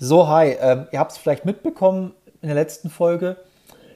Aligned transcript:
So, 0.00 0.28
hi. 0.28 0.56
Ähm, 0.60 0.86
ihr 0.92 1.00
habt 1.00 1.10
es 1.10 1.18
vielleicht 1.18 1.44
mitbekommen 1.44 2.14
in 2.40 2.46
der 2.46 2.54
letzten 2.54 2.88
Folge. 2.88 3.36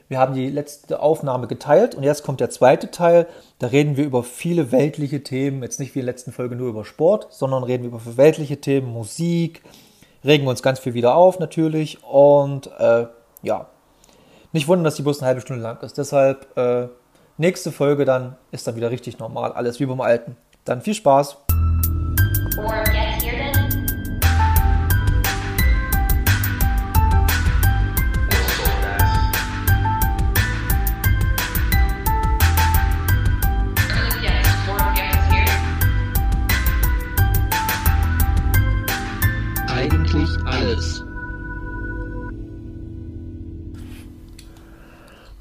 Wir 0.09 0.19
haben 0.19 0.33
die 0.33 0.49
letzte 0.49 0.99
Aufnahme 1.01 1.47
geteilt 1.47 1.95
und 1.95 2.03
jetzt 2.03 2.23
kommt 2.23 2.41
der 2.41 2.49
zweite 2.49 2.91
Teil. 2.91 3.25
Da 3.59 3.67
reden 3.67 3.95
wir 3.95 4.03
über 4.03 4.21
viele 4.21 4.73
weltliche 4.73 5.23
Themen. 5.23 5.63
Jetzt 5.63 5.79
nicht 5.79 5.95
wie 5.95 5.99
in 5.99 6.05
der 6.05 6.13
letzten 6.13 6.33
Folge 6.33 6.57
nur 6.57 6.67
über 6.67 6.83
Sport, 6.83 7.27
sondern 7.29 7.63
reden 7.63 7.83
wir 7.83 7.87
über 7.87 8.17
weltliche 8.17 8.59
Themen, 8.59 8.91
Musik, 8.91 9.63
regen 10.25 10.45
uns 10.45 10.61
ganz 10.61 10.79
viel 10.79 10.93
wieder 10.93 11.15
auf 11.15 11.39
natürlich. 11.39 12.03
Und 12.03 12.69
äh, 12.79 13.07
ja, 13.41 13.67
nicht 14.51 14.67
wundern, 14.67 14.83
dass 14.83 14.95
die 14.95 15.03
bloß 15.03 15.19
eine 15.19 15.27
halbe 15.27 15.41
Stunde 15.41 15.63
lang 15.63 15.81
ist. 15.83 15.97
Deshalb 15.97 16.57
äh, 16.57 16.89
nächste 17.37 17.71
Folge 17.71 18.03
dann 18.03 18.35
ist 18.51 18.67
dann 18.67 18.75
wieder 18.75 18.91
richtig 18.91 19.19
normal. 19.19 19.53
Alles 19.53 19.79
wie 19.79 19.85
beim 19.85 20.01
Alten. 20.01 20.35
Dann 20.65 20.81
viel 20.81 20.95
Spaß. 20.95 21.37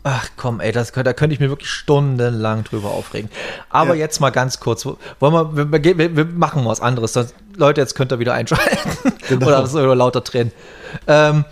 Ach 0.04 0.28
komm, 0.36 0.60
ey, 0.60 0.72
das, 0.72 0.90
da 0.90 1.12
könnte 1.12 1.34
ich 1.34 1.38
mir 1.40 1.48
wirklich 1.48 1.70
stundenlang 1.70 2.64
drüber 2.64 2.90
aufregen. 2.90 3.30
Aber 3.70 3.94
ja. 3.94 4.00
jetzt 4.00 4.20
mal 4.20 4.30
ganz 4.30 4.58
kurz, 4.58 4.84
wollen 4.84 4.98
wir, 5.20 5.72
wir, 5.72 5.98
wir, 5.98 6.16
wir 6.16 6.24
machen 6.24 6.64
was 6.64 6.80
anderes. 6.80 7.12
Sonst, 7.12 7.34
Leute, 7.56 7.80
jetzt 7.80 7.94
könnt 7.94 8.12
ihr 8.12 8.18
wieder 8.18 8.34
einschalten. 8.34 8.90
Genau. 9.28 9.46
oder, 9.46 9.62
oder 9.62 9.94
lauter 9.94 10.20
drehen. 10.20 10.50
Ähm, 11.06 11.44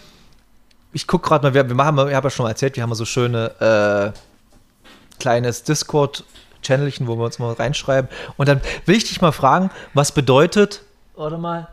ich 0.92 1.06
gucke 1.06 1.28
gerade 1.28 1.46
mal, 1.46 1.54
wir, 1.54 1.68
wir 1.68 1.76
machen, 1.76 1.96
ich 2.08 2.14
habe 2.14 2.26
ja 2.26 2.30
schon 2.30 2.42
mal 2.42 2.50
erzählt, 2.50 2.74
wir 2.74 2.82
haben 2.82 2.92
so 2.94 3.04
schöne 3.04 4.12
äh, 4.12 5.18
kleines 5.20 5.62
Discord-Channelchen, 5.62 7.06
wo 7.06 7.16
wir 7.16 7.24
uns 7.24 7.38
mal 7.38 7.52
reinschreiben. 7.52 8.10
Und 8.36 8.48
dann 8.48 8.60
will 8.86 8.96
ich 8.96 9.04
dich 9.04 9.20
mal 9.20 9.30
fragen, 9.30 9.70
was 9.94 10.10
bedeutet, 10.12 10.82
warte 11.14 11.38
mal, 11.38 11.68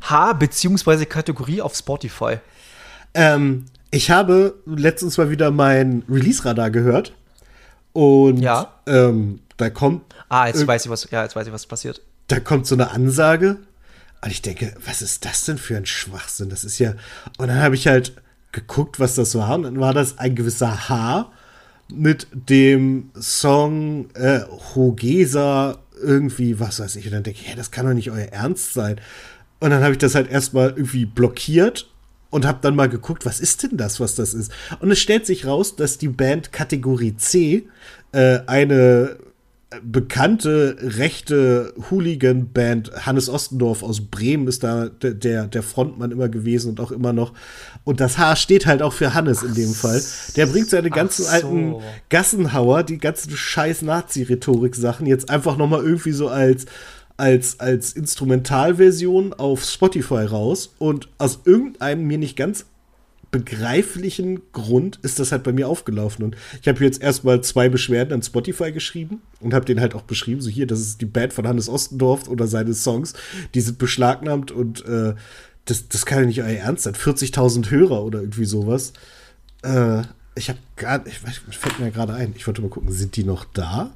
H 0.00 0.32
beziehungsweise 0.32 1.04
Kategorie 1.04 1.60
auf 1.60 1.74
Spotify? 1.74 2.38
Ähm, 3.12 3.66
ich 3.96 4.10
habe 4.10 4.54
letztens 4.66 5.16
mal 5.16 5.30
wieder 5.30 5.50
mein 5.50 6.02
Release-Radar 6.08 6.70
gehört. 6.70 7.14
Und 7.94 8.38
ja. 8.38 8.74
ähm, 8.86 9.40
da 9.56 9.70
kommt. 9.70 10.02
Ah, 10.28 10.46
jetzt 10.46 10.66
weiß 10.66 10.84
ich, 10.84 10.90
was, 10.90 11.08
ja, 11.10 11.22
jetzt 11.22 11.34
weiß 11.34 11.46
ich, 11.46 11.52
was 11.52 11.64
passiert. 11.64 12.02
Da 12.28 12.38
kommt 12.38 12.66
so 12.66 12.74
eine 12.74 12.90
Ansage. 12.90 13.56
Und 14.22 14.30
ich 14.30 14.42
denke, 14.42 14.74
was 14.84 15.00
ist 15.00 15.24
das 15.24 15.46
denn 15.46 15.56
für 15.56 15.78
ein 15.78 15.86
Schwachsinn? 15.86 16.50
Das 16.50 16.62
ist 16.62 16.78
ja. 16.78 16.92
Und 17.38 17.48
dann 17.48 17.62
habe 17.62 17.74
ich 17.74 17.86
halt 17.86 18.12
geguckt, 18.52 19.00
was 19.00 19.14
das 19.14 19.34
war. 19.34 19.54
Und 19.54 19.62
dann 19.62 19.80
war 19.80 19.94
das 19.94 20.18
ein 20.18 20.34
gewisser 20.34 20.90
H 20.90 21.32
mit 21.90 22.26
dem 22.32 23.10
Song 23.18 24.10
äh, 24.14 24.40
Hogesa 24.74 25.78
irgendwie, 26.02 26.60
was 26.60 26.80
weiß 26.80 26.96
ich. 26.96 27.06
Und 27.06 27.12
dann 27.12 27.22
denke 27.22 27.40
ich, 27.40 27.48
hey, 27.48 27.56
das 27.56 27.70
kann 27.70 27.86
doch 27.86 27.94
nicht 27.94 28.10
euer 28.10 28.26
Ernst 28.26 28.74
sein. 28.74 29.00
Und 29.60 29.70
dann 29.70 29.82
habe 29.82 29.92
ich 29.92 29.98
das 29.98 30.14
halt 30.14 30.30
erstmal 30.30 30.70
irgendwie 30.70 31.06
blockiert 31.06 31.88
und 32.30 32.46
habe 32.46 32.58
dann 32.62 32.76
mal 32.76 32.88
geguckt, 32.88 33.26
was 33.26 33.40
ist 33.40 33.62
denn 33.62 33.76
das, 33.76 34.00
was 34.00 34.14
das 34.14 34.34
ist. 34.34 34.52
Und 34.80 34.90
es 34.90 34.98
stellt 34.98 35.26
sich 35.26 35.46
raus, 35.46 35.76
dass 35.76 35.98
die 35.98 36.08
Band 36.08 36.52
Kategorie 36.52 37.16
C 37.16 37.68
äh, 38.12 38.40
eine 38.46 39.18
bekannte 39.82 40.76
rechte 40.80 41.74
Hooligan-Band 41.90 43.04
Hannes 43.04 43.28
Ostendorf 43.28 43.82
aus 43.82 44.00
Bremen 44.00 44.46
ist 44.46 44.62
da 44.62 44.88
der, 44.88 45.46
der 45.46 45.62
Frontmann 45.62 46.12
immer 46.12 46.28
gewesen 46.28 46.70
und 46.70 46.80
auch 46.80 46.92
immer 46.92 47.12
noch. 47.12 47.32
Und 47.82 48.00
das 48.00 48.16
H 48.16 48.36
steht 48.36 48.66
halt 48.66 48.80
auch 48.80 48.92
für 48.92 49.14
Hannes 49.14 49.42
in 49.42 49.54
dem 49.54 49.72
Fall. 49.72 50.00
Der 50.36 50.46
bringt 50.46 50.70
seine 50.70 50.90
ganzen 50.90 51.24
so. 51.24 51.30
alten 51.30 51.74
Gassenhauer, 52.10 52.84
die 52.84 52.98
ganzen 52.98 53.36
scheiß 53.36 53.82
Nazi-Rhetorik-Sachen 53.82 55.06
jetzt 55.06 55.30
einfach 55.30 55.56
noch 55.56 55.68
mal 55.68 55.82
irgendwie 55.82 56.12
so 56.12 56.28
als 56.28 56.66
als, 57.16 57.60
als 57.60 57.92
Instrumentalversion 57.92 59.32
auf 59.32 59.64
Spotify 59.64 60.24
raus 60.24 60.74
und 60.78 61.08
aus 61.18 61.40
irgendeinem 61.44 62.06
mir 62.06 62.18
nicht 62.18 62.36
ganz 62.36 62.66
begreiflichen 63.30 64.40
Grund 64.52 64.98
ist 65.02 65.18
das 65.18 65.32
halt 65.32 65.42
bei 65.42 65.52
mir 65.52 65.68
aufgelaufen. 65.68 66.24
Und 66.24 66.36
ich 66.62 66.68
habe 66.68 66.82
jetzt 66.84 67.02
erstmal 67.02 67.42
zwei 67.42 67.68
Beschwerden 67.68 68.14
an 68.14 68.22
Spotify 68.22 68.72
geschrieben 68.72 69.20
und 69.40 69.52
habe 69.52 69.64
den 69.64 69.80
halt 69.80 69.94
auch 69.94 70.02
beschrieben, 70.02 70.40
so 70.40 70.48
hier, 70.48 70.66
das 70.66 70.80
ist 70.80 71.00
die 71.00 71.06
Band 71.06 71.32
von 71.32 71.46
Hannes 71.46 71.68
Ostendorf 71.68 72.28
oder 72.28 72.46
seine 72.46 72.74
Songs, 72.74 73.14
die 73.54 73.60
sind 73.60 73.78
beschlagnahmt 73.78 74.52
und 74.52 74.84
äh, 74.86 75.14
das, 75.64 75.88
das 75.88 76.06
kann 76.06 76.20
ja 76.20 76.26
nicht 76.26 76.42
euer 76.42 76.58
Ernst 76.58 76.84
sein. 76.84 76.94
40.000 76.94 77.70
Hörer 77.70 78.04
oder 78.04 78.20
irgendwie 78.20 78.44
sowas. 78.44 78.92
Äh, 79.62 80.02
ich 80.36 80.48
habe 80.48 80.58
gar, 80.76 81.04
ich 81.06 81.24
weiß, 81.24 81.40
fällt 81.50 81.80
mir 81.80 81.90
gerade 81.90 82.14
ein, 82.14 82.34
ich 82.36 82.46
wollte 82.46 82.62
mal 82.62 82.70
gucken, 82.70 82.92
sind 82.92 83.16
die 83.16 83.24
noch 83.24 83.44
da? 83.44 83.92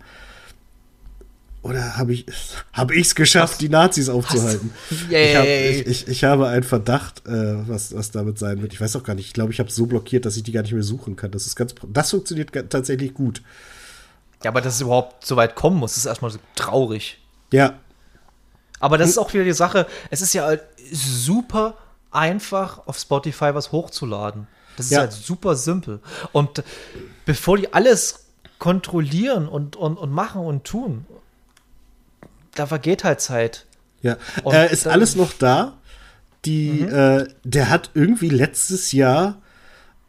Oder 1.62 1.98
habe 1.98 2.14
ich 2.14 2.26
es 2.26 3.14
geschafft, 3.14 3.54
was? 3.54 3.58
die 3.58 3.68
Nazis 3.68 4.08
aufzuhalten? 4.08 4.72
Ich, 5.10 5.36
hab, 5.36 5.44
ich, 5.44 5.86
ich, 5.86 6.08
ich, 6.08 6.24
habe 6.24 6.48
einen 6.48 6.62
Verdacht, 6.62 7.26
äh, 7.26 7.68
was, 7.68 7.94
was 7.94 8.10
damit 8.10 8.38
sein 8.38 8.62
wird. 8.62 8.72
Ich 8.72 8.80
weiß 8.80 8.96
auch 8.96 9.02
gar 9.02 9.14
nicht. 9.14 9.26
Ich 9.26 9.32
glaube, 9.34 9.52
ich 9.52 9.58
habe 9.58 9.68
es 9.68 9.76
so 9.76 9.86
blockiert, 9.86 10.24
dass 10.24 10.36
ich 10.36 10.42
die 10.42 10.52
gar 10.52 10.62
nicht 10.62 10.72
mehr 10.72 10.82
suchen 10.82 11.16
kann. 11.16 11.30
Das 11.30 11.46
ist 11.46 11.56
ganz, 11.56 11.74
das 11.86 12.10
funktioniert 12.10 12.50
tatsächlich 12.70 13.12
gut. 13.12 13.42
Ja, 14.42 14.50
aber 14.50 14.62
dass 14.62 14.76
es 14.76 14.80
überhaupt 14.80 15.26
so 15.26 15.36
weit 15.36 15.54
kommen 15.54 15.76
muss, 15.76 15.96
ist 15.96 16.06
erstmal 16.06 16.30
so 16.30 16.38
traurig. 16.54 17.18
Ja. 17.52 17.78
Aber 18.78 18.96
das 18.96 19.10
ist 19.10 19.18
auch 19.18 19.32
wieder 19.34 19.44
die 19.44 19.52
Sache. 19.52 19.86
Es 20.08 20.22
ist 20.22 20.32
ja 20.32 20.44
halt 20.44 20.62
super 20.90 21.74
einfach, 22.10 22.86
auf 22.86 22.98
Spotify 22.98 23.54
was 23.54 23.70
hochzuladen. 23.70 24.46
Das 24.78 24.86
ist 24.86 24.92
ja. 24.92 25.00
halt 25.00 25.12
super 25.12 25.56
simpel. 25.56 26.00
Und 26.32 26.64
bevor 27.26 27.58
die 27.58 27.72
alles 27.74 28.26
kontrollieren 28.58 29.46
und, 29.46 29.76
und, 29.76 29.98
und 29.98 30.10
machen 30.10 30.40
und 30.40 30.64
tun 30.64 31.04
da 32.60 32.66
vergeht 32.66 33.04
halt 33.04 33.22
Zeit. 33.22 33.64
Ja, 34.02 34.18
äh, 34.44 34.70
ist 34.70 34.86
alles 34.86 35.16
noch 35.16 35.32
da. 35.32 35.78
Die, 36.44 36.82
mhm. 36.82 36.94
äh, 36.94 37.28
der 37.42 37.70
hat 37.70 37.90
irgendwie 37.94 38.28
letztes 38.28 38.92
Jahr 38.92 39.40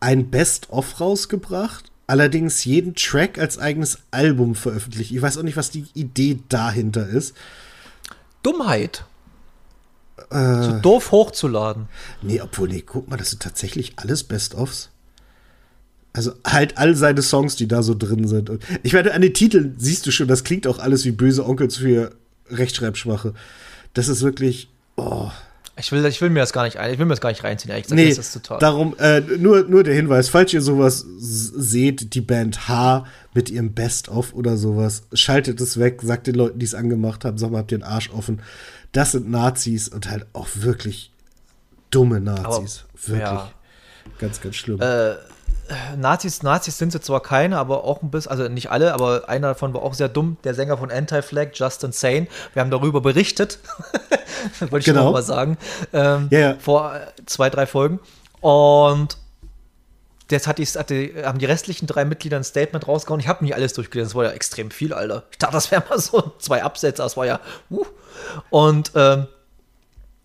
ein 0.02 0.30
Best-of 0.30 1.00
rausgebracht, 1.00 1.92
allerdings 2.08 2.66
jeden 2.66 2.94
Track 2.96 3.40
als 3.40 3.58
eigenes 3.58 4.00
Album 4.12 4.56
veröffentlicht. 4.56 5.12
Ich 5.12 5.22
weiß 5.22 5.38
auch 5.38 5.44
nicht, 5.44 5.56
was 5.56 5.70
die 5.70 5.86
Idee 5.94 6.40
dahinter 6.50 7.08
ist. 7.08 7.36
Dummheit. 8.44 9.06
Äh, 10.30 10.64
so 10.64 10.80
doof 10.82 11.12
hochzuladen. 11.12 11.88
Nee, 12.22 12.42
obwohl, 12.42 12.68
nee, 12.68 12.84
guck 12.86 13.10
mal, 13.10 13.16
das 13.16 13.30
sind 13.30 13.42
tatsächlich 13.42 13.94
alles 13.96 14.26
Best-ofs. 14.26 14.90
Also 16.12 16.34
halt 16.46 16.78
all 16.78 16.96
seine 16.98 17.22
Songs, 17.22 17.56
die 17.56 17.70
da 17.70 17.82
so 17.82 17.96
drin 17.96 18.28
sind. 18.28 18.50
Und 18.50 18.62
ich 18.84 18.92
meine, 18.92 19.14
an 19.14 19.22
den 19.22 19.34
Titeln 19.34 19.76
siehst 19.78 20.06
du 20.06 20.12
schon, 20.12 20.28
das 20.28 20.44
klingt 20.44 20.68
auch 20.68 20.80
alles 20.80 21.06
wie 21.06 21.12
böse 21.12 21.46
Onkels 21.46 21.78
für 21.78 22.12
Rechtschreibschwache. 22.50 23.34
Das 23.94 24.08
ist 24.08 24.22
wirklich. 24.24 24.70
Oh. 24.96 25.30
Ich 25.78 25.92
will, 25.92 26.06
ich 26.06 26.22
will 26.22 26.30
mir 26.30 26.42
das 26.42 26.54
gar 26.54 26.66
nicht 26.66 26.78
ein, 26.78 26.94
ich 26.94 27.00
will 27.00 27.06
mir 27.06 27.14
das 27.14 27.22
gar 27.22 27.30
nicht 27.30 27.44
reinziehen, 27.44 27.72
ehrlich 27.72 27.86
gesagt. 27.86 28.00
Nee, 28.00 28.10
das 28.10 28.18
ist 28.20 28.34
total. 28.34 28.60
Darum, 28.60 28.96
äh, 29.00 29.22
nur, 29.22 29.64
nur 29.64 29.84
der 29.84 29.96
Hinweis, 29.96 30.30
falls 30.30 30.54
ihr 30.54 30.62
sowas 30.62 31.06
seht, 31.18 32.14
die 32.14 32.22
Band 32.22 32.68
H 32.68 33.06
mit 33.34 33.50
ihrem 33.50 33.74
Best-of 33.74 34.34
oder 34.34 34.58
sowas, 34.58 35.04
schaltet 35.14 35.60
es 35.62 35.80
weg, 35.80 36.02
sagt 36.04 36.28
den 36.28 36.36
Leuten, 36.36 36.60
die 36.60 36.66
es 36.66 36.76
angemacht 36.76 37.26
haben, 37.26 37.38
sag 37.38 37.52
mal, 37.52 37.60
habt 37.60 37.72
ihr 37.72 37.80
den 37.80 37.84
Arsch 37.84 38.12
offen. 38.12 38.42
Das 38.92 39.14
sind 39.14 39.32
Nazis 39.32 39.88
und 39.88 40.10
halt 40.10 40.26
auch 40.34 40.50
wirklich 40.56 41.12
dumme 41.90 42.20
Nazis. 42.20 42.86
Aber, 42.94 43.08
wirklich. 43.08 43.22
Ja. 43.22 43.52
Ganz, 44.20 44.42
ganz 44.42 44.56
schlimm. 44.56 44.82
Äh, 44.82 45.16
Nazis, 45.98 46.44
Nazis 46.44 46.78
sind 46.78 46.92
sie 46.92 47.02
zwar 47.02 47.22
keine, 47.22 47.58
aber 47.58 47.84
auch 47.84 48.02
ein 48.02 48.12
bisschen, 48.12 48.32
also 48.32 48.48
nicht 48.48 48.72
alle, 48.72 48.94
aber 48.94 49.30
einer 49.30 49.50
davon 49.50 49.74
war 49.74 49.82
auch 49.84 49.94
sehr 49.94 50.10
dumm, 50.10 50.38
der 50.44 50.54
Sänger 50.54 50.78
von 50.78 50.92
Anti-Flag, 50.92 51.50
Justin 51.54 51.92
Sane. 51.92 52.28
Wir 52.54 52.62
haben 52.62 52.72
darüber 52.72 53.02
berichtet, 53.02 53.60
wollte 54.60 54.78
ich 54.80 54.86
genau. 54.86 55.12
mal 55.12 55.24
sagen, 55.24 55.58
ähm, 55.94 56.30
yeah. 56.32 56.56
vor 56.60 57.00
zwei, 57.26 57.50
drei 57.50 57.66
Folgen. 57.66 58.00
Und 58.42 59.18
jetzt 60.30 60.48
hat 60.48 60.58
die, 60.58 60.66
hatte, 60.66 61.24
haben 61.26 61.40
die 61.40 61.46
restlichen 61.46 61.88
drei 61.88 62.06
Mitglieder 62.06 62.38
ein 62.38 62.44
Statement 62.44 62.88
rausgehauen. 62.88 63.20
Ich 63.20 63.28
habe 63.28 63.44
nicht 63.44 63.56
alles 63.56 63.74
durchgelesen, 63.74 64.10
das 64.10 64.16
war 64.16 64.26
ja 64.26 64.32
extrem 64.32 64.72
viel, 64.72 64.94
Alter. 64.94 65.24
Ich 65.32 65.38
dachte, 65.38 65.54
das 65.54 65.72
wäre 65.72 65.84
mal 65.90 66.00
so 66.00 66.34
zwei 66.40 66.64
Absätze, 66.64 67.02
das 67.02 67.18
war 67.18 67.26
ja, 67.26 67.40
uh. 67.70 67.86
Und, 68.50 68.92
ähm, 68.96 69.28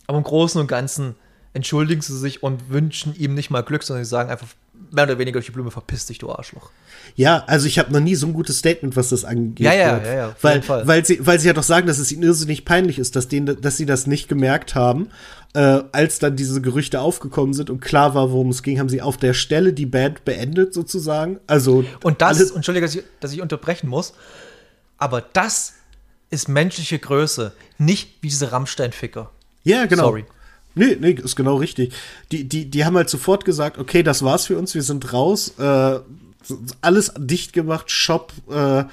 aber 0.06 0.18
im 0.18 0.24
Großen 0.24 0.60
und 0.60 0.66
Ganzen 0.66 1.16
entschuldigen 1.52 2.02
sie 2.02 2.16
sich 2.16 2.42
und 2.42 2.68
wünschen 2.70 3.14
ihm 3.16 3.34
nicht 3.34 3.50
mal 3.50 3.62
Glück, 3.62 3.82
sondern 3.82 4.04
sie 4.04 4.10
sagen 4.10 4.30
einfach 4.30 4.48
mehr 4.90 5.04
oder 5.04 5.18
weniger 5.18 5.34
durch 5.34 5.46
die 5.46 5.52
Blume, 5.52 5.70
verpiss 5.70 6.06
dich, 6.06 6.18
du 6.18 6.30
Arschloch. 6.30 6.70
Ja, 7.14 7.44
also 7.46 7.66
ich 7.66 7.78
habe 7.78 7.92
noch 7.92 8.00
nie 8.00 8.14
so 8.14 8.26
ein 8.26 8.32
gutes 8.32 8.58
Statement, 8.58 8.96
was 8.96 9.10
das 9.10 9.24
angeht. 9.24 9.64
Ja, 9.64 9.74
ja, 9.74 9.98
ja, 9.98 10.14
ja 10.14 10.36
weil, 10.42 10.62
weil, 10.68 11.04
sie, 11.04 11.24
weil 11.24 11.38
sie 11.38 11.46
ja 11.48 11.52
doch 11.52 11.62
sagen, 11.62 11.86
dass 11.86 11.98
es 11.98 12.12
ihnen 12.12 12.22
irrsinnig 12.22 12.64
peinlich 12.64 12.98
ist, 12.98 13.16
dass, 13.16 13.28
denen, 13.28 13.60
dass 13.60 13.76
sie 13.76 13.86
das 13.86 14.06
nicht 14.06 14.28
gemerkt 14.28 14.74
haben. 14.74 15.08
Äh, 15.54 15.84
als 15.92 16.18
dann 16.18 16.36
diese 16.36 16.60
Gerüchte 16.60 17.00
aufgekommen 17.00 17.54
sind 17.54 17.70
und 17.70 17.80
klar 17.80 18.14
war, 18.14 18.30
worum 18.30 18.50
es 18.50 18.62
ging, 18.62 18.78
haben 18.78 18.90
sie 18.90 19.00
auf 19.00 19.16
der 19.16 19.32
Stelle 19.32 19.72
die 19.72 19.86
Band 19.86 20.24
beendet, 20.26 20.74
sozusagen. 20.74 21.40
Also 21.46 21.84
und 22.02 22.20
das, 22.20 22.40
ist, 22.40 22.54
Entschuldige, 22.54 22.84
dass 22.84 22.94
ich, 22.94 23.04
dass 23.20 23.32
ich 23.32 23.40
unterbrechen 23.40 23.88
muss, 23.88 24.12
aber 24.98 25.22
das 25.22 25.72
ist 26.28 26.48
menschliche 26.48 26.98
Größe, 26.98 27.52
nicht 27.78 28.18
wie 28.20 28.28
diese 28.28 28.52
Rammstein-Ficker. 28.52 29.30
Ja, 29.62 29.86
genau. 29.86 30.04
Sorry. 30.04 30.26
Nee, 30.78 30.98
nee, 31.00 31.12
ist 31.12 31.36
genau 31.36 31.56
richtig. 31.56 31.94
Die, 32.30 32.44
die, 32.44 32.70
die 32.70 32.84
haben 32.84 32.96
halt 32.96 33.08
sofort 33.08 33.46
gesagt, 33.46 33.78
okay, 33.78 34.02
das 34.02 34.22
war's 34.22 34.46
für 34.46 34.58
uns, 34.58 34.74
wir 34.74 34.82
sind 34.82 35.12
raus, 35.12 35.54
äh, 35.58 35.98
alles 36.82 37.12
dicht 37.16 37.54
gemacht, 37.54 37.90
Shop, 37.90 38.32
äh, 38.50 38.84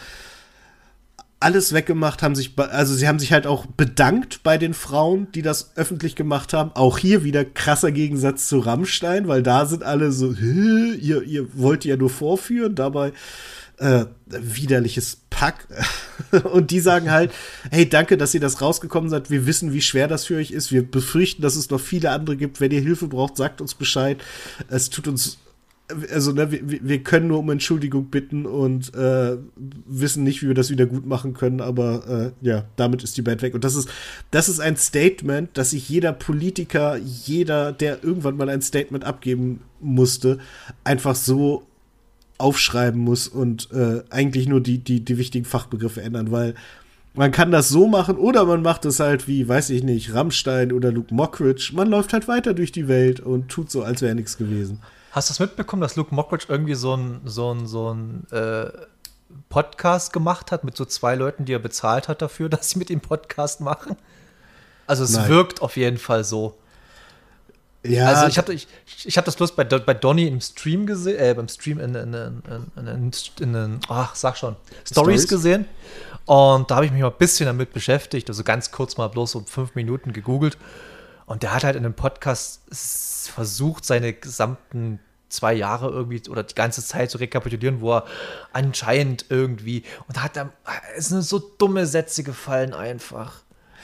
alles 1.41 1.73
weggemacht, 1.73 2.23
haben 2.23 2.35
sich, 2.35 2.57
also 2.57 2.95
sie 2.95 3.05
haben 3.05 3.19
sich 3.19 3.33
halt 3.33 3.45
auch 3.45 3.65
bedankt 3.65 4.43
bei 4.43 4.57
den 4.57 4.73
Frauen, 4.73 5.27
die 5.33 5.41
das 5.41 5.75
öffentlich 5.75 6.15
gemacht 6.15 6.53
haben. 6.53 6.71
Auch 6.73 6.97
hier 6.97 7.25
wieder 7.25 7.43
krasser 7.43 7.91
Gegensatz 7.91 8.47
zu 8.47 8.59
Rammstein, 8.59 9.27
weil 9.27 9.43
da 9.43 9.65
sind 9.65 9.83
alle 9.83 10.13
so, 10.13 10.31
ihr, 10.31 11.21
ihr 11.21 11.47
wollt 11.53 11.83
ja 11.83 11.97
nur 11.97 12.09
vorführen, 12.09 12.75
dabei 12.75 13.11
äh, 13.83 14.05
widerliches 14.27 15.17
Pack. 15.29 15.67
Und 16.51 16.71
die 16.71 16.79
sagen 16.79 17.11
halt, 17.11 17.31
hey, 17.69 17.87
danke, 17.87 18.17
dass 18.17 18.33
ihr 18.33 18.39
das 18.39 18.61
rausgekommen 18.61 19.09
seid. 19.09 19.29
Wir 19.29 19.45
wissen, 19.45 19.73
wie 19.73 19.81
schwer 19.81 20.07
das 20.07 20.25
für 20.25 20.37
euch 20.37 20.51
ist. 20.51 20.71
Wir 20.71 20.89
befürchten, 20.89 21.41
dass 21.41 21.55
es 21.55 21.69
noch 21.69 21.81
viele 21.81 22.11
andere 22.11 22.37
gibt. 22.37 22.61
Wenn 22.61 22.71
ihr 22.71 22.81
Hilfe 22.81 23.07
braucht, 23.07 23.35
sagt 23.35 23.59
uns 23.59 23.75
Bescheid. 23.75 24.23
Es 24.69 24.89
tut 24.89 25.07
uns 25.07 25.37
also 26.11 26.31
ne, 26.31 26.49
wir, 26.49 26.81
wir, 26.81 27.03
können 27.03 27.27
nur 27.27 27.39
um 27.39 27.49
Entschuldigung 27.49 28.05
bitten 28.05 28.45
und 28.45 28.95
äh, 28.95 29.37
wissen 29.85 30.23
nicht, 30.23 30.41
wie 30.41 30.47
wir 30.47 30.55
das 30.55 30.69
wieder 30.69 30.85
gut 30.85 31.05
machen 31.05 31.33
können, 31.33 31.59
aber 31.59 32.33
äh, 32.41 32.47
ja, 32.47 32.63
damit 32.77 33.03
ist 33.03 33.17
die 33.17 33.21
Band 33.21 33.41
weg. 33.41 33.53
Und 33.53 33.65
das 33.65 33.75
ist, 33.75 33.89
das 34.31 34.47
ist 34.47 34.61
ein 34.61 34.77
Statement, 34.77 35.49
das 35.53 35.71
sich 35.71 35.89
jeder 35.89 36.13
Politiker, 36.13 36.95
jeder, 36.97 37.73
der 37.73 38.01
irgendwann 38.01 38.37
mal 38.37 38.49
ein 38.49 38.61
Statement 38.61 39.03
abgeben 39.03 39.59
musste, 39.81 40.39
einfach 40.85 41.15
so 41.15 41.67
aufschreiben 42.43 42.99
muss 42.99 43.29
und 43.29 43.71
äh, 43.71 44.03
eigentlich 44.09 44.47
nur 44.47 44.59
die, 44.59 44.77
die, 44.77 44.99
die 44.99 45.17
wichtigen 45.17 45.45
Fachbegriffe 45.45 46.01
ändern, 46.01 46.29
weil 46.29 46.55
man 47.13 47.31
kann 47.31 47.51
das 47.51 47.69
so 47.69 47.87
machen 47.87 48.17
oder 48.17 48.43
man 48.45 48.61
macht 48.61 48.83
es 48.83 48.99
halt 48.99 49.27
wie, 49.27 49.47
weiß 49.47 49.69
ich 49.69 49.83
nicht, 49.83 50.13
Rammstein 50.13 50.73
oder 50.73 50.91
Luke 50.91 51.13
Mockridge. 51.13 51.71
Man 51.73 51.87
läuft 51.87 52.11
halt 52.11 52.27
weiter 52.27 52.53
durch 52.53 52.73
die 52.73 52.89
Welt 52.89 53.21
und 53.21 53.47
tut 53.49 53.71
so, 53.71 53.83
als 53.83 54.01
wäre 54.01 54.13
nichts 54.13 54.37
gewesen. 54.37 54.81
Hast 55.11 55.29
du 55.29 55.33
es 55.33 55.39
mitbekommen, 55.39 55.81
dass 55.81 55.95
Luke 55.95 56.13
Mockridge 56.13 56.47
irgendwie 56.49 56.73
so 56.73 56.97
ein, 56.97 57.21
so 57.23 57.53
ein, 57.53 57.65
so 57.65 57.93
ein 57.93 58.27
äh, 58.31 58.65
Podcast 59.47 60.11
gemacht 60.11 60.51
hat 60.51 60.65
mit 60.65 60.75
so 60.75 60.83
zwei 60.83 61.15
Leuten, 61.15 61.45
die 61.45 61.53
er 61.53 61.59
bezahlt 61.59 62.09
hat 62.09 62.21
dafür, 62.21 62.49
dass 62.49 62.71
sie 62.71 62.79
mit 62.79 62.89
ihm 62.89 62.99
Podcast 62.99 63.61
machen? 63.61 63.95
Also 64.85 65.05
es 65.05 65.13
Nein. 65.13 65.29
wirkt 65.29 65.61
auf 65.61 65.77
jeden 65.77 65.97
Fall 65.97 66.25
so. 66.25 66.57
Ja. 67.85 68.07
Also 68.07 68.27
ich 68.27 68.37
habe 68.37 68.53
ich, 68.53 68.67
ich 69.03 69.17
hab 69.17 69.25
das 69.25 69.35
bloß 69.35 69.55
bei, 69.55 69.63
bei 69.63 69.93
Donny 69.93 70.27
im 70.27 70.39
Stream 70.39 70.85
gesehen, 70.85 71.19
äh, 71.19 71.33
beim 71.33 71.49
Stream 71.49 71.79
in, 71.79 71.95
in, 71.95 72.13
in, 72.13 72.41
in, 72.77 73.11
in, 73.39 73.53
in 73.53 73.79
ach, 73.89 74.15
sag 74.15 74.37
schon, 74.37 74.55
Stories 74.85 75.27
gesehen. 75.27 75.65
Und 76.25 76.71
da 76.71 76.75
habe 76.75 76.85
ich 76.85 76.91
mich 76.91 77.01
mal 77.01 77.09
ein 77.09 77.17
bisschen 77.17 77.47
damit 77.47 77.73
beschäftigt, 77.73 78.29
also 78.29 78.43
ganz 78.43 78.71
kurz 78.71 78.95
mal 78.95 79.07
bloß 79.07 79.35
um 79.35 79.45
fünf 79.45 79.75
Minuten 79.75 80.13
gegoogelt. 80.13 80.57
Und 81.25 81.43
der 81.43 81.53
hat 81.53 81.63
halt 81.63 81.75
in 81.75 81.85
einem 81.85 81.93
Podcast 81.93 82.61
versucht, 83.33 83.85
seine 83.85 84.13
gesamten 84.13 84.99
zwei 85.29 85.53
Jahre 85.53 85.89
irgendwie 85.89 86.21
oder 86.29 86.43
die 86.43 86.53
ganze 86.53 86.85
Zeit 86.85 87.11
zu 87.11 87.17
rekapitulieren, 87.17 87.81
wo 87.81 87.93
er 87.93 88.05
anscheinend 88.53 89.25
irgendwie 89.29 89.83
und 90.07 90.17
da 90.17 90.23
hat 90.23 90.37
er 90.37 90.53
es 90.95 91.09
sind 91.09 91.23
so 91.23 91.39
dumme 91.39 91.87
Sätze 91.87 92.23
gefallen 92.23 92.73
einfach. 92.73 93.41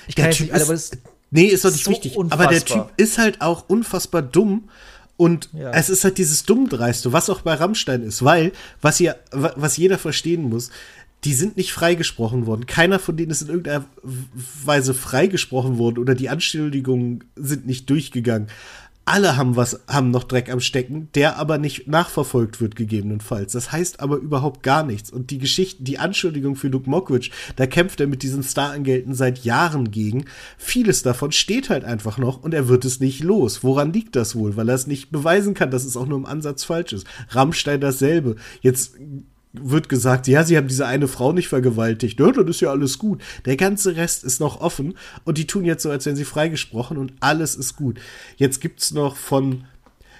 Ich 0.07 0.15
kann 0.15 0.25
jetzt 0.25 0.41
nicht 0.41 0.53
alle, 0.53 0.63
aber 0.63 0.73
das 0.73 0.91
Nee, 1.31 1.45
ist 1.45 1.65
doch 1.65 1.71
nicht 1.71 1.83
so 1.83 1.91
wichtig. 1.91 2.17
Unfassbar. 2.17 2.47
Aber 2.47 2.53
der 2.53 2.65
Typ 2.65 2.91
ist 2.97 3.17
halt 3.17 3.41
auch 3.41 3.65
unfassbar 3.67 4.21
dumm. 4.21 4.69
Und 5.17 5.49
ja. 5.51 5.71
es 5.71 5.89
ist 5.89 6.05
halt 6.05 6.17
dieses 6.17 6.43
Dummdreiste, 6.43 7.11
was 7.11 7.29
auch 7.29 7.41
bei 7.41 7.53
Rammstein 7.53 8.03
ist, 8.03 8.23
weil, 8.23 8.53
was, 8.81 9.01
ihr, 9.01 9.17
was 9.31 9.75
jeder 9.75 9.97
verstehen 9.97 10.43
muss, 10.43 10.69
die 11.25 11.33
sind 11.33 11.57
nicht 11.57 11.73
freigesprochen 11.73 12.45
worden. 12.45 12.65
Keiner 12.65 12.99
von 12.99 13.17
denen 13.17 13.31
ist 13.31 13.41
in 13.41 13.49
irgendeiner 13.49 13.83
Weise 14.63 14.93
freigesprochen 14.93 15.77
worden 15.77 15.97
oder 15.97 16.15
die 16.15 16.29
Anschuldigungen 16.29 17.25
sind 17.35 17.67
nicht 17.67 17.89
durchgegangen 17.89 18.47
alle 19.09 19.37
haben 19.37 19.55
was, 19.55 19.79
haben 19.87 20.11
noch 20.11 20.23
Dreck 20.23 20.51
am 20.51 20.59
Stecken, 20.59 21.09
der 21.15 21.37
aber 21.37 21.57
nicht 21.57 21.87
nachverfolgt 21.87 22.61
wird, 22.61 22.75
gegebenenfalls. 22.75 23.53
Das 23.53 23.71
heißt 23.71 23.99
aber 23.99 24.17
überhaupt 24.17 24.61
gar 24.61 24.83
nichts. 24.83 25.09
Und 25.09 25.31
die 25.31 25.39
Geschichte, 25.39 25.83
die 25.83 25.97
Anschuldigung 25.97 26.55
für 26.55 26.67
Luke 26.67 26.89
Mockridge, 26.89 27.31
da 27.55 27.65
kämpft 27.65 27.99
er 27.99 28.07
mit 28.07 28.21
diesen 28.21 28.43
Starangelten 28.43 29.15
seit 29.15 29.43
Jahren 29.43 29.89
gegen. 29.89 30.25
Vieles 30.57 31.01
davon 31.01 31.31
steht 31.31 31.69
halt 31.69 31.85
einfach 31.85 32.19
noch 32.19 32.43
und 32.43 32.53
er 32.53 32.67
wird 32.67 32.85
es 32.85 32.99
nicht 32.99 33.23
los. 33.23 33.63
Woran 33.63 33.93
liegt 33.93 34.15
das 34.15 34.35
wohl? 34.35 34.55
Weil 34.55 34.69
er 34.69 34.75
es 34.75 34.87
nicht 34.87 35.11
beweisen 35.11 35.55
kann, 35.55 35.71
dass 35.71 35.85
es 35.85 35.97
auch 35.97 36.05
nur 36.05 36.19
im 36.19 36.25
Ansatz 36.25 36.63
falsch 36.63 36.93
ist. 36.93 37.07
Rammstein 37.29 37.81
dasselbe. 37.81 38.35
Jetzt 38.61 38.93
wird 39.53 39.89
gesagt, 39.89 40.27
ja, 40.27 40.43
sie 40.43 40.57
haben 40.57 40.67
diese 40.67 40.85
eine 40.85 41.07
Frau 41.07 41.31
nicht 41.31 41.47
vergewaltigt. 41.47 42.19
Ja, 42.19 42.31
dann 42.31 42.47
ist 42.47 42.61
ja 42.61 42.69
alles 42.69 42.99
gut. 42.99 43.21
Der 43.45 43.57
ganze 43.57 43.95
Rest 43.95 44.23
ist 44.23 44.39
noch 44.39 44.61
offen 44.61 44.95
und 45.25 45.37
die 45.37 45.47
tun 45.47 45.65
jetzt 45.65 45.83
so, 45.83 45.89
als 45.89 46.05
wären 46.05 46.15
sie 46.15 46.25
freigesprochen 46.25 46.97
und 46.97 47.13
alles 47.19 47.55
ist 47.55 47.75
gut. 47.75 47.99
Jetzt 48.37 48.61
gibt's 48.61 48.91
noch 48.91 49.15
von 49.15 49.65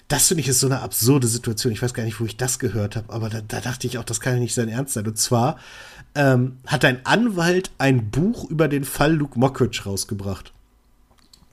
das 0.10 0.28
finde 0.28 0.42
ich 0.42 0.48
ist 0.48 0.60
so 0.60 0.66
eine 0.66 0.81
absurde 0.81 1.28
Situation. 1.28 1.72
Ich 1.72 1.84
weiß 1.84 1.94
gar 1.94 2.04
nicht, 2.04 2.20
wo 2.20 2.26
ich 2.26 2.36
das 2.36 2.58
gehört 2.58 2.96
habe, 2.96 3.14
aber 3.14 3.30
da, 3.30 3.42
da, 3.48 3.62
dachte 3.62 3.86
ich 3.86 4.00
auch, 4.00 4.04
das 4.04 4.20
kann 4.20 4.34
ja 4.34 4.40
nicht 4.40 4.56
sein 4.56 4.68
Ernst 4.68 4.96
sein. 4.96 5.06
Und 5.06 5.20
zwar 5.20 5.60
ähm, 6.16 6.58
hat 6.66 6.84
ein 6.84 7.06
Anwalt 7.06 7.70
ein 7.78 8.10
Buch 8.10 8.50
über 8.50 8.68
den 8.68 8.86
Fall 8.86 9.14
Luke 9.14 9.38
Mockridge 9.38 9.84
rausgebracht. 9.86 10.52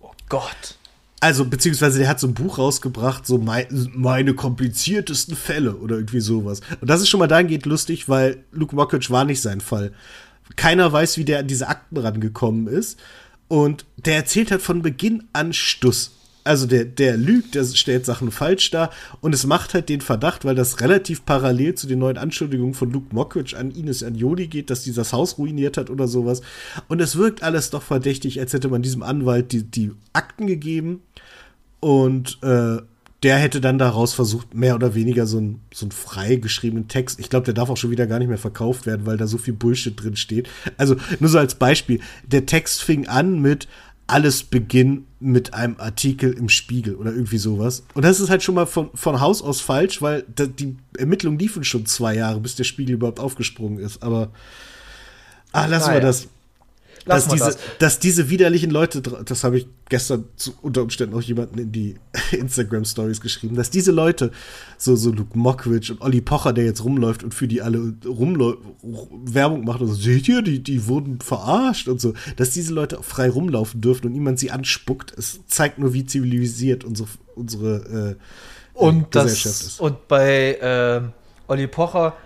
Oh 0.01 0.13
Gott. 0.31 0.79
Also, 1.21 1.47
beziehungsweise 1.47 1.99
der 1.99 2.09
hat 2.09 2.21
so 2.21 2.27
ein 2.27 2.35
Buch 2.35 2.59
rausgebracht, 2.59 3.27
so 3.27 3.39
mein, 3.39 3.67
meine 3.95 4.35
kompliziertesten 4.35 5.35
Fälle 5.35 5.77
oder 5.77 5.97
irgendwie 5.97 6.21
sowas. 6.21 6.61
Und 6.81 6.91
das 6.91 7.01
ist 7.01 7.09
schon 7.09 7.21
mal 7.21 7.27
dahingehend 7.27 7.65
lustig, 7.67 8.09
weil 8.09 8.45
Luke 8.53 8.77
Mockridge 8.77 9.09
war 9.11 9.25
nicht 9.25 9.41
sein 9.41 9.61
Fall. 9.61 9.93
Keiner 10.57 10.93
weiß, 10.93 11.17
wie 11.17 11.25
der 11.25 11.41
an 11.41 11.47
diese 11.47 11.69
Akten 11.69 11.97
rangekommen 11.97 12.67
ist. 12.67 12.99
Und 13.49 13.87
der 13.97 14.17
erzählt 14.17 14.51
halt 14.51 14.63
von 14.63 14.83
Beginn 14.83 15.25
an 15.33 15.53
Stuss 15.53 16.16
also 16.47 16.67
der, 16.67 16.85
der 16.85 17.17
lügt, 17.17 17.55
der 17.55 17.65
stellt 17.65 18.07
Sachen 18.07 18.31
falsch 18.31 18.71
dar 18.71 18.91
und 19.21 19.35
es 19.35 19.47
macht 19.47 19.75
halt 19.75 19.89
den 19.89 20.01
Verdacht, 20.01 20.45
weil 20.45 20.55
das 20.55 20.81
relativ 20.81 21.25
parallel 21.25 21.75
zu 21.75 21.87
den 21.87 21.99
neuen 21.99 22.19
Anschuldigungen 22.19 22.75
von 22.75 22.91
Luke 22.91 23.15
Mockridge 23.15 23.57
an 23.57 23.71
Ines 23.71 24.03
Anjoli 24.03 24.47
geht, 24.47 24.71
dass 24.71 24.83
dieses 24.83 25.13
Haus 25.13 25.39
ruiniert 25.39 25.77
hat 25.77 25.91
oder 25.91 26.09
sowas. 26.09 26.43
Und 26.89 27.01
es 27.01 27.17
wirkt 27.17 27.43
alles 27.43 27.71
doch 27.71 27.83
verdächtig, 27.83 28.41
als 28.41 28.53
hätte 28.53 28.69
man 28.69 28.83
diesem 28.83 29.03
Anwalt 29.03 29.53
die, 29.53 29.65
die 29.65 29.93
Akten 30.13 30.47
gegeben 30.47 31.03
und 31.81 32.39
äh, 32.43 32.79
der 33.23 33.39
hätte 33.39 33.61
dann 33.61 33.79
daraus 33.79 34.13
versucht, 34.13 34.55
mehr 34.55 34.75
oder 34.75 34.95
weniger 34.95 35.27
so 35.27 35.39
einen 35.39 35.61
so 35.73 35.89
frei 35.91 36.37
geschriebenen 36.37 36.87
Text. 36.87 37.19
Ich 37.19 37.31
glaube, 37.31 37.45
der 37.45 37.55
darf 37.55 37.71
auch 37.71 37.77
schon 37.77 37.91
wieder 37.91 38.07
gar 38.07 38.19
nicht 38.19 38.29
mehr 38.29 38.39
verkauft 38.39 38.87
werden, 38.87 39.07
weil 39.07 39.17
da 39.17 39.27
so 39.27 39.39
viel 39.39 39.55
Bullshit 39.55 40.01
drin 40.01 40.17
steht. 40.17 40.49
Also 40.77 40.97
nur 41.19 41.31
so 41.31 41.39
als 41.39 41.55
Beispiel. 41.55 42.01
Der 42.27 42.47
Text 42.47 42.83
fing 42.83 43.09
an 43.09 43.41
mit, 43.41 43.69
alles 44.07 44.45
beginnt 44.45 45.05
mit 45.21 45.55
einem 45.55 45.77
Artikel 45.79 46.33
im 46.33 46.49
Spiegel 46.49 46.95
oder 46.95 47.13
irgendwie 47.13 47.39
sowas. 47.39 47.85
Und 47.95 48.05
das 48.05 48.21
ist 48.21 48.31
halt 48.31 48.43
schon 48.43 48.55
mal 48.55 48.67
von, 48.67 48.91
von 48.95 49.21
Haus 49.21 49.43
aus 49.43 49.61
falsch, 49.61 50.01
weil 50.01 50.25
da, 50.35 50.47
die 50.47 50.77
Ermittlungen 50.97 51.39
liefen 51.39 51.65
schon 51.65 51.87
zwei 51.87 52.15
Jahre, 52.15 52.41
bis 52.41 52.55
der 52.55 52.65
Spiegel 52.65 52.95
überhaupt 52.95 53.19
aufgesprungen 53.19 53.79
ist. 53.79 54.03
Aber 54.03 54.31
ah, 55.53 55.67
lassen 55.67 55.93
wir 55.93 56.01
das 56.01 56.29
dass 57.07 57.29
diese, 57.29 57.45
das. 57.45 57.59
dass 57.79 57.99
diese 58.01 58.31
widerlichen 58.31 58.71
Leute, 58.71 59.01
das 59.01 59.45
habe 59.45 59.59
ich 59.59 59.69
gestern 59.89 60.25
zu, 60.37 60.55
unter 60.61 60.83
Umständen 60.83 61.15
auch 61.17 61.23
jemanden 61.23 61.59
in 61.59 61.73
die 61.73 61.97
Instagram-Stories 62.33 63.21
geschrieben, 63.21 63.55
dass 63.55 63.71
diese 63.71 63.93
Leute, 63.93 64.33
so, 64.77 64.97
so 64.97 65.11
Luke 65.11 65.39
Mockridge 65.39 65.93
und 65.93 66.01
Olli 66.01 66.21
Pocher, 66.21 66.53
der 66.53 66.65
jetzt 66.65 66.83
rumläuft 66.83 67.23
und 67.23 67.33
für 67.33 67.47
die 67.47 67.63
alle 67.63 67.95
Werbung 68.03 69.65
macht 69.65 69.81
und 69.81 69.89
so, 69.89 69.95
seht 69.95 70.29
ihr, 70.29 70.43
die, 70.43 70.63
die 70.63 70.87
wurden 70.89 71.21
verarscht 71.21 71.89
und 71.89 72.01
so, 72.01 72.15
dass 72.37 72.51
diese 72.51 72.75
Leute 72.75 72.99
frei 73.03 73.31
rumlaufen 73.31 73.81
dürfen 73.81 74.07
und 74.07 74.13
niemand 74.13 74.39
sie 74.39 74.51
anspuckt, 74.51 75.15
es 75.17 75.41
zeigt 75.47 75.79
nur, 75.79 75.93
wie 75.95 76.05
zivilisiert 76.05 76.85
unsere, 76.85 77.09
unsere 77.37 78.17
äh, 78.75 78.79
und 78.79 79.13
Gesellschaft 79.13 79.45
das, 79.45 79.67
ist. 79.67 79.81
Und 79.81 80.09
bei 80.09 80.55
äh, 80.55 81.03
Olli 81.47 81.69
Pocher 81.69 82.17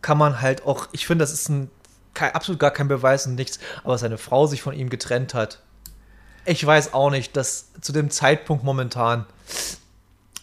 kann 0.00 0.16
man 0.16 0.40
halt 0.40 0.64
auch, 0.64 0.88
ich 0.92 1.06
finde, 1.06 1.22
das 1.22 1.32
ist 1.32 1.50
ein 1.50 1.70
kein, 2.18 2.34
absolut 2.34 2.58
gar 2.58 2.72
kein 2.72 2.88
Beweis 2.88 3.26
und 3.26 3.36
nichts, 3.36 3.60
aber 3.84 3.96
seine 3.96 4.18
Frau 4.18 4.46
sich 4.46 4.60
von 4.60 4.74
ihm 4.74 4.90
getrennt 4.90 5.34
hat. 5.34 5.60
Ich 6.44 6.64
weiß 6.66 6.92
auch 6.94 7.10
nicht, 7.10 7.36
dass 7.36 7.68
zu 7.80 7.92
dem 7.92 8.10
Zeitpunkt 8.10 8.64
momentan, 8.64 9.24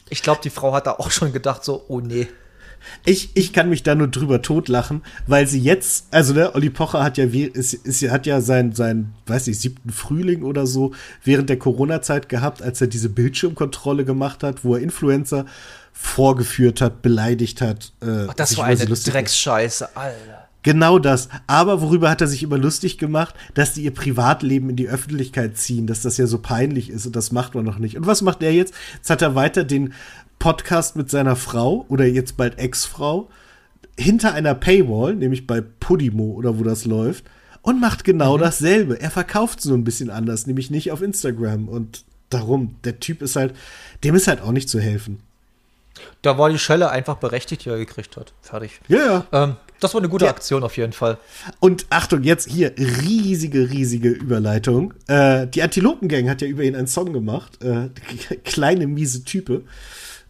ich 0.09 0.23
glaube, 0.23 0.39
die 0.43 0.49
Frau 0.49 0.73
hat 0.73 0.87
da 0.87 0.93
auch 0.93 1.11
schon 1.11 1.33
gedacht, 1.33 1.63
so, 1.65 1.83
oh 1.89 1.99
nee. 1.99 2.27
Ich, 3.03 3.31
ich 3.35 3.51
kann 3.51 3.69
mich 3.69 3.81
da 3.81 3.95
nur 3.95 4.07
drüber 4.07 4.43
totlachen, 4.43 5.03
weil 5.25 5.47
sie 5.47 5.59
jetzt, 5.59 6.05
also 6.11 6.33
ne, 6.33 6.53
Olli 6.53 6.69
Pocher 6.69 7.03
hat 7.03 7.17
ja, 7.17 7.25
ist, 7.25 7.73
ist, 7.73 8.09
hat 8.09 8.27
ja 8.27 8.39
sein, 8.41 8.73
sein, 8.73 9.15
weiß 9.25 9.47
nicht, 9.47 9.59
siebten 9.59 9.89
Frühling 9.89 10.43
oder 10.43 10.67
so 10.67 10.93
während 11.23 11.49
der 11.49 11.57
Corona-Zeit 11.57 12.29
gehabt, 12.29 12.61
als 12.61 12.79
er 12.79 12.87
diese 12.87 13.09
Bildschirmkontrolle 13.09 14.05
gemacht 14.05 14.43
hat, 14.43 14.63
wo 14.63 14.75
er 14.75 14.81
Influencer 14.81 15.45
vorgeführt 15.91 16.79
hat, 16.79 17.01
beleidigt 17.01 17.61
hat. 17.61 17.91
Äh, 18.01 18.27
Ach, 18.27 18.33
das 18.35 18.55
war 18.55 18.65
eine 18.65 18.85
Drecksscheiße, 18.85 19.95
Alter. 19.97 20.34
Genau 20.65 20.97
das. 20.97 21.29
Aber 21.45 21.81
worüber 21.81 22.09
hat 22.09 22.21
er 22.21 22.27
sich 22.27 22.41
immer 22.41 22.57
lustig 22.57 22.97
gemacht, 22.97 23.35
dass 23.53 23.73
die 23.73 23.83
ihr 23.83 23.93
Privatleben 23.93 24.71
in 24.71 24.75
die 24.75 24.89
Öffentlichkeit 24.89 25.57
ziehen, 25.57 25.85
dass 25.85 26.01
das 26.01 26.17
ja 26.17 26.25
so 26.25 26.39
peinlich 26.39 26.89
ist 26.89 27.05
und 27.05 27.15
das 27.15 27.31
macht 27.31 27.53
man 27.53 27.63
noch 27.63 27.77
nicht. 27.77 27.95
Und 27.95 28.07
was 28.07 28.23
macht 28.23 28.41
er 28.41 28.51
jetzt? 28.51 28.73
Jetzt 28.95 29.11
hat 29.11 29.21
er 29.21 29.35
weiter 29.35 29.63
den 29.63 29.93
Podcast 30.39 30.95
mit 30.95 31.11
seiner 31.11 31.35
Frau 31.35 31.85
oder 31.87 32.05
jetzt 32.05 32.35
bald 32.35 32.57
Ex-Frau 32.57 33.29
hinter 33.97 34.33
einer 34.33 34.55
Paywall, 34.55 35.15
nämlich 35.15 35.45
bei 35.45 35.61
Podimo 35.61 36.31
oder 36.31 36.57
wo 36.57 36.63
das 36.63 36.85
läuft, 36.85 37.25
und 37.61 37.79
macht 37.79 38.03
genau 38.03 38.35
mhm. 38.35 38.41
dasselbe. 38.41 38.99
Er 38.99 39.11
verkauft 39.11 39.59
es 39.59 39.65
nur 39.65 39.77
ein 39.77 39.83
bisschen 39.83 40.09
anders, 40.09 40.47
nämlich 40.47 40.71
nicht 40.71 40.91
auf 40.91 41.01
Instagram. 41.01 41.69
Und 41.69 42.03
darum. 42.29 42.75
Der 42.83 42.99
Typ 42.99 43.21
ist 43.21 43.35
halt, 43.35 43.55
dem 44.03 44.15
ist 44.15 44.27
halt 44.27 44.41
auch 44.41 44.51
nicht 44.51 44.69
zu 44.69 44.79
helfen. 44.79 45.21
Da 46.21 46.37
war 46.37 46.49
die 46.49 46.59
Schelle 46.59 46.89
einfach 46.89 47.15
berechtigt, 47.15 47.65
die 47.65 47.69
er 47.69 47.77
gekriegt 47.77 48.17
hat. 48.17 48.33
Fertig. 48.41 48.81
Ja, 48.87 48.97
ja. 48.97 49.25
Ähm, 49.31 49.55
das 49.79 49.93
war 49.93 50.01
eine 50.01 50.09
gute 50.09 50.25
ja. 50.25 50.31
Aktion 50.31 50.63
auf 50.63 50.77
jeden 50.77 50.93
Fall. 50.93 51.17
Und 51.59 51.85
Achtung, 51.89 52.23
jetzt 52.23 52.49
hier 52.49 52.73
riesige, 52.77 53.69
riesige 53.69 54.09
Überleitung. 54.09 54.93
Äh, 55.07 55.47
die 55.47 55.61
Antilopengang 55.63 56.29
hat 56.29 56.41
ja 56.41 56.47
über 56.47 56.63
ihn 56.63 56.75
einen 56.75 56.87
Song 56.87 57.13
gemacht. 57.13 57.63
Äh, 57.63 57.89
kleine, 58.43 58.87
miese 58.87 59.23
Type. 59.23 59.63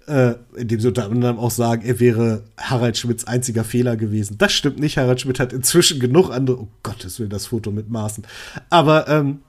Äh, 0.08 0.36
in 0.56 0.68
dem 0.68 0.80
sie 0.80 0.88
unter 0.88 1.06
anderem 1.06 1.40
auch 1.40 1.50
sagen, 1.50 1.84
er 1.84 2.00
wäre 2.00 2.44
Harald 2.58 2.96
Schmidts 2.96 3.26
einziger 3.26 3.64
Fehler 3.64 3.98
gewesen. 3.98 4.38
Das 4.38 4.54
stimmt 4.54 4.78
nicht. 4.78 4.98
Harald 4.98 5.22
Schmidt 5.22 5.40
hat 5.40 5.52
inzwischen 5.52 6.00
genug 6.00 6.30
andere. 6.30 6.60
Oh 6.60 6.68
Gottes 6.84 7.20
Willen, 7.20 7.32
das 7.32 7.48
Foto 7.48 7.72
mit 7.72 7.90
Maßen. 7.90 8.26
Aber, 8.70 9.08
ähm, 9.08 9.42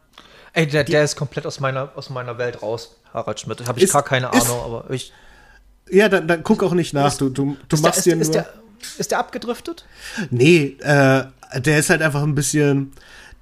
Ey, 0.54 0.66
der, 0.66 0.84
der 0.84 1.04
ist 1.04 1.16
komplett 1.16 1.44
aus 1.44 1.60
meiner, 1.60 1.90
aus 1.94 2.08
meiner 2.08 2.38
Welt 2.38 2.62
raus, 2.62 2.96
Harald 3.12 3.38
Schmidt. 3.38 3.68
Habe 3.68 3.78
ich 3.78 3.84
ist, 3.84 3.92
gar 3.92 4.02
keine 4.02 4.30
Ahnung, 4.32 4.42
ist, 4.42 4.50
aber 4.50 4.84
ich. 4.88 5.12
Ja, 5.90 6.08
dann, 6.08 6.26
dann 6.26 6.42
guck 6.42 6.62
auch 6.62 6.72
nicht 6.72 6.94
nach. 6.94 7.08
Ist, 7.08 7.20
du, 7.20 7.28
du, 7.28 7.58
du 7.68 7.76
machst 7.76 8.06
dir 8.06 8.16
nur. 8.16 8.30
Der, 8.30 8.48
ist 8.98 9.10
der 9.10 9.18
abgedriftet? 9.18 9.86
Nee, 10.30 10.76
äh, 10.80 11.24
der 11.56 11.78
ist 11.78 11.90
halt 11.90 12.02
einfach 12.02 12.22
ein 12.22 12.34
bisschen. 12.34 12.92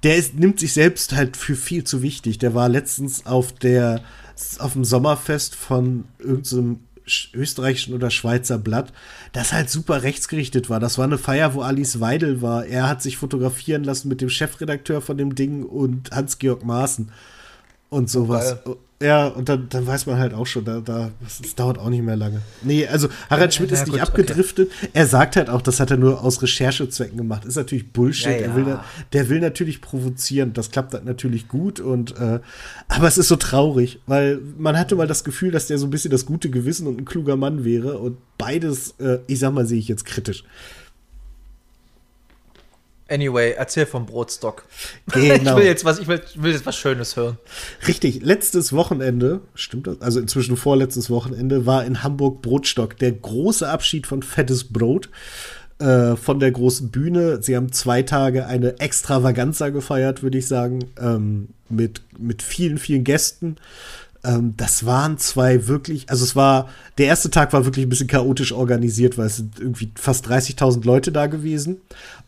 Der 0.03 0.17
ist, 0.17 0.35
nimmt 0.35 0.59
sich 0.59 0.73
selbst 0.73 1.13
halt 1.13 1.37
für 1.37 1.55
viel 1.55 1.83
zu 1.83 2.01
wichtig. 2.01 2.37
Der 2.37 2.53
war 2.53 2.69
letztens 2.69 3.25
auf 3.25 3.53
der 3.53 4.01
auf 4.59 4.73
dem 4.73 4.83
Sommerfest 4.83 5.55
von 5.55 6.05
irgendeinem 6.19 6.81
österreichischen 7.33 7.93
oder 7.93 8.09
Schweizer 8.09 8.57
Blatt, 8.57 8.91
das 9.31 9.53
halt 9.53 9.69
super 9.69 10.03
rechtsgerichtet 10.03 10.69
war. 10.69 10.79
Das 10.79 10.97
war 10.97 11.05
eine 11.05 11.17
Feier, 11.17 11.53
wo 11.53 11.61
Alice 11.61 11.99
Weidel 11.99 12.41
war. 12.41 12.65
Er 12.65 12.89
hat 12.89 13.01
sich 13.01 13.17
fotografieren 13.17 13.83
lassen 13.83 14.09
mit 14.09 14.21
dem 14.21 14.29
Chefredakteur 14.29 15.01
von 15.01 15.17
dem 15.17 15.35
Ding 15.35 15.63
und 15.63 16.11
Hans-Georg 16.11 16.65
Maaßen 16.65 17.11
und 17.89 18.09
sowas. 18.09 18.57
Oh, 18.65 18.75
ja, 19.01 19.27
und 19.27 19.49
dann, 19.49 19.67
dann 19.69 19.85
weiß 19.85 20.05
man 20.05 20.17
halt 20.17 20.33
auch 20.33 20.47
schon, 20.47 20.63
da, 20.63 20.79
da, 20.79 21.11
das 21.21 21.53
dauert 21.55 21.77
auch 21.77 21.89
nicht 21.89 22.01
mehr 22.01 22.15
lange. 22.15 22.41
Nee, 22.63 22.87
also 22.87 23.09
Harald 23.29 23.53
Schmidt 23.53 23.71
ja, 23.71 23.77
ist 23.77 23.87
nicht 23.87 23.99
gut, 23.99 24.01
abgedriftet. 24.01 24.71
Okay. 24.71 24.89
Er 24.93 25.05
sagt 25.05 25.35
halt 25.35 25.49
auch, 25.49 25.61
das 25.61 25.81
hat 25.81 25.91
er 25.91 25.97
nur 25.97 26.23
aus 26.23 26.41
Recherchezwecken 26.41 27.17
gemacht. 27.17 27.43
Ist 27.43 27.57
natürlich 27.57 27.91
Bullshit. 27.91 28.27
Ja, 28.27 28.31
ja. 28.31 28.37
Er 28.37 28.55
will, 28.55 28.79
der 29.11 29.29
will 29.29 29.41
natürlich 29.41 29.81
provozieren. 29.81 30.53
Das 30.53 30.71
klappt 30.71 30.93
halt 30.93 31.03
natürlich 31.03 31.49
gut. 31.49 31.81
Und 31.81 32.17
äh, 32.17 32.39
aber 32.87 33.07
es 33.07 33.17
ist 33.17 33.27
so 33.27 33.35
traurig, 33.35 33.99
weil 34.07 34.39
man 34.57 34.77
hatte 34.77 34.95
mal 34.95 35.07
das 35.07 35.25
Gefühl, 35.25 35.51
dass 35.51 35.67
der 35.67 35.77
so 35.77 35.87
ein 35.87 35.89
bisschen 35.89 36.11
das 36.11 36.25
gute 36.25 36.49
Gewissen 36.49 36.87
und 36.87 36.97
ein 36.97 37.05
kluger 37.05 37.35
Mann 37.35 37.65
wäre. 37.65 37.97
Und 37.99 38.17
beides, 38.37 38.95
äh, 38.99 39.19
ich 39.27 39.39
sag 39.39 39.53
mal, 39.53 39.65
sehe 39.65 39.79
ich 39.79 39.89
jetzt 39.89 40.05
kritisch. 40.05 40.45
Anyway, 43.07 43.51
erzähl 43.51 43.85
vom 43.85 44.05
Brotstock. 44.07 44.63
Genau. 45.11 45.33
ich 45.51 45.55
will 45.57 45.65
jetzt 45.65 45.85
was, 45.85 45.99
ich 45.99 46.07
will, 46.07 46.21
will, 46.35 46.51
jetzt 46.51 46.65
was 46.65 46.75
Schönes 46.75 47.15
hören. 47.15 47.37
Richtig, 47.87 48.23
letztes 48.23 48.73
Wochenende, 48.73 49.41
stimmt 49.53 49.87
das? 49.87 50.01
Also 50.01 50.19
inzwischen 50.19 50.57
vorletztes 50.57 51.09
Wochenende 51.11 51.67
war 51.67 51.85
in 51.85 52.01
Hamburg 52.01 52.41
Brotstock 52.41 52.97
der 52.97 53.11
große 53.11 53.67
Abschied 53.67 54.07
von 54.07 54.23
Fettes 54.23 54.65
Brot 54.73 55.09
äh, 55.77 56.15
von 56.15 56.39
der 56.39 56.51
großen 56.51 56.89
Bühne. 56.89 57.43
Sie 57.43 57.55
haben 57.55 57.71
zwei 57.71 58.01
Tage 58.01 58.47
eine 58.47 58.79
Extravaganza 58.79 59.69
gefeiert, 59.69 60.23
würde 60.23 60.39
ich 60.39 60.47
sagen, 60.47 60.79
ähm, 60.99 61.49
mit, 61.69 62.01
mit 62.17 62.41
vielen, 62.41 62.77
vielen 62.77 63.03
Gästen. 63.03 63.57
Ähm, 64.25 64.53
das 64.57 64.85
waren 64.85 65.17
zwei 65.17 65.67
wirklich, 65.67 66.09
also 66.09 66.23
es 66.23 66.35
war, 66.35 66.69
der 66.97 67.07
erste 67.07 67.29
Tag 67.29 67.53
war 67.53 67.65
wirklich 67.65 67.85
ein 67.85 67.89
bisschen 67.89 68.07
chaotisch 68.07 68.51
organisiert, 68.51 69.17
weil 69.17 69.27
es 69.27 69.37
sind 69.37 69.59
irgendwie 69.59 69.91
fast 69.95 70.27
30.000 70.27 70.85
Leute 70.85 71.11
da 71.11 71.27
gewesen. 71.27 71.77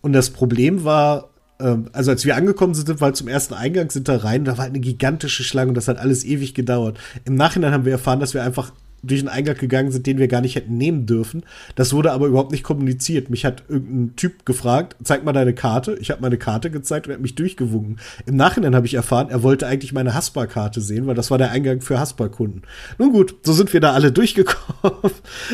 Und 0.02 0.14
das 0.14 0.30
Problem 0.30 0.84
war, 0.84 1.30
ähm, 1.60 1.90
also 1.94 2.12
als 2.12 2.26
wir 2.26 2.36
angekommen 2.36 2.76
sind, 2.76 3.02
weil 3.02 3.16
zum 3.16 3.28
ersten 3.28 3.54
Eingang 3.54 3.90
sind 3.90 4.08
da 4.08 4.18
rein, 4.18 4.46
da 4.46 4.58
war 4.58 4.66
eine 4.66 4.80
gigantische 4.80 5.44
Schlange 5.44 5.70
und 5.70 5.76
das 5.76 5.88
hat 5.88 5.98
alles 5.98 6.24
ewig 6.24 6.54
gedauert. 6.54 7.00
Im 7.26 7.36
Nachhinein 7.36 7.74
haben 7.74 7.86
wir 7.86 7.94
erfahren, 7.94 8.20
dass 8.20 8.34
wir 8.34 8.44
einfach 8.44 8.72
durch 9.04 9.20
einen 9.20 9.30
Eingang 9.30 9.58
gegangen 9.58 9.92
sind, 9.92 10.06
den 10.06 10.18
wir 10.18 10.28
gar 10.28 10.42
nicht 10.42 10.56
hätten 10.56 10.78
nehmen 10.78 11.06
dürfen. 11.06 11.44
Das 11.76 11.94
wurde 11.94 12.12
aber 12.12 12.28
überhaupt 12.28 12.52
nicht 12.52 12.64
kommuniziert. 12.64 13.30
Mich 13.30 13.46
hat 13.46 13.64
irgendein 13.68 14.16
Typ 14.16 14.46
gefragt, 14.46 14.96
zeig 15.04 15.24
mal 15.24 15.34
deine 15.34 15.54
Karte. 15.54 15.98
Ich 16.00 16.12
habe 16.12 16.22
meine 16.22 16.38
Karte 16.38 16.72
gezeigt 16.72 17.08
und 17.08 17.12
er 17.12 17.16
hat 17.16 17.22
mich 17.22 17.36
durchgewunken. 17.36 18.00
Im 18.26 18.36
Nachhinein 18.36 18.76
habe 18.76 18.86
ich 18.86 18.96
erfahren, 18.96 19.30
er 19.30 19.44
wollte 19.44 19.68
eigentlich 19.68 19.94
meine 19.94 20.14
Haspa-Karte 20.14 20.82
sehen, 20.82 21.08
weil 21.08 21.16
das 21.16 21.32
war 21.32 21.38
der 21.38 21.52
Eingang 21.52 21.82
für 21.82 22.00
Haspa-Kunden. 22.00 22.64
Nun 22.98 23.12
gut, 23.12 23.36
so 23.44 23.54
sind 23.54 23.72
wir 23.74 23.80
da 23.80 23.94
alle 23.94 24.12
durchgekommen. 24.18 25.12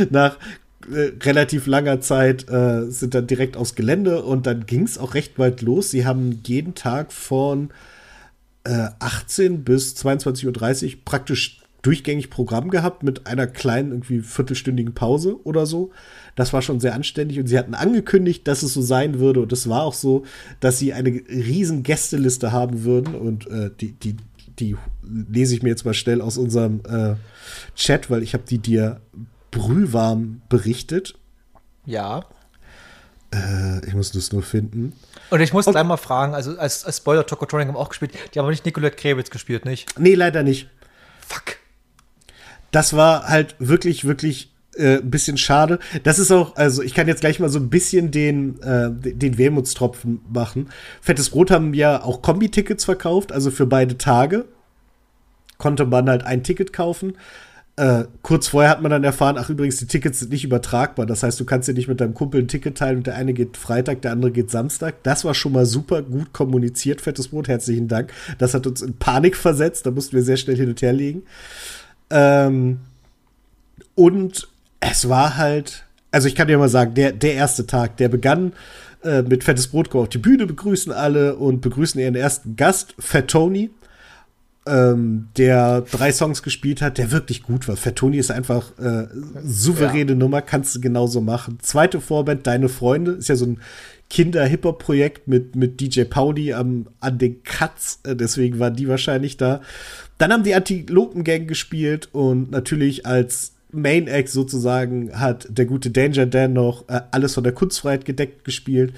Nach 0.10 0.38
äh, 0.92 1.12
relativ 1.24 1.68
langer 1.68 2.02
Zeit 2.02 2.50
äh, 2.50 2.90
sind 2.90 3.14
dann 3.14 3.28
direkt 3.28 3.58
aufs 3.58 3.76
Gelände 3.76 4.24
und 4.24 4.48
dann 4.48 4.66
ging 4.66 4.84
es 4.84 4.98
auch 4.98 5.14
recht 5.14 5.40
weit 5.40 5.62
los. 5.62 5.92
Sie 5.92 6.06
haben 6.06 6.42
jeden 6.46 6.76
Tag 6.76 7.14
von 7.14 7.70
äh, 8.66 8.88
18 9.00 9.64
bis 9.64 9.96
22.30 9.96 10.86
Uhr 10.86 11.00
praktisch 11.06 11.63
durchgängig 11.84 12.30
Programm 12.30 12.72
gehabt 12.72 13.04
mit 13.04 13.28
einer 13.28 13.46
kleinen, 13.46 13.92
irgendwie 13.92 14.22
viertelstündigen 14.22 14.96
Pause 14.96 15.38
oder 15.44 15.66
so. 15.66 15.92
Das 16.36 16.54
war 16.54 16.64
schon 16.64 16.80
sehr 16.80 16.96
anständig 16.96 17.40
und 17.40 17.48
sie 17.48 17.60
hatten 17.60 17.76
angekündigt, 17.76 18.48
dass 18.48 18.64
es 18.64 18.74
so 18.74 18.82
sein 18.82 19.20
würde 19.20 19.42
und 19.42 19.52
es 19.52 19.70
war 19.70 19.84
auch 19.84 19.94
so, 19.94 20.24
dass 20.62 20.80
sie 20.80 20.94
eine 20.94 21.10
riesen 21.12 21.84
Gästeliste 21.84 22.52
haben 22.52 22.84
würden 22.84 23.14
und 23.14 23.48
äh, 23.48 23.70
die, 23.80 23.92
die, 23.92 24.16
die 24.60 24.78
lese 25.04 25.56
ich 25.56 25.62
mir 25.62 25.70
jetzt 25.70 25.86
mal 25.86 25.94
schnell 25.94 26.22
aus 26.22 26.38
unserem 26.38 26.82
äh, 26.88 27.16
Chat, 27.76 28.10
weil 28.10 28.24
ich 28.24 28.34
habe 28.34 28.46
die 28.50 28.60
dir 28.60 29.02
brühwarm 29.52 30.42
berichtet. 30.48 31.16
Ja. 31.86 32.24
Äh, 33.34 33.86
ich 33.86 33.94
muss 33.94 34.12
das 34.12 34.32
nur 34.32 34.42
finden. 34.42 34.94
Und 35.30 35.42
ich 35.42 35.52
muss 35.52 35.66
gleich 35.66 35.84
mal 35.84 35.98
fragen, 35.98 36.34
also 36.34 36.58
als, 36.58 36.86
als 36.86 36.98
Spoiler 36.98 37.26
Tokotronic 37.26 37.68
haben 37.68 37.76
auch 37.76 37.90
gespielt, 37.90 38.14
die 38.14 38.40
haben 38.40 38.46
aber 38.46 38.52
nicht 38.52 38.66
Nicolette 38.66 38.96
Krebitz 38.96 39.30
gespielt, 39.30 39.66
nicht? 39.66 40.00
Nee, 40.00 40.16
leider 40.16 40.44
nicht. 40.44 40.70
Fuck 41.28 41.63
das 42.74 42.94
war 42.94 43.28
halt 43.28 43.56
wirklich, 43.60 44.06
wirklich 44.06 44.52
äh, 44.76 44.98
ein 44.98 45.10
bisschen 45.12 45.38
schade. 45.38 45.80
Das 46.04 46.20
ist 46.20 46.32
auch, 46.32 46.56
also 46.56 46.82
ich 46.82 46.94
kann 46.94 47.08
jetzt 47.08 47.22
gleich 47.22 47.40
mal 47.40 47.50
so 47.50 47.60
ein 47.60 47.70
bisschen 47.70 48.12
den, 48.12 48.62
äh, 48.62 48.90
den 48.92 49.38
Wermutstropfen 49.38 50.22
machen. 50.32 50.70
Fettes 51.02 51.30
Brot 51.30 51.52
haben 51.52 51.74
ja 51.74 52.04
auch 52.04 52.22
Kombi-Tickets 52.22 52.84
verkauft, 52.84 53.32
also 53.32 53.52
für 53.52 53.66
beide 53.66 53.98
Tage 53.98 54.46
konnte 55.58 55.86
man 55.86 56.10
halt 56.10 56.24
ein 56.24 56.44
Ticket 56.44 56.74
kaufen. 56.74 57.14
Äh, 57.76 58.04
kurz 58.22 58.50
vorher 58.50 58.70
hat 58.70 58.82
man 58.82 58.92
dann 58.92 59.04
erfahren, 59.04 59.38
ach 59.40 59.50
übrigens, 59.50 59.78
die 59.78 59.88
Tickets 59.88 60.20
sind 60.20 60.32
nicht 60.32 60.44
übertragbar. 60.44 61.06
Das 61.06 61.24
heißt, 61.24 61.40
du 61.40 61.46
kannst 61.46 61.68
dir 61.68 61.74
nicht 61.74 61.88
mit 61.88 62.02
deinem 62.02 62.14
Kumpel 62.14 62.42
ein 62.42 62.48
Ticket 62.48 62.78
teilen 62.78 62.98
und 62.98 63.08
der 63.08 63.16
eine 63.16 63.34
geht 63.34 63.58
Freitag, 63.58 64.02
der 64.02 64.12
andere 64.12 64.32
geht 64.32 64.52
Samstag. 64.52 65.02
Das 65.04 65.26
war 65.26 65.34
schon 65.34 65.54
mal 65.54 65.66
super 65.66 66.02
gut 66.02 66.34
kommuniziert, 66.34 67.02
fettes 67.02 67.30
Brot. 67.30 67.48
Herzlichen 67.48 67.88
Dank. 67.88 68.12
Das 68.38 68.54
hat 68.54 68.68
uns 68.68 68.82
in 68.82 68.98
Panik 68.98 69.36
versetzt. 69.38 69.86
Da 69.86 69.92
mussten 69.92 70.16
wir 70.16 70.24
sehr 70.24 70.38
schnell 70.38 70.58
hin 70.58 70.70
und 70.70 70.82
her 70.82 70.94
legen. 70.94 71.24
Ähm, 72.10 72.80
und 73.96 74.48
es 74.80 75.10
war 75.10 75.38
halt, 75.38 75.86
also 76.12 76.28
ich 76.28 76.36
kann 76.36 76.48
dir 76.48 76.58
mal 76.58 76.70
sagen, 76.70 76.94
der, 76.94 77.12
der 77.12 77.34
erste 77.34 77.66
Tag, 77.66 77.98
der 77.98 78.10
begann 78.10 78.54
äh, 79.04 79.22
mit 79.22 79.44
Fettes 79.44 79.68
Brot 79.68 79.94
auf 79.96 80.10
die 80.10 80.18
Bühne, 80.18 80.46
begrüßen 80.46 80.92
alle 80.92 81.36
und 81.36 81.62
begrüßen 81.62 82.00
ihren 82.00 82.16
ersten 82.16 82.56
Gast, 82.56 82.96
Fat 83.00 83.28
Tony, 83.28 83.70
ähm, 84.66 85.28
der 85.38 85.82
drei 85.82 86.12
Songs 86.12 86.42
gespielt 86.42 86.82
hat, 86.82 86.98
der 86.98 87.12
wirklich 87.12 87.44
gut 87.44 87.68
war. 87.68 87.76
Fat 87.76 87.98
Tony 87.98 88.18
ist 88.18 88.32
einfach 88.32 88.78
äh, 88.80 89.08
souveräne 89.44 90.12
ja. 90.12 90.18
Nummer, 90.18 90.42
kannst 90.42 90.76
du 90.76 90.82
genauso 90.82 91.22
machen. 91.22 91.58
Zweite 91.62 92.00
Vorband, 92.00 92.48
Deine 92.48 92.70
Freunde, 92.70 93.12
ist 93.12 93.30
ja 93.30 93.36
so 93.36 93.46
ein 93.46 93.60
Kinder-Hip-Hop-Projekt 94.10 95.28
mit, 95.28 95.56
mit 95.56 95.82
DJ 95.82 96.04
Pauli 96.04 96.54
am, 96.54 96.88
an 97.00 97.18
den 97.18 97.44
Cuts, 97.44 98.00
äh, 98.04 98.16
deswegen 98.16 98.60
war 98.60 98.72
die 98.72 98.88
wahrscheinlich 98.88 99.38
da. 99.38 99.62
Dann 100.18 100.32
haben 100.32 100.44
die 100.44 100.56
Antilopen-Gang 100.56 101.48
gespielt 101.48 102.10
und 102.12 102.52
natürlich 102.52 103.06
als 103.06 103.54
Main 103.72 104.08
Act 104.08 104.30
sozusagen 104.30 105.20
hat 105.20 105.48
der 105.50 105.66
gute 105.66 105.90
Danger 105.90 106.28
Dan 106.28 106.54
noch 106.54 106.88
äh, 106.90 107.02
alles 107.12 107.34
von 107.34 107.44
der 107.44 107.54
Kunstfreiheit 107.54 108.06
gedeckt 108.06 108.46
gespielt. 108.46 108.94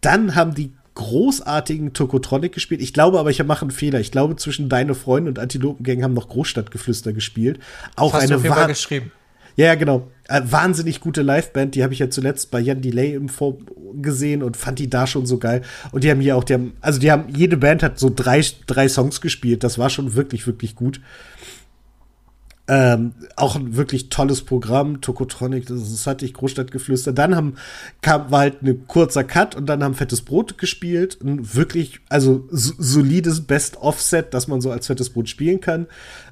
Dann 0.00 0.34
haben 0.36 0.54
die 0.54 0.72
großartigen 0.94 1.92
Tokotronic 1.92 2.52
gespielt. 2.52 2.80
Ich 2.82 2.92
glaube 2.92 3.18
aber, 3.18 3.30
ich 3.30 3.42
mache 3.44 3.62
einen 3.62 3.70
Fehler. 3.70 4.00
Ich 4.00 4.10
glaube, 4.10 4.36
zwischen 4.36 4.68
Deine 4.68 4.94
Freunde 4.94 5.30
und 5.30 5.38
Antilopen 5.38 5.84
Gang 5.84 6.02
haben 6.02 6.14
noch 6.14 6.28
Großstadtgeflüster 6.28 7.12
gespielt. 7.12 7.60
Auch 7.96 8.12
Hast 8.12 8.24
eine 8.24 8.40
du 8.40 8.66
geschrieben. 8.66 9.12
Ja, 9.56 9.66
ja, 9.66 9.74
genau. 9.74 10.08
Äh, 10.28 10.42
wahnsinnig 10.44 11.00
gute 11.00 11.22
Liveband. 11.22 11.74
Die 11.74 11.82
habe 11.82 11.92
ich 11.92 11.98
ja 11.98 12.08
zuletzt 12.08 12.50
bei 12.50 12.60
Jan 12.60 12.80
Delay 12.80 13.14
im 13.14 13.28
Vor 13.28 13.58
gesehen 13.94 14.42
und 14.42 14.56
fand 14.56 14.78
die 14.78 14.88
da 14.88 15.06
schon 15.06 15.26
so 15.26 15.38
geil. 15.38 15.62
Und 15.92 16.04
die 16.04 16.10
haben 16.10 16.20
hier 16.20 16.36
auch, 16.36 16.44
die 16.44 16.54
haben, 16.54 16.72
also 16.80 16.98
die 16.98 17.10
haben, 17.10 17.24
jede 17.34 17.56
Band 17.56 17.82
hat 17.82 17.98
so 17.98 18.10
drei, 18.14 18.44
drei 18.66 18.88
Songs 18.88 19.20
gespielt. 19.20 19.64
Das 19.64 19.78
war 19.78 19.90
schon 19.90 20.14
wirklich, 20.14 20.46
wirklich 20.46 20.74
gut. 20.74 21.00
Ähm, 22.72 23.14
auch 23.34 23.56
ein 23.56 23.74
wirklich 23.74 24.10
tolles 24.10 24.42
Programm, 24.42 25.00
Tokotronic, 25.00 25.66
das, 25.66 25.90
das 25.90 26.06
hatte 26.06 26.24
ich 26.24 26.34
Großstadtgeflüster. 26.34 27.12
Dann 27.12 27.34
haben, 27.34 27.56
kam, 28.00 28.30
war 28.30 28.40
halt 28.40 28.62
ein 28.62 28.86
kurzer 28.86 29.24
Cut 29.24 29.56
und 29.56 29.66
dann 29.66 29.82
haben 29.82 29.94
Fettes 29.94 30.22
Brot 30.22 30.56
gespielt. 30.56 31.18
Ein 31.20 31.56
wirklich, 31.56 31.98
also 32.08 32.46
solides 32.52 33.40
Best-Offset, 33.40 34.32
das 34.32 34.46
man 34.46 34.60
so 34.60 34.70
als 34.70 34.86
Fettes 34.86 35.10
Brot 35.10 35.28
spielen 35.28 35.60
kann. 35.60 35.88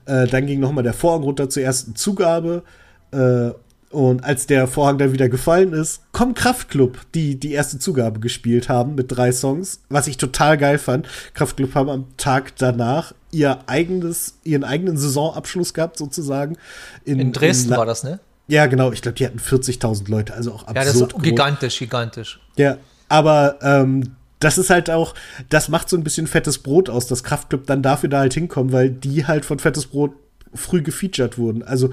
Äh, 0.07 0.29
dann 0.29 0.47
ging 0.47 0.61
noch 0.61 0.71
mal 0.71 0.83
der 0.83 0.93
Vorhang 0.93 1.25
runter 1.25 1.51
zur 1.51 1.65
ersten 1.65 1.97
Zugabe. 1.97 2.63
Äh, 3.11 3.51
und 3.91 4.25
als 4.25 4.47
der 4.47 4.67
Vorhang 4.67 4.99
dann 4.99 5.13
wieder 5.13 5.29
gefallen 5.29 5.73
ist, 5.73 6.03
kommen 6.13 6.35
Kraftklub, 6.35 6.99
die 7.15 7.41
die 7.41 7.53
erste 7.53 7.79
Zugabe 7.79 8.21
gespielt 8.21 8.69
haben 8.69 8.95
mit 8.95 9.07
drei 9.11 9.33
Songs, 9.33 9.81
was 9.89 10.07
ich 10.07 10.19
total 10.19 10.59
geil 10.59 10.79
fand. 10.79 11.07
Kraftklub 11.35 11.75
haben 11.75 11.89
am 11.89 12.17
Tag 12.17 12.57
danach 12.57 13.15
ihr 13.31 13.59
eigenes, 13.67 14.35
ihren 14.45 14.65
eigenen 14.65 14.97
Saisonabschluss 14.97 15.75
gehabt, 15.75 15.99
sozusagen. 15.99 16.57
In, 17.05 17.19
in 17.19 17.33
Dresden 17.33 17.73
in 17.73 17.79
war 17.79 17.87
das, 17.87 18.05
ne? 18.05 18.21
Ja, 18.47 18.67
genau. 18.67 18.93
Ich 18.93 19.03
glaube, 19.03 19.17
die 19.17 19.27
hatten 19.27 19.39
40.000 19.39 20.11
Leute, 20.11 20.35
also 20.35 20.53
auch 20.53 20.63
absurd. 20.63 20.77
Ja, 20.77 20.85
das 20.85 20.95
ist 20.97 21.13
groß. 21.13 21.23
gigantisch, 21.23 21.79
gigantisch. 21.79 22.41
Ja, 22.57 22.79
aber 23.09 23.59
ähm, 23.63 24.17
das 24.41 24.59
ist 24.59 24.71
halt 24.71 24.91
auch, 24.91 25.15
das 25.49 25.69
macht 25.69 25.89
so 25.89 25.97
ein 25.97 26.05
bisschen 26.05 26.27
fettes 26.27 26.59
Brot 26.59 26.89
aus, 26.89 27.07
dass 27.07 27.25
Kraftclub 27.25 27.67
dann 27.67 27.83
dafür 27.83 28.09
da 28.09 28.21
halt 28.21 28.35
hinkommen, 28.35 28.73
weil 28.73 28.91
die 28.91 29.27
halt 29.27 29.45
von 29.45 29.59
fettes 29.59 29.87
Brot 29.87 30.13
früh 30.55 30.83
gefeatured 30.83 31.39
wurden. 31.39 31.63
Also 31.63 31.91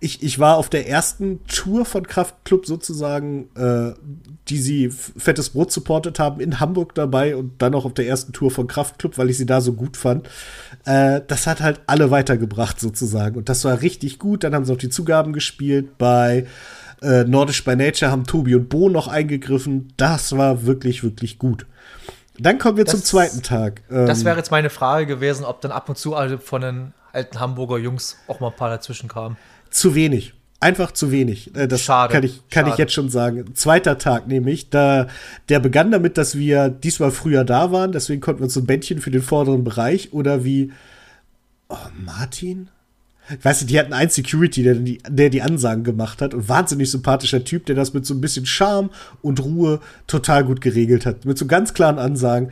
ich, 0.00 0.22
ich 0.22 0.38
war 0.38 0.56
auf 0.56 0.70
der 0.70 0.88
ersten 0.88 1.44
Tour 1.46 1.84
von 1.84 2.06
Kraftclub 2.06 2.66
sozusagen, 2.66 3.48
äh, 3.56 3.92
die 4.48 4.58
sie 4.58 4.90
fettes 4.90 5.50
Brot 5.50 5.70
supportet 5.72 6.18
haben, 6.18 6.40
in 6.40 6.60
Hamburg 6.60 6.94
dabei 6.94 7.36
und 7.36 7.60
dann 7.60 7.74
auch 7.74 7.84
auf 7.84 7.94
der 7.94 8.06
ersten 8.06 8.32
Tour 8.32 8.50
von 8.50 8.66
Kraftclub, 8.66 9.18
weil 9.18 9.30
ich 9.30 9.36
sie 9.36 9.46
da 9.46 9.60
so 9.60 9.74
gut 9.74 9.96
fand. 9.96 10.28
Äh, 10.84 11.20
das 11.26 11.46
hat 11.46 11.60
halt 11.60 11.80
alle 11.86 12.10
weitergebracht 12.10 12.80
sozusagen 12.80 13.36
und 13.36 13.48
das 13.48 13.64
war 13.64 13.82
richtig 13.82 14.18
gut. 14.18 14.44
Dann 14.44 14.54
haben 14.54 14.64
sie 14.64 14.72
auch 14.72 14.78
die 14.78 14.88
Zugaben 14.88 15.32
gespielt 15.32 15.98
bei 15.98 16.46
äh, 17.02 17.24
Nordisch 17.24 17.64
by 17.64 17.76
Nature, 17.76 18.10
haben 18.10 18.24
Tobi 18.24 18.54
und 18.54 18.68
Bo 18.68 18.88
noch 18.88 19.08
eingegriffen. 19.08 19.92
Das 19.96 20.36
war 20.36 20.64
wirklich, 20.64 21.02
wirklich 21.02 21.38
gut. 21.38 21.66
Dann 22.38 22.58
kommen 22.58 22.78
wir 22.78 22.84
das, 22.84 22.92
zum 22.92 23.04
zweiten 23.04 23.42
Tag. 23.42 23.82
Ähm, 23.90 24.06
das 24.06 24.24
wäre 24.24 24.36
jetzt 24.36 24.50
meine 24.50 24.70
Frage 24.70 25.06
gewesen, 25.06 25.44
ob 25.44 25.60
dann 25.60 25.72
ab 25.72 25.88
und 25.88 25.98
zu 25.98 26.14
alle 26.14 26.38
von 26.38 26.62
den 26.62 26.94
alten 27.12 27.40
Hamburger 27.40 27.78
Jungs 27.78 28.16
auch 28.28 28.40
mal 28.40 28.48
ein 28.48 28.56
paar 28.56 28.70
dazwischen 28.70 29.08
kamen. 29.08 29.36
Zu 29.70 29.94
wenig. 29.94 30.34
Einfach 30.62 30.92
zu 30.92 31.10
wenig. 31.10 31.54
Äh, 31.56 31.66
das 31.66 31.82
Schade. 31.82 32.12
kann, 32.12 32.22
ich, 32.22 32.42
kann 32.50 32.64
Schade. 32.64 32.70
ich 32.70 32.78
jetzt 32.78 32.92
schon 32.92 33.08
sagen. 33.08 33.54
Zweiter 33.54 33.96
Tag 33.96 34.28
nämlich, 34.28 34.68
da, 34.68 35.06
der 35.48 35.58
begann 35.58 35.90
damit, 35.90 36.18
dass 36.18 36.36
wir 36.36 36.68
diesmal 36.68 37.10
früher 37.10 37.44
da 37.44 37.72
waren, 37.72 37.92
deswegen 37.92 38.20
konnten 38.20 38.40
wir 38.40 38.44
uns 38.44 38.54
so 38.54 38.60
ein 38.60 38.66
Bändchen 38.66 39.00
für 39.00 39.10
den 39.10 39.22
vorderen 39.22 39.64
Bereich 39.64 40.12
oder 40.12 40.44
wie 40.44 40.70
oh, 41.70 41.76
Martin? 42.04 42.68
Ich 43.38 43.44
weiß 43.44 43.62
nicht, 43.62 43.70
die 43.70 43.78
hatten 43.78 43.92
einen 43.92 44.10
Security, 44.10 44.62
der 44.62 44.74
die, 44.74 44.98
der 45.08 45.30
die 45.30 45.40
Ansagen 45.40 45.84
gemacht 45.84 46.20
hat 46.20 46.34
und 46.34 46.48
wahnsinnig 46.48 46.90
sympathischer 46.90 47.44
Typ, 47.44 47.64
der 47.66 47.76
das 47.76 47.94
mit 47.94 48.04
so 48.04 48.12
ein 48.12 48.20
bisschen 48.20 48.44
Charme 48.44 48.90
und 49.22 49.42
Ruhe 49.42 49.80
total 50.06 50.44
gut 50.44 50.60
geregelt 50.60 51.06
hat. 51.06 51.24
Mit 51.24 51.38
so 51.38 51.46
ganz 51.46 51.72
klaren 51.72 51.98
Ansagen. 51.98 52.50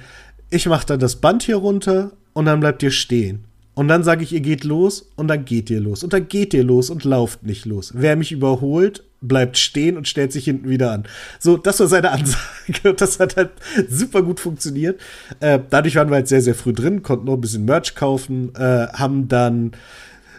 Ich 0.51 0.67
mach 0.67 0.85
dann 0.85 1.01
das 1.01 1.17
Band 1.17 1.43
hier 1.43 1.57
runter 1.57 2.13
und 2.33 2.47
dann 2.47 2.61
bleibt 2.61 2.83
ihr 2.83 2.93
stehen. 2.93 3.45
Und 3.79 3.87
dann 3.87 4.03
sage 4.03 4.25
ich, 4.25 4.33
ihr 4.33 4.41
geht 4.41 4.65
los 4.65 5.09
und 5.15 5.29
dann 5.29 5.45
geht 5.45 5.71
ihr 5.71 5.81
los. 5.81 6.03
Und 6.03 6.13
dann 6.13 6.27
geht 6.27 6.53
ihr 6.53 6.65
los 6.65 6.91
und 6.91 7.05
lauft 7.05 7.45
nicht 7.45 7.65
los. 7.65 7.93
Wer 7.95 8.17
mich 8.17 8.33
überholt, 8.33 9.05
bleibt 9.21 9.57
stehen 9.57 9.97
und 9.97 10.09
stellt 10.09 10.33
sich 10.33 10.47
hinten 10.47 10.69
wieder 10.69 10.91
an. 10.91 11.05
So, 11.39 11.57
das 11.57 11.79
war 11.79 11.87
seine 11.87 12.11
Ansage. 12.11 12.95
Das 12.97 13.21
hat 13.21 13.37
halt 13.37 13.51
super 13.89 14.23
gut 14.23 14.41
funktioniert. 14.41 15.01
Äh, 15.39 15.61
dadurch 15.71 15.95
waren 15.95 16.09
wir 16.09 16.17
halt 16.17 16.27
sehr, 16.27 16.43
sehr 16.43 16.57
früh 16.57 16.73
drin, 16.73 17.05
konnten 17.05 17.27
noch 17.27 17.35
ein 17.35 17.41
bisschen 17.41 17.67
Merch 17.67 17.95
kaufen, 17.95 18.53
äh, 18.57 18.89
haben 18.95 19.29
dann 19.29 19.71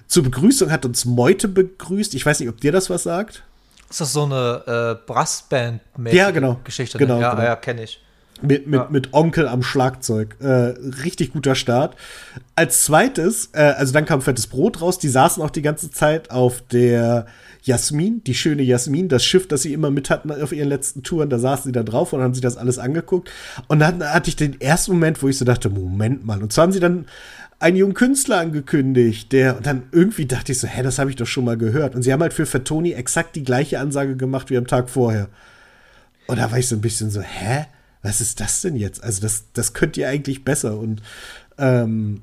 zur 0.08 0.24
Begrüßung 0.24 0.69
hat 0.69 0.86
uns 0.86 1.05
Meute 1.05 1.48
begrüßt. 1.48 2.15
Ich 2.15 2.25
weiß 2.25 2.41
nicht, 2.41 2.50
ob 2.50 2.60
dir 2.60 2.74
das 2.74 2.89
was 2.89 3.03
sagt. 3.03 3.43
Ist 3.89 4.01
das 4.01 4.12
so 4.12 4.25
eine 4.25 4.98
äh, 5.00 5.08
brassband 5.08 5.79
ja, 6.12 6.31
genau. 6.31 6.60
Geschichte? 6.65 6.98
Genau, 6.98 7.15
ne? 7.15 7.22
Ja, 7.22 7.31
genau. 7.36 7.43
ja 7.43 7.55
kenne 7.55 7.84
ich. 7.84 8.01
Mit, 8.41 8.67
mit, 8.67 8.79
ja. 8.79 8.88
mit 8.89 9.13
Onkel 9.13 9.48
am 9.48 9.63
Schlagzeug. 9.63 10.38
Äh, 10.39 10.74
richtig 11.03 11.34
guter 11.34 11.55
Start. 11.55 11.96
Als 12.55 12.84
zweites, 12.84 13.50
äh, 13.53 13.62
also 13.62 13.93
dann 13.93 14.05
kam 14.05 14.22
Fettes 14.22 14.48
Brot 14.48 14.81
raus. 14.81 14.98
Die 15.00 15.10
saßen 15.10 15.43
auch 15.43 15.50
die 15.50 15.62
ganze 15.62 15.91
Zeit 15.91 16.31
auf 16.31 16.62
der 16.72 17.25
Jasmin, 17.63 18.24
die 18.24 18.34
schöne 18.36 18.63
Jasmin, 18.63 19.10
das 19.10 19.25
Schiff, 19.25 19.48
das 19.48 19.63
sie 19.63 19.74
immer 19.74 19.91
mit 19.91 20.10
hatten 20.10 20.31
auf 20.31 20.53
ihren 20.53 20.69
letzten 20.69 21.03
Touren. 21.03 21.29
Da 21.29 21.39
saßen 21.39 21.65
sie 21.65 21.72
da 21.72 21.84
drauf 21.84 22.13
und 22.13 22.22
haben 22.22 22.34
sich 22.34 22.41
das 22.41 22.58
alles 22.58 22.79
angeguckt. 22.79 23.29
Und 23.67 23.79
dann 23.79 24.03
hatte 24.03 24.29
ich 24.29 24.36
den 24.36 24.60
ersten 24.62 24.93
Moment, 24.93 25.22
wo 25.22 25.27
ich 25.27 25.38
so 25.38 25.46
dachte, 25.46 25.69
Moment 25.69 26.25
mal. 26.25 26.41
Und 26.41 26.53
zwar 26.53 26.63
haben 26.63 26.72
sie 26.72 26.79
dann 26.79 27.05
einen 27.60 27.75
jungen 27.75 27.93
Künstler 27.93 28.39
angekündigt, 28.39 29.34
der, 29.34 29.58
und 29.58 29.65
dann 29.65 29.84
irgendwie 29.91 30.25
dachte 30.25 30.53
ich 30.53 30.60
so, 30.60 30.67
hä, 30.67 30.81
das 30.81 30.98
habe 30.98 31.10
ich 31.10 31.17
doch 31.17 31.27
schon 31.27 31.43
mal 31.43 31.58
gehört. 31.58 31.93
Und 31.93 32.03
sie 32.03 32.13
haben 32.13 32.22
halt 32.22 32.34
für 32.34 32.46
Fatoni 32.46 32.93
exakt 32.93 33.36
die 33.36 33.43
gleiche 33.43 33.79
Ansage 33.79 34.15
gemacht 34.15 34.50
wie 34.50 34.58
am 34.58 34.67
Tag 34.67 34.89
vorher. 34.89 35.27
Und 36.28 36.39
da 36.39 36.52
war 36.52 36.58
ich 36.58 36.67
so 36.67 36.75
ein 36.75 36.82
bisschen 36.82 37.10
so, 37.10 37.21
hä? 37.21 37.65
Was 38.02 38.22
ist 38.22 38.40
das 38.40 38.62
denn 38.62 38.76
jetzt? 38.76 39.04
Also, 39.04 39.22
das, 39.22 39.46
das 39.54 39.74
könnt 39.74 39.98
ihr 39.98 40.08
eigentlich 40.08 40.44
besser. 40.46 40.78
Und 40.78 41.02
ähm, 41.58 42.22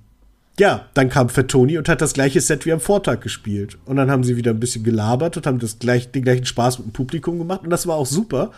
ja, 0.58 0.86
dann 0.94 1.10
kam 1.10 1.28
Fatoni 1.28 1.76
und 1.76 1.88
hat 1.88 2.00
das 2.00 2.14
gleiche 2.14 2.40
Set 2.40 2.64
wie 2.64 2.72
am 2.72 2.80
Vortag 2.80 3.20
gespielt. 3.20 3.76
Und 3.84 3.96
dann 3.96 4.10
haben 4.10 4.24
sie 4.24 4.36
wieder 4.36 4.52
ein 4.52 4.60
bisschen 4.60 4.84
gelabert 4.84 5.36
und 5.36 5.46
haben 5.46 5.58
das 5.58 5.78
gleich, 5.78 6.10
den 6.10 6.24
gleichen 6.24 6.46
Spaß 6.46 6.78
mit 6.78 6.88
dem 6.88 6.92
Publikum 6.92 7.38
gemacht. 7.38 7.62
Und 7.62 7.70
das 7.70 7.86
war 7.86 7.96
auch 7.96 8.06
super. 8.06 8.52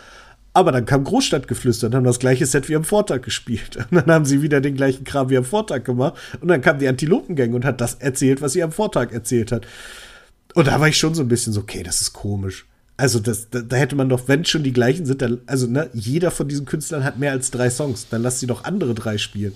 Aber 0.53 0.71
dann 0.71 0.85
kam 0.85 1.03
Großstadtgeflüster 1.03 1.87
und 1.87 1.95
haben 1.95 2.05
das 2.05 2.19
gleiche 2.19 2.45
Set 2.45 2.69
wie 2.69 2.75
am 2.75 2.83
Vortag 2.83 3.21
gespielt. 3.21 3.77
Und 3.91 3.97
dann 3.97 4.11
haben 4.11 4.25
sie 4.25 4.41
wieder 4.41 4.61
den 4.61 4.75
gleichen 4.75 5.03
Kram 5.03 5.29
wie 5.29 5.37
am 5.37 5.45
Vortag 5.45 5.83
gemacht. 5.83 6.15
Und 6.41 6.47
dann 6.47 6.61
kam 6.61 6.79
die 6.79 6.87
Antilopengang 6.87 7.53
und 7.53 7.65
hat 7.65 7.79
das 7.79 7.95
erzählt, 7.95 8.41
was 8.41 8.53
sie 8.53 8.63
am 8.63 8.71
Vortag 8.71 9.11
erzählt 9.11 9.51
hat. 9.51 9.67
Und 10.55 10.67
da 10.67 10.79
war 10.79 10.87
ich 10.87 10.97
schon 10.97 11.13
so 11.13 11.21
ein 11.21 11.27
bisschen 11.27 11.53
so, 11.53 11.61
okay, 11.61 11.83
das 11.83 12.01
ist 12.01 12.13
komisch. 12.13 12.65
Also 12.99 13.19
das, 13.19 13.49
da, 13.49 13.61
da 13.61 13.77
hätte 13.77 13.95
man 13.95 14.09
doch, 14.09 14.27
wenn 14.27 14.43
schon 14.43 14.61
die 14.61 14.73
gleichen 14.73 15.05
sind, 15.05 15.21
dann, 15.21 15.39
also 15.45 15.67
ne, 15.67 15.89
jeder 15.93 16.31
von 16.31 16.49
diesen 16.49 16.65
Künstlern 16.65 17.05
hat 17.05 17.17
mehr 17.17 17.31
als 17.31 17.49
drei 17.49 17.69
Songs. 17.69 18.07
Dann 18.09 18.21
lass 18.21 18.41
sie 18.41 18.47
doch 18.47 18.65
andere 18.65 18.93
drei 18.93 19.17
spielen. 19.17 19.53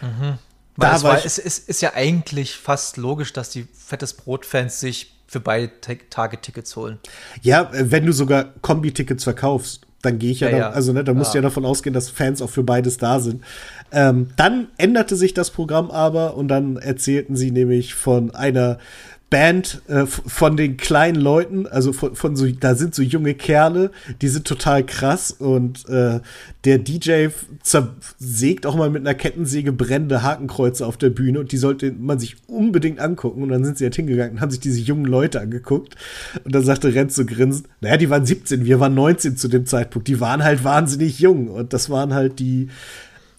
Mhm. 0.00 0.38
Da 0.76 0.96
es, 0.96 1.04
war, 1.04 1.24
es, 1.24 1.38
es 1.38 1.60
ist 1.60 1.80
ja 1.80 1.92
eigentlich 1.94 2.56
fast 2.56 2.96
logisch, 2.96 3.32
dass 3.32 3.50
die 3.50 3.68
Fettes 3.72 4.14
Brot-Fans 4.14 4.80
sich 4.80 5.14
für 5.28 5.38
beide 5.38 5.70
Tage 6.10 6.40
Tickets 6.40 6.74
holen. 6.74 6.98
Ja, 7.40 7.70
äh, 7.72 7.92
wenn 7.92 8.04
du 8.04 8.12
sogar 8.12 8.46
Kombi-Tickets 8.62 9.22
verkaufst, 9.22 9.82
dann 10.02 10.18
gehe 10.18 10.32
ich 10.32 10.40
ja, 10.40 10.50
ja, 10.50 10.58
da, 10.58 10.70
also 10.70 10.92
ne, 10.92 11.04
da 11.04 11.14
musst 11.14 11.28
ja. 11.28 11.32
du 11.34 11.38
ja 11.38 11.42
davon 11.42 11.64
ausgehen, 11.64 11.94
dass 11.94 12.10
Fans 12.10 12.42
auch 12.42 12.50
für 12.50 12.64
beides 12.64 12.96
da 12.96 13.20
sind. 13.20 13.44
Ähm, 13.92 14.30
dann 14.34 14.66
änderte 14.76 15.14
sich 15.14 15.34
das 15.34 15.50
Programm 15.50 15.92
aber 15.92 16.36
und 16.36 16.48
dann 16.48 16.78
erzählten 16.78 17.36
sie 17.36 17.52
nämlich 17.52 17.94
von 17.94 18.34
einer 18.34 18.78
Band 19.32 19.80
äh, 19.88 20.04
von 20.04 20.58
den 20.58 20.76
kleinen 20.76 21.18
Leuten, 21.18 21.66
also 21.66 21.94
von, 21.94 22.14
von, 22.14 22.36
so, 22.36 22.46
da 22.46 22.74
sind 22.74 22.94
so 22.94 23.00
junge 23.00 23.32
Kerle, 23.32 23.90
die 24.20 24.28
sind 24.28 24.46
total 24.46 24.84
krass 24.84 25.30
und 25.30 25.88
äh, 25.88 26.20
der 26.64 26.76
DJ 26.76 27.28
zersägt 27.62 28.66
auch 28.66 28.76
mal 28.76 28.90
mit 28.90 29.00
einer 29.00 29.14
Kettensäge 29.14 29.72
brennende 29.72 30.22
Hakenkreuze 30.22 30.86
auf 30.86 30.98
der 30.98 31.08
Bühne 31.08 31.40
und 31.40 31.50
die 31.50 31.56
sollte 31.56 31.92
man 31.92 32.18
sich 32.18 32.36
unbedingt 32.46 33.00
angucken 33.00 33.42
und 33.42 33.48
dann 33.48 33.64
sind 33.64 33.78
sie 33.78 33.84
halt 33.84 33.96
hingegangen 33.96 34.34
und 34.34 34.40
haben 34.42 34.50
sich 34.50 34.60
diese 34.60 34.80
jungen 34.80 35.06
Leute 35.06 35.40
angeguckt 35.40 35.96
und 36.44 36.54
dann 36.54 36.62
sagte 36.62 36.94
Renz 36.94 37.14
so 37.14 37.24
grinsend, 37.24 37.70
naja, 37.80 37.96
die 37.96 38.10
waren 38.10 38.26
17, 38.26 38.66
wir 38.66 38.80
waren 38.80 38.94
19 38.94 39.38
zu 39.38 39.48
dem 39.48 39.64
Zeitpunkt, 39.64 40.08
die 40.08 40.20
waren 40.20 40.44
halt 40.44 40.62
wahnsinnig 40.62 41.20
jung 41.20 41.48
und 41.48 41.72
das 41.72 41.88
waren 41.88 42.12
halt 42.12 42.38
die 42.38 42.68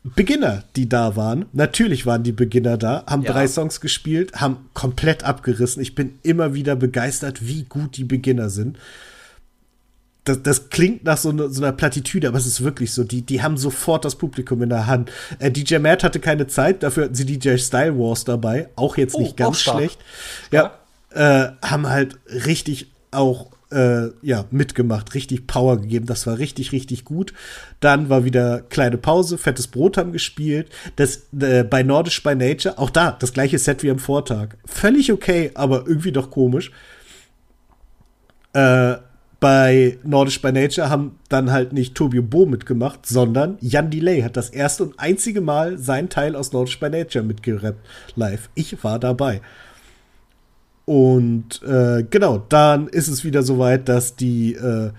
Beginner, 0.04 0.64
die 0.76 0.90
da 0.90 1.16
waren. 1.16 1.46
Natürlich 1.54 2.06
waren 2.06 2.24
die 2.24 2.34
Beginner 2.34 2.78
da, 2.78 3.06
haben 3.08 3.24
ja. 3.24 3.32
drei 3.32 3.48
Songs 3.48 3.80
gespielt, 3.80 4.34
haben 4.34 4.70
komplett 4.74 5.24
abgerissen. 5.24 5.82
Ich 5.82 5.96
bin 5.96 6.20
immer 6.24 6.54
wieder 6.54 6.76
begeistert, 6.76 7.48
wie 7.48 7.64
gut 7.64 7.96
die 7.96 8.04
Beginner 8.04 8.50
sind. 8.50 8.78
Das, 10.26 10.42
das 10.42 10.70
klingt 10.70 11.06
nach 11.06 11.18
so, 11.18 11.32
ne, 11.32 11.50
so, 11.50 11.62
einer 11.62 11.74
Plattitüde, 11.74 12.28
aber 12.28 12.38
es 12.38 12.46
ist 12.46 12.64
wirklich 12.64 12.94
so. 12.94 13.04
Die, 13.04 13.22
die 13.22 13.42
haben 13.42 13.58
sofort 13.58 14.04
das 14.04 14.16
Publikum 14.16 14.62
in 14.62 14.70
der 14.70 14.88
Hand. 14.88 15.10
Äh, 15.40 15.52
DJ 15.52 15.78
Matt 15.78 16.04
hatte 16.04 16.20
keine 16.20 16.48
Zeit, 16.48 16.84
dafür 16.84 17.06
hatten 17.06 17.16
sie 17.16 17.26
DJ 17.26 17.58
Style 17.58 17.98
Wars 17.98 18.26
dabei. 18.26 18.70
Auch 18.76 18.98
jetzt 18.98 19.18
nicht 19.18 19.34
oh, 19.34 19.36
ganz 19.36 19.62
schlecht. 19.62 20.00
Ja, 20.52 20.80
äh, 21.12 21.50
haben 21.62 21.88
halt 21.88 22.18
richtig 22.28 22.92
auch 23.12 23.53
äh, 23.74 24.12
ja, 24.22 24.46
mitgemacht, 24.52 25.14
richtig 25.14 25.48
Power 25.48 25.80
gegeben. 25.82 26.06
Das 26.06 26.28
war 26.28 26.38
richtig, 26.38 26.72
richtig 26.72 27.06
gut. 27.06 27.34
Dann 27.80 28.10
war 28.10 28.24
wieder 28.24 28.62
kleine 28.62 28.98
Pause, 28.98 29.38
fettes 29.38 29.68
Brot 29.68 29.98
haben 29.98 30.12
gespielt. 30.12 30.70
Das 30.96 31.28
äh, 31.40 31.64
bei 31.64 31.84
Nordisch 31.84 32.22
by 32.24 32.36
Nature, 32.36 32.78
auch 32.78 32.90
da 32.90 33.12
das 33.12 33.34
gleiche 33.34 33.58
Set 33.58 33.84
wie 33.84 33.92
am 33.92 34.00
Vortag. 34.00 34.50
Völlig 34.66 35.12
okay, 35.12 35.52
aber 35.56 35.86
irgendwie 35.88 36.12
doch 36.12 36.30
komisch. 36.30 36.72
Äh, 38.54 38.96
bei 39.40 39.98
Nordisch 40.04 40.42
by 40.42 40.54
Nature 40.54 40.90
haben 40.90 41.20
dann 41.28 41.52
halt 41.52 41.74
nicht 41.74 41.96
Tobi 41.96 42.20
und 42.20 42.30
Bo 42.30 42.46
mitgemacht, 42.46 43.06
sondern 43.06 43.58
Jan 43.60 43.90
Delay 43.90 44.22
hat 44.22 44.38
das 44.38 44.50
erste 44.50 44.84
und 44.84 44.98
einzige 44.98 45.42
Mal 45.42 45.78
seinen 45.78 46.08
Teil 46.08 46.38
aus 46.38 46.54
Nordisch 46.54 46.80
by 46.80 46.90
Nature 46.90 47.26
mitgerappt 47.26 47.80
live. 48.16 48.50
Ich 48.56 48.84
war 48.86 49.00
dabei. 49.00 49.42
Und 50.86 51.62
äh, 51.64 52.04
genau, 52.10 52.44
dann 52.50 52.88
ist 52.88 53.08
es 53.08 53.24
wieder 53.24 53.44
soweit, 53.44 53.88
dass 53.88 54.16
die, 54.16 54.54
äh, 54.54 54.92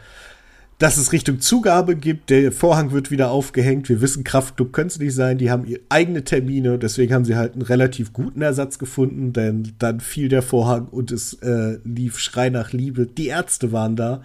dass 0.79 0.97
es 0.97 1.13
Richtung 1.13 1.41
Zugabe 1.41 1.95
gibt. 1.95 2.31
Der 2.31 2.53
Vorhang 2.53 2.91
wird 2.93 3.11
wieder 3.11 3.31
aufgehängt. 3.31 3.89
Wir 3.91 4.01
wissen, 4.01 4.25
Kraftclub 4.25 4.73
könnte 4.73 4.95
es 4.95 4.99
nicht 4.99 5.15
sein. 5.15 5.37
Die 5.37 5.51
haben 5.51 5.67
eigene 5.91 6.25
Termine. 6.25 6.79
Deswegen 6.79 7.13
haben 7.13 7.27
sie 7.27 7.37
halt 7.37 7.53
einen 7.53 7.63
relativ 7.63 8.15
guten 8.15 8.41
Ersatz 8.41 8.79
gefunden, 8.79 9.35
denn 9.35 9.73
dann 9.79 10.01
fiel 10.01 10.29
der 10.29 10.43
Vorhang 10.43 10.87
und 10.87 11.13
es 11.13 11.35
äh, 11.35 11.79
lief 11.85 12.19
Schrei 12.19 12.49
nach 12.49 12.73
Liebe. 12.73 13.07
Die 13.07 13.27
Ärzte 13.27 13.71
waren 13.73 13.95
da 13.95 14.23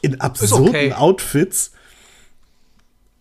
in 0.00 0.20
absurden 0.20 0.68
okay. 0.68 0.92
Outfits. 0.94 1.72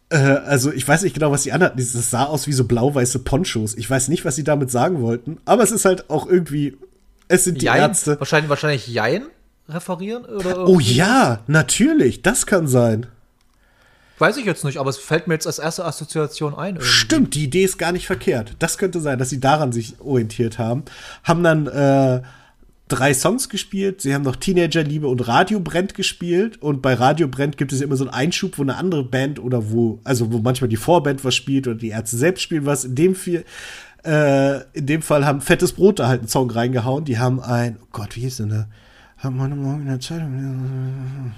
Äh, 0.10 0.18
also 0.18 0.72
ich 0.72 0.88
weiß 0.88 1.04
nicht 1.04 1.14
genau, 1.14 1.32
was 1.32 1.44
die 1.44 1.52
anderen. 1.52 1.74
Das 1.76 2.10
sah 2.10 2.24
aus 2.24 2.48
wie 2.48 2.54
so 2.54 2.64
blau-weiße 2.64 3.20
Ponchos. 3.20 3.76
Ich 3.76 3.90
weiß 3.90 4.08
nicht, 4.08 4.24
was 4.24 4.38
sie 4.38 4.46
damit 4.46 4.72
sagen 4.72 5.02
wollten. 5.02 5.40
Aber 5.44 5.62
es 5.64 5.72
ist 5.72 5.84
halt 5.84 6.10
auch 6.10 6.26
irgendwie 6.26 6.78
es 7.28 7.44
sind 7.44 7.62
die 7.62 7.66
Jein, 7.66 7.82
Ärzte. 7.82 8.20
Wahrscheinlich, 8.20 8.50
wahrscheinlich 8.50 8.88
Jein. 8.88 9.26
referieren? 9.70 10.26
Oder 10.26 10.68
oh 10.68 10.80
ja, 10.80 11.42
natürlich, 11.48 12.22
das 12.22 12.46
kann 12.46 12.68
sein. 12.68 13.08
Weiß 14.18 14.38
ich 14.38 14.46
jetzt 14.46 14.64
nicht, 14.64 14.78
aber 14.78 14.90
es 14.90 14.98
fällt 14.98 15.28
mir 15.28 15.34
jetzt 15.34 15.48
als 15.48 15.60
erste 15.60 15.84
Assoziation 15.84 16.56
ein. 16.56 16.76
Irgendwie. 16.76 16.88
Stimmt, 16.88 17.36
die 17.36 17.44
Idee 17.44 17.66
ist 17.66 17.78
gar 17.78 17.92
nicht 17.92 18.08
verkehrt. 18.08 18.54
Das 18.60 18.78
könnte 18.78 19.02
sein, 19.02 19.20
dass 19.20 19.30
sie 19.30 19.42
daran 19.42 19.74
sich 19.74 20.00
orientiert 20.00 20.58
haben. 20.58 20.84
Haben 21.24 21.44
dann 21.44 21.68
äh, 21.68 22.22
drei 22.88 23.14
Songs 23.14 23.50
gespielt. 23.50 24.02
Sie 24.02 24.14
haben 24.14 24.22
noch 24.22 24.38
Teenagerliebe 24.38 25.08
und 25.08 25.28
Radio 25.28 25.60
brennt 25.60 25.96
gespielt. 25.96 26.62
Und 26.62 26.82
bei 26.82 26.94
Radio 26.94 27.28
brennt 27.28 27.58
gibt 27.58 27.74
es 27.74 27.82
immer 27.82 27.98
so 27.98 28.06
einen 28.06 28.14
Einschub, 28.14 28.58
wo 28.58 28.62
eine 28.62 28.78
andere 28.78 29.04
Band 29.04 29.38
oder 29.38 29.72
wo, 29.72 30.00
also 30.06 30.32
wo 30.32 30.40
manchmal 30.40 30.70
die 30.70 30.78
Vorband 30.78 31.26
was 31.26 31.36
spielt 31.36 31.68
oder 31.68 31.76
die 31.78 31.90
Ärzte 31.90 32.16
selbst 32.16 32.42
spielen 32.42 32.66
was. 32.66 32.86
In 32.86 32.96
dem, 32.96 33.16
viel, 33.16 33.44
äh, 34.06 34.62
in 34.74 34.86
dem 34.86 35.02
Fall 35.02 35.26
haben 35.26 35.42
Fettes 35.42 35.74
Brot 35.74 36.00
da 36.00 36.08
halt 36.08 36.22
einen 36.22 36.28
Song 36.30 36.50
reingehauen. 36.50 37.06
Die 37.06 37.18
haben 37.18 37.40
ein, 37.42 37.78
oh 37.82 37.88
Gott, 37.92 38.16
wie 38.16 38.22
hieß 38.22 38.38
denn 38.38 38.50
der? 38.50 38.68
Haben 39.18 39.38
wir 39.38 39.48
morgen 39.48 39.82
in 39.82 39.88
der 39.88 40.00
Zeitung. 40.00 41.34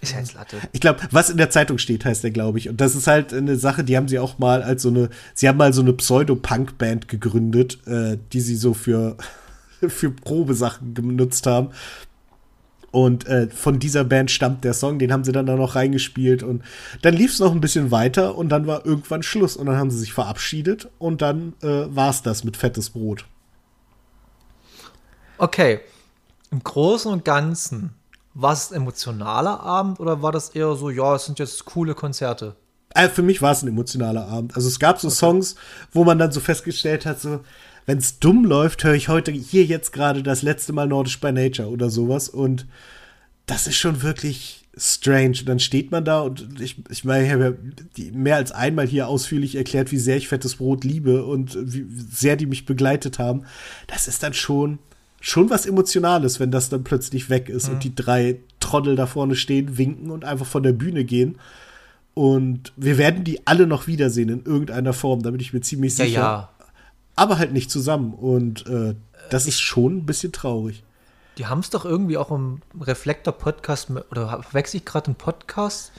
Ist 0.00 0.12
ja 0.12 0.20
jetzt 0.20 0.34
Latte. 0.34 0.58
Ich 0.72 0.80
glaube, 0.80 1.00
was 1.10 1.28
in 1.28 1.38
der 1.38 1.50
Zeitung 1.50 1.78
steht, 1.78 2.04
heißt 2.04 2.22
der, 2.22 2.30
glaube 2.30 2.58
ich. 2.58 2.68
Und 2.68 2.80
das 2.80 2.94
ist 2.94 3.08
halt 3.08 3.34
eine 3.34 3.56
Sache, 3.56 3.82
die 3.82 3.96
haben 3.96 4.06
sie 4.06 4.20
auch 4.20 4.38
mal 4.38 4.62
als 4.62 4.82
so 4.82 4.90
eine, 4.90 5.08
sie 5.34 5.48
haben 5.48 5.56
mal 5.56 5.72
so 5.72 5.80
eine 5.80 5.92
Pseudo-Punk-Band 5.92 7.08
gegründet, 7.08 7.78
äh, 7.86 8.16
die 8.32 8.40
sie 8.40 8.56
so 8.56 8.74
für, 8.74 9.16
für 9.88 10.10
Probesachen 10.10 10.94
genutzt 10.94 11.46
haben. 11.46 11.70
Und 12.90 13.26
äh, 13.26 13.48
von 13.48 13.78
dieser 13.78 14.04
Band 14.04 14.30
stammt 14.30 14.64
der 14.64 14.72
Song, 14.72 14.98
den 14.98 15.12
haben 15.12 15.24
sie 15.24 15.32
dann 15.32 15.46
da 15.46 15.56
noch 15.56 15.74
reingespielt. 15.74 16.42
Und 16.42 16.62
dann 17.02 17.14
lief 17.14 17.32
es 17.32 17.38
noch 17.38 17.52
ein 17.52 17.60
bisschen 17.60 17.90
weiter 17.90 18.36
und 18.36 18.48
dann 18.48 18.66
war 18.66 18.86
irgendwann 18.86 19.22
Schluss. 19.22 19.56
Und 19.56 19.66
dann 19.66 19.76
haben 19.76 19.90
sie 19.90 19.98
sich 19.98 20.12
verabschiedet 20.12 20.88
und 20.98 21.20
dann 21.20 21.54
äh, 21.62 21.84
war 21.94 22.10
es 22.10 22.22
das 22.22 22.44
mit 22.44 22.56
fettes 22.56 22.90
Brot. 22.90 23.26
Okay. 25.36 25.80
Im 26.50 26.62
Großen 26.64 27.12
und 27.12 27.24
Ganzen 27.26 27.94
war 28.32 28.52
es 28.52 28.70
ein 28.70 28.76
emotionaler 28.76 29.60
Abend 29.60 30.00
oder 30.00 30.22
war 30.22 30.32
das 30.32 30.50
eher 30.50 30.74
so, 30.74 30.90
ja, 30.90 31.14
es 31.14 31.26
sind 31.26 31.38
jetzt 31.38 31.64
coole 31.66 31.94
Konzerte? 31.94 32.56
Also 32.94 33.14
für 33.16 33.22
mich 33.22 33.42
war 33.42 33.52
es 33.52 33.62
ein 33.62 33.68
emotionaler 33.68 34.26
Abend. 34.28 34.56
Also 34.56 34.68
es 34.68 34.78
gab 34.78 34.98
so 34.98 35.08
okay. 35.08 35.16
Songs, 35.16 35.56
wo 35.92 36.04
man 36.04 36.18
dann 36.18 36.32
so 36.32 36.40
festgestellt 36.40 37.04
hat, 37.04 37.20
so, 37.20 37.40
wenn 37.88 37.98
es 37.98 38.18
dumm 38.18 38.44
läuft, 38.44 38.84
höre 38.84 38.92
ich 38.92 39.08
heute 39.08 39.32
hier 39.32 39.64
jetzt 39.64 39.94
gerade 39.94 40.22
das 40.22 40.42
letzte 40.42 40.74
Mal 40.74 40.86
Nordisch 40.86 41.18
by 41.20 41.32
Nature 41.32 41.70
oder 41.70 41.88
sowas. 41.88 42.28
Und 42.28 42.66
das 43.46 43.66
ist 43.66 43.76
schon 43.76 44.02
wirklich 44.02 44.66
strange. 44.76 45.38
Und 45.40 45.48
dann 45.48 45.58
steht 45.58 45.90
man 45.90 46.04
da 46.04 46.20
und 46.20 46.60
ich, 46.60 46.76
ich 46.90 47.06
meine, 47.06 47.24
ich 47.24 47.32
habe 47.32 47.56
ja 47.96 48.04
mehr 48.12 48.36
als 48.36 48.52
einmal 48.52 48.86
hier 48.86 49.08
ausführlich 49.08 49.54
erklärt, 49.54 49.90
wie 49.90 49.96
sehr 49.96 50.18
ich 50.18 50.28
fettes 50.28 50.56
Brot 50.56 50.84
liebe 50.84 51.24
und 51.24 51.56
wie 51.58 51.86
sehr 52.10 52.36
die 52.36 52.44
mich 52.44 52.66
begleitet 52.66 53.18
haben. 53.18 53.44
Das 53.86 54.06
ist 54.06 54.22
dann 54.22 54.34
schon 54.34 54.80
schon 55.18 55.48
was 55.48 55.64
Emotionales, 55.64 56.40
wenn 56.40 56.50
das 56.50 56.68
dann 56.68 56.84
plötzlich 56.84 57.30
weg 57.30 57.48
ist 57.48 57.68
mhm. 57.68 57.74
und 57.74 57.84
die 57.84 57.94
drei 57.94 58.36
Trottel 58.60 58.96
da 58.96 59.06
vorne 59.06 59.34
stehen, 59.34 59.78
winken 59.78 60.10
und 60.10 60.26
einfach 60.26 60.46
von 60.46 60.62
der 60.62 60.72
Bühne 60.72 61.04
gehen. 61.04 61.38
Und 62.12 62.70
wir 62.76 62.98
werden 62.98 63.24
die 63.24 63.46
alle 63.46 63.66
noch 63.66 63.86
wiedersehen 63.86 64.28
in 64.28 64.44
irgendeiner 64.44 64.92
Form, 64.92 65.22
da 65.22 65.30
bin 65.30 65.40
ich 65.40 65.54
mir 65.54 65.62
ziemlich 65.62 65.96
sicher. 65.96 66.10
Ja, 66.10 66.20
ja. 66.20 66.57
Aber 67.18 67.38
halt 67.38 67.52
nicht 67.52 67.70
zusammen. 67.70 68.14
Und 68.14 68.66
äh, 68.66 68.94
das 69.30 69.44
ich, 69.44 69.54
ist 69.54 69.60
schon 69.60 69.98
ein 69.98 70.06
bisschen 70.06 70.32
traurig. 70.32 70.82
Die 71.36 71.46
haben 71.46 71.60
es 71.60 71.70
doch 71.70 71.84
irgendwie 71.84 72.16
auch 72.16 72.30
im 72.30 72.60
Reflektor-Podcast, 72.80 73.90
oder 74.10 74.44
wechsle 74.52 74.78
ich 74.78 74.84
gerade 74.84 75.06
einen 75.06 75.14
Podcast? 75.16 75.92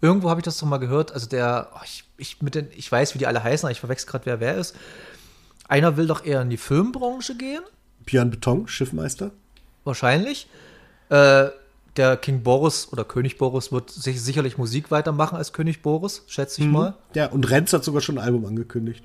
Irgendwo 0.00 0.30
habe 0.30 0.40
ich 0.40 0.44
das 0.44 0.58
doch 0.58 0.66
mal 0.66 0.78
gehört. 0.78 1.12
Also 1.12 1.28
der, 1.28 1.68
oh, 1.74 1.80
ich, 1.84 2.04
ich, 2.16 2.42
mit 2.42 2.54
den, 2.54 2.68
ich 2.74 2.90
weiß, 2.90 3.14
wie 3.14 3.18
die 3.18 3.26
alle 3.26 3.42
heißen, 3.42 3.66
aber 3.66 3.72
ich 3.72 3.80
verwechsel 3.80 4.10
gerade, 4.10 4.26
wer 4.26 4.40
wer 4.40 4.56
ist. 4.56 4.74
Einer 5.68 5.96
will 5.96 6.06
doch 6.06 6.24
eher 6.24 6.42
in 6.42 6.50
die 6.50 6.56
Filmbranche 6.56 7.36
gehen 7.36 7.62
Björn 8.04 8.30
Beton, 8.30 8.68
Schiffmeister? 8.68 9.30
Wahrscheinlich. 9.84 10.48
Äh, 11.08 11.48
der 11.96 12.16
King 12.16 12.42
Boris 12.42 12.88
oder 12.90 13.04
König 13.04 13.36
Boris 13.38 13.70
wird 13.70 13.90
sich 13.90 14.22
sicherlich 14.22 14.56
Musik 14.56 14.90
weitermachen 14.90 15.36
als 15.36 15.52
König 15.52 15.82
Boris, 15.82 16.22
schätze 16.26 16.62
ich 16.62 16.66
mhm. 16.66 16.72
mal. 16.72 16.94
Ja, 17.14 17.26
und 17.26 17.50
Renz 17.50 17.72
hat 17.72 17.84
sogar 17.84 18.00
schon 18.00 18.18
ein 18.18 18.24
Album 18.24 18.46
angekündigt. 18.46 19.04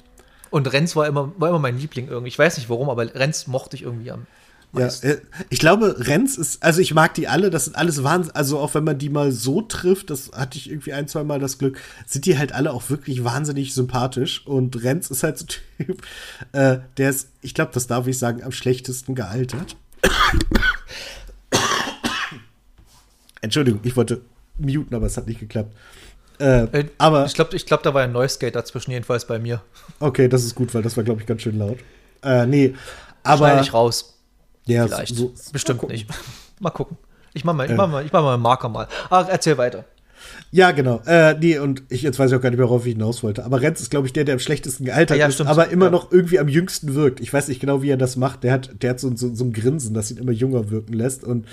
Und 0.50 0.72
Renz 0.72 0.96
war 0.96 1.08
immer, 1.08 1.32
war 1.38 1.50
immer 1.50 1.60
mein 1.60 1.78
Liebling 1.78 2.08
irgendwie. 2.08 2.30
Ich 2.30 2.40
weiß 2.40 2.58
nicht 2.58 2.70
warum, 2.70 2.90
aber 2.90 3.14
Renz 3.16 3.48
mochte 3.48 3.76
ich 3.76 3.84
irgendwie 3.84 4.12
am 4.12 4.28
ja, 4.74 4.88
äh, 5.02 5.22
ich 5.50 5.60
glaube, 5.60 5.96
Renz 6.08 6.38
ist, 6.38 6.62
also 6.62 6.82
ich 6.82 6.94
mag 6.94 7.14
die 7.14 7.28
alle, 7.28 7.50
das 7.50 7.66
sind 7.66 7.76
alles 7.76 8.04
Wahnsinn, 8.04 8.36
also 8.36 8.60
auch 8.60 8.76
wenn 8.76 8.84
man 8.84 8.98
die 8.98 9.10
mal 9.10 9.32
so 9.32 9.62
trifft, 9.62 10.10
das 10.10 10.32
hatte 10.34 10.58
ich 10.58 10.70
irgendwie 10.70 10.94
ein, 10.94 11.08
zwei 11.08 11.24
Mal 11.24 11.40
das 11.40 11.58
Glück, 11.58 11.80
sind 12.06 12.26
die 12.26 12.38
halt 12.38 12.52
alle 12.52 12.74
auch 12.74 12.90
wirklich 12.90 13.24
wahnsinnig 13.24 13.74
sympathisch 13.74 14.46
und 14.46 14.84
Renz 14.84 15.10
ist 15.10 15.24
halt 15.24 15.38
so 15.38 15.46
ein 15.46 15.86
Typ, 15.86 16.02
äh, 16.52 16.80
der 16.98 17.10
ist, 17.10 17.30
ich 17.42 17.54
glaube, 17.54 17.72
das 17.74 17.88
darf 17.88 18.08
ich 18.08 18.20
sagen, 18.20 18.44
am 18.44 18.52
schlechtesten 18.52 19.16
gealtert. 19.16 19.78
Entschuldigung, 23.42 23.80
ich 23.84 23.96
wollte 23.96 24.22
muten, 24.58 24.94
aber 24.96 25.06
es 25.06 25.18
hat 25.18 25.28
nicht 25.28 25.40
geklappt. 25.40 25.74
Äh, 26.40 26.64
äh, 26.66 26.86
aber 26.98 27.26
ich 27.26 27.34
glaube, 27.34 27.56
ich 27.56 27.66
glaub, 27.66 27.84
da 27.84 27.94
war 27.94 28.04
ein 28.04 28.12
Noise 28.12 28.38
Gate 28.40 28.56
dazwischen, 28.56 28.92
jedenfalls 28.92 29.26
bei 29.26 29.40
mir. 29.40 29.62
Okay, 30.00 30.28
das 30.28 30.44
ist 30.44 30.56
gut, 30.56 30.74
weil 30.74 30.84
das 30.84 30.96
war, 30.96 31.04
glaube 31.04 31.22
ich, 31.22 31.28
ganz 31.28 31.42
schön 31.42 31.58
laut. 31.58 31.80
Äh, 32.24 32.46
nee, 32.46 32.76
aber. 33.24 33.48
Schneide 33.48 33.62
ich 33.62 33.74
raus. 33.74 34.18
Ja, 34.66 34.86
Vielleicht. 34.86 35.16
So, 35.16 35.34
Bestimmt 35.52 35.82
mal 35.82 35.90
nicht. 35.90 36.10
Mal 36.60 36.72
gucken. 36.72 36.98
Ich 37.34 37.44
mach 37.46 37.54
mal, 37.54 37.70
ich 37.70 37.78
mach 37.78 37.88
mal, 37.88 38.04
ich 38.04 38.12
mach 38.12 38.24
mal 38.24 38.34
einen 38.34 38.42
Marker 38.42 38.68
mal. 38.68 38.88
Ach, 39.12 39.28
erzähl 39.30 39.60
weiter. 39.60 39.86
Ja, 40.50 40.72
genau. 40.72 41.02
Äh, 41.06 41.36
nee, 41.40 41.60
und 41.60 41.84
ich 41.90 42.04
jetzt 42.04 42.20
weiß 42.20 42.32
ich 42.32 42.38
auch 42.38 42.42
gar 42.42 42.50
nicht 42.50 42.58
mehr, 42.58 42.70
worauf 42.70 42.86
ich 42.86 42.94
hinaus 42.94 43.22
wollte. 43.22 43.44
Aber 43.44 43.62
Renz 43.62 43.82
ist, 43.82 43.92
glaube 43.92 44.08
ich, 44.08 44.14
der, 44.14 44.24
der 44.24 44.36
am 44.36 44.40
schlechtesten 44.40 44.86
gealtert 44.86 45.18
ja, 45.18 45.28
ist, 45.28 45.36
stimmt. 45.36 45.50
aber 45.50 45.70
immer 45.70 45.86
ja. 45.86 45.92
noch 45.92 46.12
irgendwie 46.12 46.40
am 46.40 46.48
jüngsten 46.48 46.96
wirkt. 46.96 47.20
Ich 47.20 47.34
weiß 47.34 47.50
nicht 47.50 47.60
genau, 47.60 47.82
wie 47.82 47.90
er 47.90 47.98
das 47.98 48.16
macht. 48.16 48.44
Der 48.44 48.54
hat, 48.54 48.82
der 48.82 48.92
hat 48.92 49.00
so, 49.02 49.14
so, 49.16 49.36
so 49.36 49.44
ein 49.44 49.52
Grinsen, 49.52 49.94
das 49.94 50.10
ihn 50.10 50.18
immer 50.18 50.32
jünger 50.32 50.70
wirken 50.70 50.94
lässt. 50.94 51.26
Und 51.26 51.46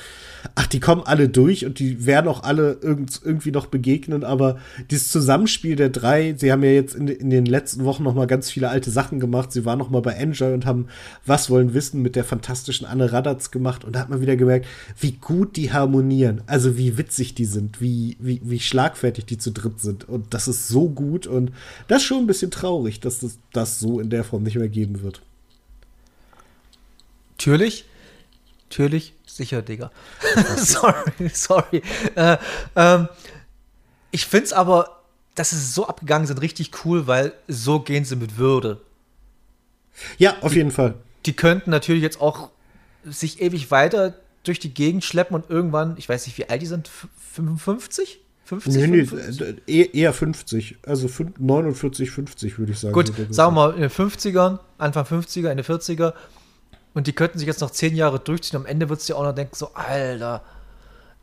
ach, 0.54 0.68
die 0.68 0.78
kommen 0.78 1.02
alle 1.04 1.28
durch 1.28 1.66
und 1.66 1.80
die 1.80 2.06
werden 2.06 2.28
auch 2.28 2.44
alle 2.44 2.78
irgend, 2.82 3.20
irgendwie 3.24 3.50
noch 3.50 3.66
begegnen. 3.66 4.22
Aber 4.22 4.58
dieses 4.90 5.08
Zusammenspiel 5.08 5.74
der 5.74 5.88
drei, 5.88 6.34
sie 6.38 6.52
haben 6.52 6.62
ja 6.62 6.70
jetzt 6.70 6.94
in, 6.94 7.08
in 7.08 7.30
den 7.30 7.46
letzten 7.46 7.84
Wochen 7.84 8.04
noch 8.04 8.14
mal 8.14 8.28
ganz 8.28 8.48
viele 8.48 8.68
alte 8.68 8.92
Sachen 8.92 9.18
gemacht. 9.18 9.50
Sie 9.50 9.64
waren 9.64 9.78
noch 9.80 9.90
mal 9.90 10.02
bei 10.02 10.12
Enjoy 10.12 10.54
und 10.54 10.66
haben 10.66 10.86
Was 11.26 11.50
wollen 11.50 11.74
wissen 11.74 12.00
mit 12.00 12.14
der 12.14 12.24
fantastischen 12.24 12.86
Anne 12.86 13.12
Radatz 13.12 13.50
gemacht. 13.50 13.84
Und 13.84 13.96
da 13.96 14.00
hat 14.00 14.08
man 14.08 14.20
wieder 14.20 14.36
gemerkt, 14.36 14.66
wie 15.00 15.12
gut 15.12 15.56
die 15.56 15.72
harmonieren. 15.72 16.42
Also 16.46 16.78
wie 16.78 16.96
witzig 16.96 17.34
die 17.34 17.44
sind, 17.44 17.80
wie, 17.80 18.16
wie, 18.20 18.40
wie 18.44 18.60
schlag 18.60 18.83
schlagfertig 18.84 19.24
die 19.26 19.38
zu 19.38 19.50
dritt 19.50 19.80
sind. 19.80 20.08
Und 20.08 20.34
das 20.34 20.48
ist 20.48 20.68
so 20.68 20.88
gut 20.88 21.26
und 21.26 21.52
das 21.88 22.02
ist 22.02 22.08
schon 22.08 22.18
ein 22.18 22.26
bisschen 22.26 22.50
traurig, 22.50 23.00
dass 23.00 23.20
das, 23.20 23.38
das 23.52 23.80
so 23.80 24.00
in 24.00 24.10
der 24.10 24.24
Form 24.24 24.42
nicht 24.42 24.56
mehr 24.56 24.68
geben 24.68 25.02
wird. 25.02 25.22
Natürlich, 27.32 27.86
natürlich, 28.70 29.14
sicher, 29.26 29.62
Digga. 29.62 29.90
sorry, 30.56 31.30
sorry. 31.32 31.82
Äh, 32.14 32.36
ähm, 32.76 33.08
ich 34.10 34.26
finde 34.26 34.46
es 34.46 34.52
aber, 34.52 35.02
dass 35.34 35.50
sie 35.50 35.58
so 35.58 35.86
abgegangen 35.86 36.26
sind, 36.26 36.40
richtig 36.40 36.84
cool, 36.84 37.06
weil 37.06 37.32
so 37.48 37.80
gehen 37.80 38.04
sie 38.04 38.16
mit 38.16 38.38
Würde. 38.38 38.80
Ja, 40.18 40.36
auf 40.42 40.52
die, 40.52 40.58
jeden 40.58 40.70
Fall. 40.70 40.94
Die 41.26 41.34
könnten 41.34 41.70
natürlich 41.70 42.02
jetzt 42.02 42.20
auch 42.20 42.50
sich 43.04 43.40
ewig 43.40 43.70
weiter 43.70 44.14
durch 44.44 44.58
die 44.58 44.72
Gegend 44.72 45.04
schleppen 45.04 45.34
und 45.34 45.50
irgendwann, 45.50 45.96
ich 45.96 46.08
weiß 46.08 46.26
nicht, 46.26 46.38
wie 46.38 46.48
alt 46.48 46.62
die 46.62 46.66
sind, 46.66 46.88
55? 47.32 48.20
50? 48.44 48.74
Nee, 48.74 48.86
nee, 48.86 49.04
55? 49.04 49.66
Äh, 49.66 49.98
eher 49.98 50.12
50. 50.12 50.78
Also 50.86 51.08
49, 51.38 52.10
50 52.10 52.58
würde 52.58 52.72
ich 52.72 52.78
sagen. 52.78 52.92
Gut, 52.92 53.12
sagen 53.30 53.54
wir 53.54 53.68
mal 53.68 53.74
in 53.74 53.80
den 53.80 53.90
50ern, 53.90 54.58
Anfang 54.78 55.04
50er, 55.04 55.48
Ende 55.48 55.62
40er. 55.62 56.12
Und 56.92 57.06
die 57.06 57.12
könnten 57.12 57.38
sich 57.38 57.46
jetzt 57.46 57.60
noch 57.60 57.70
10 57.70 57.96
Jahre 57.96 58.20
durchziehen. 58.20 58.56
Am 58.56 58.66
Ende 58.66 58.88
würdest 58.88 59.08
du 59.08 59.14
dir 59.14 59.18
auch 59.18 59.24
noch 59.24 59.34
denken, 59.34 59.54
so, 59.56 59.70
Alter, 59.74 60.42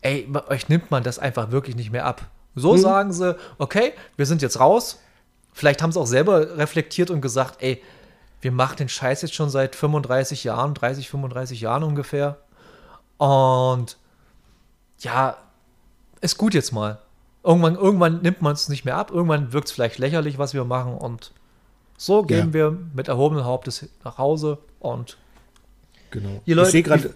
ey, 0.01 0.27
euch 0.47 0.67
nimmt 0.67 0.91
man 0.91 1.03
das 1.03 1.19
einfach 1.19 1.51
wirklich 1.51 1.75
nicht 1.75 1.91
mehr 1.91 2.05
ab. 2.05 2.29
So 2.55 2.73
hm. 2.73 2.81
sagen 2.81 3.13
sie, 3.13 3.37
okay, 3.57 3.93
wir 4.17 4.25
sind 4.25 4.41
jetzt 4.41 4.59
raus. 4.59 4.99
Vielleicht 5.53 5.81
haben 5.81 5.91
sie 5.91 5.99
auch 5.99 6.07
selber 6.07 6.57
reflektiert 6.57 7.09
und 7.09 7.21
gesagt, 7.21 7.61
ey, 7.61 7.81
wir 8.41 8.51
machen 8.51 8.77
den 8.77 8.89
Scheiß 8.89 9.21
jetzt 9.21 9.35
schon 9.35 9.49
seit 9.49 9.75
35 9.75 10.43
Jahren, 10.43 10.73
30, 10.73 11.09
35 11.09 11.61
Jahren 11.61 11.83
ungefähr. 11.83 12.37
Und 13.17 13.97
ja, 14.99 15.37
ist 16.21 16.37
gut 16.37 16.53
jetzt 16.53 16.71
mal. 16.71 16.99
Irgendwann, 17.43 17.75
irgendwann 17.75 18.21
nimmt 18.21 18.41
man 18.41 18.53
es 18.53 18.69
nicht 18.69 18.85
mehr 18.85 18.97
ab, 18.97 19.11
irgendwann 19.11 19.51
wirkt 19.51 19.67
es 19.67 19.71
vielleicht 19.73 19.97
lächerlich, 19.97 20.37
was 20.37 20.53
wir 20.53 20.63
machen 20.63 20.93
und 20.93 21.31
so 21.97 22.23
gehen 22.23 22.47
ja. 22.47 22.53
wir 22.53 22.77
mit 22.93 23.07
erhobenem 23.07 23.45
Hauptes 23.45 23.87
nach 24.03 24.17
Hause 24.17 24.59
und 24.79 25.17
genau. 26.11 26.41
Leute, 26.45 26.61
ich 26.61 26.71
sehe 26.71 26.83
gerade, 26.83 27.13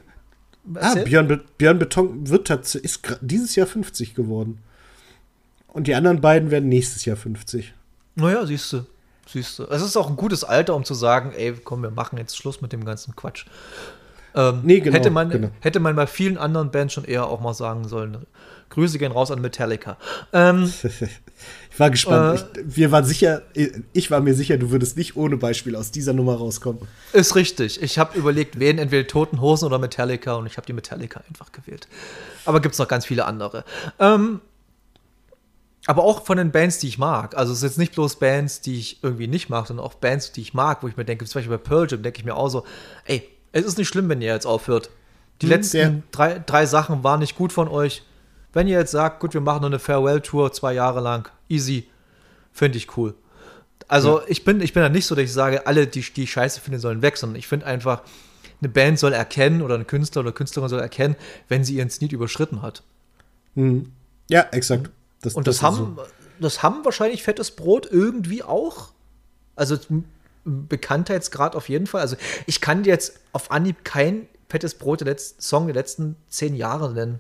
ah, 0.76 0.96
Björn, 0.96 1.42
Björn 1.58 1.80
Beton 1.80 2.30
wird 2.30 2.50
ist 2.50 3.02
dieses 3.22 3.56
Jahr 3.56 3.68
50 3.68 4.16
geworden. 4.16 4.60
Und 5.68 5.88
die 5.88 5.96
anderen 5.96 6.22
beiden 6.22 6.52
werden 6.52 6.70
nächstes 6.70 7.04
Jahr 7.04 7.18
50. 7.18 7.74
Naja, 8.16 8.46
siehst 8.46 8.72
du. 8.72 8.86
Siehst 9.28 9.60
du. 9.60 9.64
Es 9.66 9.82
ist 9.82 9.98
auch 9.98 10.10
ein 10.10 10.16
gutes 10.16 10.44
Alter, 10.44 10.76
um 10.76 10.86
zu 10.86 10.94
sagen, 10.94 11.34
ey, 11.36 11.54
komm, 11.54 11.82
wir 11.82 11.92
machen 11.92 12.18
jetzt 12.18 12.38
Schluss 12.38 12.62
mit 12.62 12.72
dem 12.72 12.86
ganzen 12.86 13.16
Quatsch. 13.16 13.46
Ähm, 14.36 14.62
nee, 14.64 14.82
genau, 14.82 14.96
hätte, 14.96 15.10
man, 15.10 15.30
genau. 15.30 15.50
hätte 15.62 15.80
man 15.80 15.96
bei 15.96 16.08
vielen 16.08 16.38
anderen 16.38 16.70
Bands 16.70 16.94
schon 16.94 17.06
eher 17.06 17.28
auch 17.28 17.40
mal 17.40 17.54
sagen 17.54 17.88
sollen. 17.88 18.26
Grüße 18.70 18.98
gehen 18.98 19.12
raus 19.12 19.32
an 19.32 19.42
Metallica. 19.42 19.98
Ähm, 20.34 20.72
ich 21.72 21.80
war 21.80 21.90
gespannt. 21.90 22.46
Äh, 22.58 22.62
ich, 22.62 22.78
wir 22.78 22.92
waren 22.92 23.06
sicher, 23.06 23.44
ich 23.94 24.12
war 24.12 24.20
mir 24.20 24.34
sicher, 24.34 24.58
du 24.58 24.72
würdest 24.72 24.98
nicht 24.98 25.16
ohne 25.16 25.38
Beispiel 25.38 25.76
aus 25.76 25.92
dieser 25.92 26.14
Nummer 26.14 26.36
rauskommen. 26.36 26.82
Ist 27.14 27.36
richtig. 27.36 27.82
Ich 27.82 27.98
habe 27.98 28.18
überlegt, 28.18 28.60
wen 28.60 28.78
entweder 28.78 29.08
Toten 29.08 29.40
Hosen 29.40 29.66
oder 29.66 29.80
Metallica 29.80 30.34
und 30.34 30.48
ich 30.48 30.58
habe 30.58 30.68
die 30.68 30.74
Metallica 30.74 31.22
einfach 31.30 31.52
gewählt. 31.52 31.88
Aber 32.44 32.60
gibt 32.60 32.74
es 32.74 32.80
noch 32.80 32.88
ganz 32.90 33.06
viele 33.06 33.26
andere. 33.26 33.64
Ähm, 34.00 34.42
aber 35.88 36.04
auch 36.04 36.26
von 36.26 36.38
den 36.38 36.52
Bands, 36.52 36.80
die 36.80 36.88
ich 36.88 36.98
mag. 36.98 37.38
Also 37.38 37.54
es 37.54 37.60
sind 37.60 37.70
jetzt 37.70 37.78
nicht 37.78 37.94
bloß 37.94 38.18
Bands, 38.18 38.62
die 38.62 38.80
ich 38.80 39.04
irgendwie 39.04 39.28
nicht 39.28 39.50
mag, 39.50 39.68
sondern 39.68 39.86
auch 39.86 39.94
Bands, 39.94 40.32
die 40.32 40.42
ich 40.42 40.54
mag, 40.54 40.82
wo 40.82 40.88
ich 40.88 40.98
mir 40.98 41.06
denke, 41.06 41.26
zum 41.26 41.40
Beispiel 41.40 41.58
bei 41.58 41.64
Pearl 41.64 41.88
Jam, 41.90 42.02
denke 42.02 42.20
ich 42.20 42.26
mir 42.26 42.36
auch 42.36 42.50
so, 42.50 42.66
ey, 43.06 43.24
es 43.56 43.66
ist 43.66 43.78
nicht 43.78 43.88
schlimm, 43.88 44.10
wenn 44.10 44.22
ihr 44.22 44.34
jetzt 44.34 44.46
aufhört. 44.46 44.90
Die 45.42 45.46
hm, 45.46 45.50
letzten 45.50 45.78
ja. 45.78 45.94
drei, 46.12 46.40
drei 46.40 46.66
Sachen 46.66 47.04
waren 47.04 47.22
nicht 47.22 47.36
gut 47.36 47.54
von 47.54 47.68
euch. 47.68 48.04
Wenn 48.52 48.68
ihr 48.68 48.78
jetzt 48.78 48.92
sagt, 48.92 49.22
gut, 49.22 49.34
wir 49.34 49.42
machen 49.42 49.62
nur 49.62 49.70
eine 49.70 49.80
Farewell-Tour 49.80 50.52
zwei 50.52 50.74
Jahre 50.74 51.00
lang, 51.00 51.30
easy, 51.50 51.90
finde 52.52 52.78
ich 52.78 52.98
cool. 52.98 53.16
Also 53.88 54.20
ja. 54.20 54.26
ich 54.28 54.44
bin, 54.44 54.62
ich 54.62 54.74
bin 54.74 54.84
da 54.84 54.90
nicht 54.90 55.06
so, 55.06 55.16
dass 55.16 55.24
ich 55.24 55.34
sage, 55.34 55.68
alle, 55.68 55.88
die, 55.88 56.02
die 56.02 56.28
Scheiße 56.28 56.60
finden, 56.60 56.80
sollen 56.80 57.02
weg, 57.02 57.18
sondern 57.18 57.38
ich 57.38 57.48
finde 57.48 57.66
einfach, 57.66 58.02
eine 58.62 58.70
Band 58.70 59.00
soll 59.00 59.14
erkennen 59.14 59.62
oder 59.62 59.76
ein 59.76 59.88
Künstler 59.88 60.22
oder 60.22 60.32
Künstlerin 60.32 60.70
soll 60.70 60.80
erkennen, 60.80 61.16
wenn 61.48 61.64
sie 61.64 61.76
ihren 61.76 61.90
Sneed 61.90 62.12
überschritten 62.12 62.62
hat. 62.62 62.84
Mhm. 63.56 63.92
Ja, 64.30 64.48
exakt. 64.52 64.90
Das, 65.22 65.34
und 65.34 65.48
das, 65.48 65.58
das 65.58 65.64
haben, 65.64 65.96
so. 65.96 66.04
das 66.40 66.64
haben 66.64 66.84
wahrscheinlich 66.84 67.24
fettes 67.24 67.52
Brot 67.52 67.88
irgendwie 67.90 68.44
auch. 68.44 68.90
Also 69.56 69.78
Bekanntheitsgrad 70.46 71.56
auf 71.56 71.70
jeden 71.70 71.88
Fall. 71.88 72.02
Also 72.02 72.16
ich 72.46 72.62
kann 72.62 72.84
dir 72.84 72.92
jetzt 72.92 73.20
auf 73.34 73.52
Anhieb 73.52 73.84
kein 73.84 74.28
fettes 74.48 74.76
Brot 74.76 75.02
der 75.02 75.08
letzten 75.08 75.42
Song 75.42 75.66
der 75.68 75.76
letzten 75.76 76.16
zehn 76.30 76.56
Jahre 76.56 76.94
nennen. 76.94 77.20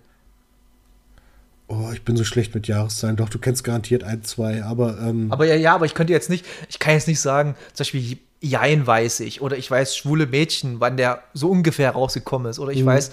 Oh, 1.68 1.90
ich 1.92 2.04
bin 2.04 2.16
so 2.16 2.24
schlecht 2.24 2.54
mit 2.54 2.68
Jahreszahlen. 2.68 3.16
Doch, 3.16 3.30
du 3.30 3.40
kennst 3.40 3.64
garantiert 3.64 4.04
ein, 4.04 4.24
zwei, 4.24 4.64
aber. 4.64 5.00
Ähm 5.00 5.32
aber 5.32 5.48
ja, 5.48 5.56
ja, 5.56 5.74
aber 5.74 5.86
ich 5.86 5.96
könnte 5.96 6.14
jetzt 6.14 6.30
nicht, 6.30 6.46
ich 6.70 6.78
kann 6.78 6.94
jetzt 6.94 7.08
nicht 7.08 7.20
sagen, 7.20 7.56
zum 7.74 7.84
Beispiel 7.84 8.20
Jein 8.42 8.86
weiß 8.86 9.22
ich, 9.22 9.42
oder 9.42 9.58
ich 9.58 9.72
weiß 9.72 9.98
schwule 9.98 10.28
Mädchen, 10.28 10.80
wann 10.80 10.98
der 10.98 11.24
so 11.34 11.50
ungefähr 11.50 11.92
rausgekommen 11.92 12.52
ist, 12.52 12.60
oder 12.60 12.72
ich 12.72 12.84
mhm. 12.84 12.88
weiß, 12.88 13.12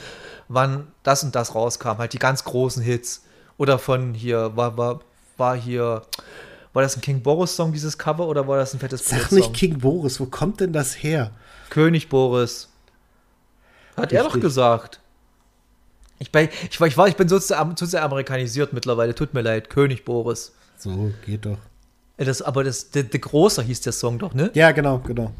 wann 0.48 0.88
das 1.02 1.24
und 1.24 1.34
das 1.34 1.54
rauskam, 1.54 1.96
halt 1.98 2.12
die 2.12 2.18
ganz 2.18 2.44
großen 2.44 2.82
Hits. 2.82 3.24
Oder 3.56 3.78
von 3.78 4.12
hier, 4.12 4.56
war, 4.56 4.76
war, 4.76 5.00
war 5.38 5.56
hier, 5.56 6.02
war 6.72 6.82
das 6.82 6.96
ein 6.96 7.00
King 7.00 7.22
Boris-Song, 7.22 7.72
dieses 7.72 7.98
Cover, 7.98 8.26
oder 8.26 8.46
war 8.48 8.56
das 8.56 8.74
ein 8.74 8.80
fettes 8.80 9.06
Sag 9.06 9.32
nicht 9.32 9.52
King 9.52 9.78
Boris, 9.78 10.20
wo 10.20 10.26
kommt 10.26 10.60
denn 10.60 10.72
das 10.72 11.02
her? 11.02 11.32
König 11.70 12.08
Boris. 12.08 12.68
Hat 13.96 14.04
Richtig. 14.04 14.18
er 14.18 14.24
doch 14.24 14.40
gesagt. 14.40 15.00
Ich, 16.18 16.30
bin, 16.30 16.48
ich, 16.70 16.80
ich, 16.80 16.96
war, 16.96 17.08
ich 17.08 17.16
bin 17.16 17.28
so 17.28 17.38
zu, 17.38 17.54
zu 17.74 17.86
sehr 17.86 18.02
amerikanisiert 18.02 18.72
mittlerweile, 18.72 19.14
tut 19.14 19.34
mir 19.34 19.42
leid, 19.42 19.70
König 19.70 20.04
Boris. 20.04 20.52
So, 20.78 21.12
geht 21.26 21.44
doch. 21.44 21.58
Das, 22.16 22.40
aber 22.40 22.64
das, 22.64 22.90
der, 22.90 23.02
der 23.02 23.20
Großer 23.20 23.62
hieß 23.62 23.80
der 23.80 23.92
Song 23.92 24.18
doch, 24.18 24.32
ne? 24.32 24.50
Ja, 24.54 24.70
genau, 24.70 24.98
genau. 24.98 25.32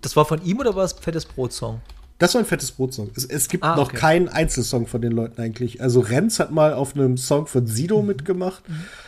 Das 0.00 0.16
war 0.16 0.24
von 0.24 0.42
ihm 0.44 0.58
oder 0.58 0.74
war 0.74 0.84
es 0.84 0.92
Fettes 0.92 1.24
Brot-Song? 1.24 1.80
Das 2.24 2.34
war 2.34 2.40
ein 2.40 2.46
fettes 2.46 2.72
Brotsong. 2.72 3.10
Es, 3.14 3.26
es 3.26 3.48
gibt 3.48 3.64
ah, 3.64 3.76
noch 3.76 3.88
okay. 3.88 3.98
keinen 3.98 4.28
Einzelsong 4.30 4.86
von 4.86 5.02
den 5.02 5.12
Leuten 5.12 5.42
eigentlich. 5.42 5.82
Also 5.82 6.00
Renz 6.00 6.40
hat 6.40 6.52
mal 6.52 6.72
auf 6.72 6.94
einem 6.94 7.18
Song 7.18 7.46
von 7.46 7.66
Sido 7.66 8.00
mhm. 8.00 8.08
mitgemacht. 8.08 8.62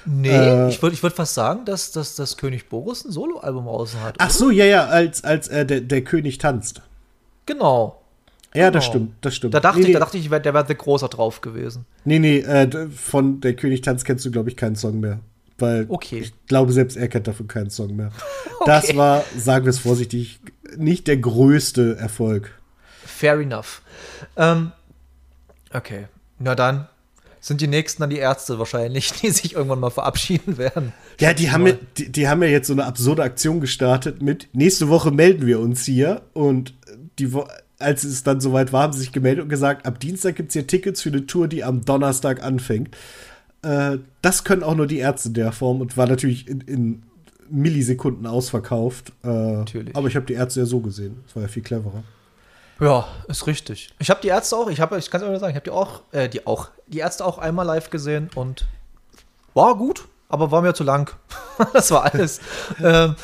Nee, 0.05 0.29
äh, 0.29 0.69
ich 0.69 0.83
würde 0.83 0.93
ich 0.93 1.03
würd 1.03 1.15
fast 1.15 1.33
sagen, 1.33 1.65
dass, 1.65 1.93
dass, 1.93 2.15
dass 2.15 2.37
König 2.37 2.69
Boris 2.69 3.07
ein 3.07 3.13
Soloalbum 3.13 3.69
raus 3.69 3.97
hat. 4.03 4.17
Ach 4.19 4.29
so, 4.29 4.51
ja, 4.51 4.67
ja, 4.67 4.85
als, 4.89 5.25
als 5.25 5.49
äh, 5.49 5.65
der, 5.65 5.81
der 5.81 6.03
König 6.03 6.37
tanzt. 6.37 6.83
Genau. 7.47 8.03
Ja, 8.53 8.71
das 8.71 8.85
genau. 8.85 8.93
stimmt, 8.93 9.13
das 9.23 9.35
stimmt. 9.35 9.55
Da 9.55 9.61
dachte 9.61 9.81
nee, 9.81 9.87
ich, 9.87 9.93
da 9.95 10.01
dachte 10.01 10.19
ich, 10.19 10.29
der 10.29 10.53
wäre 10.53 10.67
der 10.67 10.77
großer 10.77 11.09
drauf 11.09 11.41
gewesen. 11.41 11.87
Nee, 12.05 12.19
nee, 12.19 12.41
äh, 12.41 12.91
von 12.91 13.41
Der 13.41 13.57
König 13.57 13.81
tanzt 13.81 14.05
kennst 14.05 14.27
du, 14.27 14.31
glaube 14.31 14.51
ich, 14.51 14.59
keinen 14.59 14.77
Song 14.77 15.01
mehr. 15.01 15.21
Weil 15.57 15.87
okay. 15.89 16.19
ich 16.19 16.35
glaube, 16.49 16.71
selbst 16.75 16.99
er 16.99 17.09
kennt 17.09 17.27
davon 17.27 17.49
keinen 17.49 17.71
Song 17.71 17.97
mehr. 17.97 18.11
okay. 18.61 18.67
Das 18.67 18.95
war, 18.95 19.25
sagen 19.39 19.65
wir 19.65 19.71
es 19.71 19.79
vorsichtig, 19.79 20.39
nicht 20.77 21.07
der 21.07 21.17
größte 21.17 21.97
Erfolg. 21.97 22.53
Fair 23.07 23.41
enough. 23.41 23.83
Ähm, 24.37 24.73
okay, 25.73 26.07
na 26.39 26.55
dann 26.55 26.89
sind 27.41 27.61
die 27.61 27.69
nächsten 27.69 28.03
dann 28.03 28.11
die 28.11 28.19
Ärzte 28.19 28.59
wahrscheinlich, 28.59 29.13
die 29.23 29.31
sich 29.31 29.55
irgendwann 29.55 29.81
mal 29.81 29.91
verabschieden 29.91 30.59
werden. 30.59 30.93
Ja, 31.21 31.33
die 31.33 31.51
haben 31.51 31.67
ja, 31.67 31.75
die, 31.97 32.11
die, 32.11 32.29
haben 32.29 32.43
ja 32.43 32.49
jetzt 32.49 32.67
so 32.67 32.73
eine 32.73 32.85
absurde 32.85 33.23
Aktion 33.23 33.61
gestartet 33.61 34.21
mit 34.21 34.49
nächste 34.53 34.89
Woche 34.89 35.11
melden 35.11 35.47
wir 35.47 35.61
uns 35.61 35.85
hier 35.85 36.23
und 36.35 36.75
die 37.19 37.31
als 37.79 38.05
es 38.05 38.23
dann 38.23 38.41
soweit 38.41 38.73
war, 38.73 38.85
haben 38.85 38.93
sie 38.93 39.01
sich 39.01 39.13
gemeldet 39.13 39.45
und 39.45 39.49
gesagt, 39.49 39.87
ab 39.87 40.01
Dienstag 40.01 40.37
gibt 40.37 40.49
es 40.49 40.55
hier 40.55 40.67
Tickets 40.67 41.03
für 41.03 41.11
eine 41.11 41.27
Tour, 41.27 41.47
die 41.47 41.63
am 41.63 41.85
Donnerstag 41.85 42.43
anfängt. 42.43 42.97
Äh, 43.63 43.99
das 44.23 44.45
können 44.45 44.63
auch 44.63 44.75
nur 44.75 44.87
die 44.87 44.99
Ärzte 44.99 45.29
in 45.29 45.35
der 45.35 45.53
Form 45.53 45.81
und 45.81 45.97
war 45.97 46.07
natürlich 46.07 46.49
in, 46.49 46.63
in 46.63 47.03
Millisekunden 47.51 48.27
ausverkauft. 48.27 49.13
Äh, 49.23 49.29
natürlich. 49.29 49.95
Aber 49.95 50.09
ich 50.09 50.17
habe 50.17 50.27
die 50.27 50.35
Ärzte 50.35 50.61
ja 50.61 50.67
so 50.67 50.81
gesehen. 50.81 51.19
Das 51.27 51.37
war 51.37 51.43
ja 51.43 51.49
viel 51.49 51.63
cleverer. 51.63 52.03
Ja, 52.81 53.07
ist 53.29 53.47
richtig. 53.47 53.91
Ich 53.99 54.11
habe 54.11 54.21
die 54.21 54.29
Ärzte 54.29 54.57
auch, 54.57 54.69
ich 54.69 54.79
ich 54.79 55.11
kann 55.11 55.23
es 55.23 55.27
auch 55.27 55.39
sagen, 55.39 55.51
ich 55.51 55.57
habe 55.57 55.65
die 55.65 55.71
auch, 55.71 56.03
äh, 56.13 56.29
die 56.29 56.47
auch, 56.47 56.69
die 56.87 56.99
Ärzte 56.99 57.25
auch 57.25 57.39
einmal 57.39 57.67
live 57.67 57.91
gesehen 57.91 58.31
und 58.35 58.67
war 59.55 59.77
gut, 59.77 60.07
aber 60.29 60.51
war 60.51 60.63
mir 60.63 60.75
zu 60.75 60.85
lang. 60.85 61.15
das 61.73 61.91
war 61.91 62.05
alles. 62.13 62.41
ähm, 62.83 63.17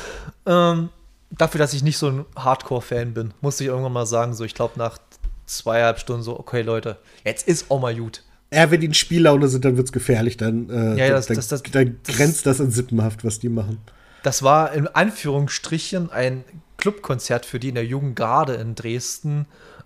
ähm, 0.45 0.89
dafür, 1.29 1.59
dass 1.59 1.73
ich 1.73 1.83
nicht 1.83 1.97
so 1.97 2.07
ein 2.07 2.25
Hardcore-Fan 2.35 3.13
bin, 3.13 3.33
musste 3.41 3.63
ich 3.63 3.69
irgendwann 3.69 3.93
mal 3.93 4.05
sagen, 4.05 4.33
so 4.33 4.43
ich 4.43 4.55
glaube 4.55 4.73
nach 4.77 4.97
zweieinhalb 5.45 5.99
Stunden 5.99 6.23
so, 6.23 6.39
okay 6.39 6.61
Leute, 6.61 6.97
jetzt 7.23 7.47
ist 7.47 7.69
auch 7.69 7.79
mal 7.79 7.95
gut. 7.95 8.23
Ja, 8.51 8.69
wenn 8.69 8.81
die 8.81 8.87
in 8.87 8.93
Spiellaune 8.93 9.47
sind, 9.47 9.65
dann 9.65 9.77
wird 9.77 9.87
es 9.87 9.91
gefährlich. 9.91 10.37
Dann, 10.37 10.69
äh, 10.69 10.95
ja, 10.97 11.09
das, 11.09 11.25
dann, 11.25 11.37
das, 11.37 11.47
das, 11.47 11.63
dann 11.63 11.99
grenzt 12.03 12.45
das 12.45 12.61
an 12.61 12.71
Sippenhaft, 12.71 13.25
was 13.25 13.39
die 13.39 13.49
machen. 13.49 13.79
Das 14.21 14.43
war 14.43 14.73
in 14.73 14.87
Anführungsstrichen 14.87 16.11
ein 16.11 16.43
Clubkonzert 16.83 17.45
für 17.45 17.61
die 17.61 17.69
in 17.69 17.75
der 17.75 17.85
Jugendgarde 17.85 18.55
in 18.55 18.75
Dresden. 18.75 19.45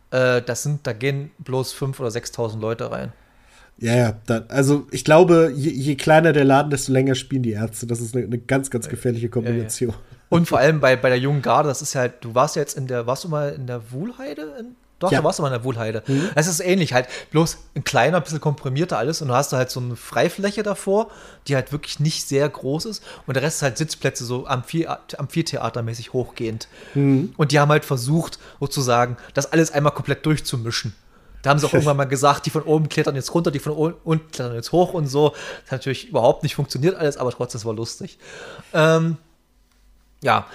Äh, 0.10 0.42
das 0.42 0.64
sind, 0.64 0.88
da 0.88 0.94
gehen 0.94 1.30
bloß 1.38 1.76
5.000 1.76 2.00
oder 2.00 2.10
6.000 2.10 2.60
Leute 2.60 2.92
rein. 2.92 3.14
Ja, 3.78 3.96
ja. 3.96 4.14
Da, 4.26 4.46
also 4.48 4.88
ich 4.90 5.06
glaube, 5.06 5.54
je, 5.56 5.70
je, 5.70 5.94
kleiner 5.94 6.34
der 6.34 6.44
Laden, 6.44 6.72
desto 6.72 6.92
länger 6.92 7.14
spielen 7.14 7.44
die 7.44 7.52
Ärzte. 7.52 7.86
Das 7.86 8.02
ist 8.02 8.16
eine, 8.16 8.26
eine 8.26 8.40
ganz, 8.40 8.72
ganz 8.72 8.90
gefährliche 8.90 9.30
Kombination. 9.30 9.92
Ja, 9.92 9.96
ja. 9.96 10.18
Und 10.30 10.48
vor 10.48 10.58
allem 10.58 10.80
bei, 10.80 10.96
bei 10.96 11.10
der 11.10 11.20
jungen 11.20 11.44
Garde, 11.44 11.70
das 11.70 11.84
ist 11.84 11.94
ja 11.94 12.02
halt, 12.02 12.14
du 12.22 12.34
warst 12.34 12.56
ja 12.56 12.64
jetzt 12.64 12.76
in 12.76 12.88
der, 12.88 13.06
warst 13.06 13.26
du 13.26 13.30
mal 13.30 13.50
in 13.50 13.68
der 13.68 13.92
Wuhlheide 13.92 14.56
in 14.60 14.76
doch, 15.00 15.12
ja. 15.12 15.20
da 15.20 15.24
warst 15.24 15.38
du 15.38 15.44
mal 15.44 15.50
in 15.50 15.54
der 15.54 15.64
Wohlheide. 15.64 16.04
Mhm. 16.08 16.30
Es 16.36 16.48
ist 16.48 16.60
ähnlich, 16.60 16.94
halt 16.94 17.08
bloß 17.32 17.58
ein 17.76 17.84
kleiner, 17.84 18.20
bisschen 18.20 18.42
komprimierter 18.42 18.98
alles 18.98 19.22
und 19.22 19.28
du 19.28 19.36
hast 19.36 19.54
da 19.54 19.58
halt 19.58 19.70
so 19.70 19.80
eine 19.80 19.96
Freifläche 19.96 20.64
davor, 20.64 21.12
die 21.48 21.56
halt 21.56 21.72
wirklich 21.72 22.00
nicht 22.00 22.28
sehr 22.28 22.50
groß 22.50 22.86
ist 22.86 23.04
und 23.28 23.36
der 23.36 23.44
Rest 23.44 23.58
ist 23.58 23.62
halt 23.62 23.78
Sitzplätze 23.78 24.26
so 24.26 24.48
Amphi 24.48 24.88
Amphitheatermäßig 25.18 26.14
hochgehend. 26.14 26.68
Mhm. 26.96 27.34
Und 27.38 27.52
die 27.52 27.60
haben 27.60 27.70
halt 27.70 27.86
versucht, 27.86 28.40
sozusagen, 28.60 29.18
das 29.34 29.52
alles 29.52 29.72
einmal 29.72 29.94
komplett 29.94 30.26
durchzumischen. 30.26 30.96
Da 31.44 31.52
haben 31.52 31.60
sie 31.60 31.68
auch 31.68 31.74
irgendwann 31.74 31.98
mal 31.98 32.06
gesagt, 32.06 32.46
die 32.46 32.50
von 32.50 32.64
oben 32.64 32.90
klettern 32.90 33.16
jetzt 33.16 33.34
runter, 33.34 33.52
die 33.52 33.60
von 33.60 33.74
unten 33.74 34.32
klettern 34.32 34.56
jetzt 34.56 34.72
hoch 34.72 34.94
und 34.94 35.08
so. 35.08 35.30
Das 35.30 35.72
hat 35.72 35.80
natürlich 35.80 36.10
überhaupt 36.10 36.44
nicht 36.44 36.56
funktioniert 36.56 36.96
alles, 36.96 37.18
aber 37.18 37.32
trotzdem, 37.32 37.60
es 37.60 37.66
war 37.66 37.74
lustig. 37.74 38.18
Ähm, 38.74 39.18
ja. 40.22 40.48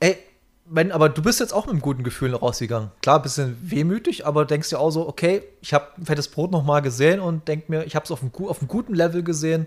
Ey, 0.00 0.18
wenn, 0.70 0.92
aber 0.92 1.08
du 1.08 1.22
bist 1.22 1.40
jetzt 1.40 1.52
auch 1.52 1.66
mit 1.66 1.72
einem 1.72 1.82
guten 1.82 2.02
Gefühl 2.02 2.34
rausgegangen. 2.34 2.90
Klar, 3.02 3.16
ein 3.16 3.22
bisschen 3.22 3.56
wehmütig, 3.62 4.26
aber 4.26 4.44
denkst 4.44 4.70
dir 4.70 4.78
auch 4.78 4.90
so, 4.90 5.08
okay, 5.08 5.42
ich 5.60 5.74
habe 5.74 5.86
fettes 6.02 6.28
Brot 6.28 6.50
noch 6.50 6.64
mal 6.64 6.80
gesehen 6.80 7.20
und 7.20 7.48
denk 7.48 7.68
mir, 7.68 7.84
ich 7.84 7.94
habe 7.94 8.04
es 8.04 8.10
auf, 8.10 8.22
einem, 8.22 8.32
auf 8.46 8.60
einem 8.60 8.68
guten 8.68 8.94
Level 8.94 9.22
gesehen 9.22 9.66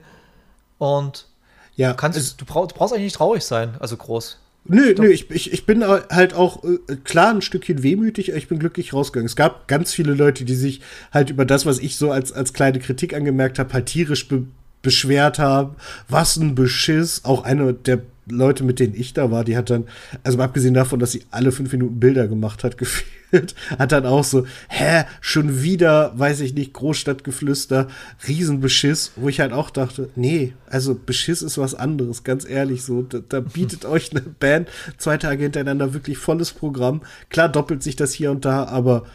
und 0.77 1.27
ja, 1.75 1.93
kannst, 1.93 2.41
du, 2.41 2.45
brauch, 2.45 2.67
du 2.67 2.75
brauchst 2.75 2.93
eigentlich 2.93 3.05
nicht 3.05 3.15
traurig 3.15 3.43
sein, 3.43 3.75
also 3.79 3.97
groß. 3.97 4.37
Nö, 4.65 4.93
nö, 4.97 5.07
ich, 5.07 5.31
ich, 5.31 5.51
ich 5.51 5.65
bin 5.65 5.83
halt 5.83 6.35
auch 6.35 6.63
äh, 6.63 6.95
klar 7.03 7.31
ein 7.31 7.41
Stückchen 7.41 7.81
wehmütig, 7.81 8.29
aber 8.29 8.37
ich 8.37 8.47
bin 8.47 8.59
glücklich 8.59 8.93
rausgegangen. 8.93 9.25
Es 9.25 9.35
gab 9.35 9.67
ganz 9.67 9.91
viele 9.91 10.13
Leute, 10.13 10.45
die 10.45 10.53
sich 10.53 10.81
halt 11.11 11.31
über 11.31 11.45
das, 11.45 11.65
was 11.65 11.79
ich 11.79 11.97
so 11.97 12.11
als, 12.11 12.31
als 12.31 12.53
kleine 12.53 12.79
Kritik 12.79 13.15
angemerkt 13.15 13.57
habe, 13.57 13.73
halt 13.73 13.87
tierisch 13.87 14.27
be 14.27 14.45
beschwert 14.83 15.37
haben. 15.37 15.75
Was 16.09 16.37
ein 16.37 16.55
Beschiss. 16.55 17.23
Auch 17.23 17.43
eine 17.43 17.71
der 17.71 18.01
Leute, 18.29 18.63
mit 18.63 18.79
denen 18.79 18.93
ich 18.95 19.13
da 19.13 19.31
war, 19.31 19.43
die 19.43 19.57
hat 19.57 19.69
dann, 19.69 19.85
also 20.23 20.37
mal 20.37 20.45
abgesehen 20.45 20.73
davon, 20.73 20.99
dass 20.99 21.11
sie 21.11 21.23
alle 21.31 21.51
fünf 21.51 21.71
Minuten 21.71 21.99
Bilder 21.99 22.27
gemacht 22.27 22.63
hat, 22.63 22.77
gefühlt, 22.79 23.55
hat 23.77 23.91
dann 23.91 24.05
auch 24.05 24.23
so, 24.23 24.45
hä, 24.69 25.05
schon 25.21 25.63
wieder, 25.63 26.17
weiß 26.17 26.41
ich 26.41 26.53
nicht, 26.53 26.73
Großstadtgeflüster, 26.73 27.87
Riesenbeschiss, 28.27 29.13
wo 29.15 29.29
ich 29.29 29.39
halt 29.39 29.53
auch 29.53 29.69
dachte, 29.69 30.09
nee, 30.15 30.53
also 30.67 30.95
Beschiss 30.95 31.41
ist 31.41 31.57
was 31.57 31.75
anderes, 31.75 32.23
ganz 32.23 32.47
ehrlich, 32.47 32.83
so, 32.83 33.01
da, 33.01 33.19
da 33.27 33.39
bietet 33.39 33.85
euch 33.85 34.11
eine 34.11 34.21
Band 34.21 34.69
zwei 34.97 35.17
Tage 35.17 35.43
hintereinander 35.43 35.93
wirklich 35.93 36.17
volles 36.17 36.51
Programm. 36.51 37.01
Klar 37.29 37.49
doppelt 37.49 37.83
sich 37.83 37.95
das 37.95 38.13
hier 38.13 38.31
und 38.31 38.45
da, 38.45 38.65
aber 38.65 39.05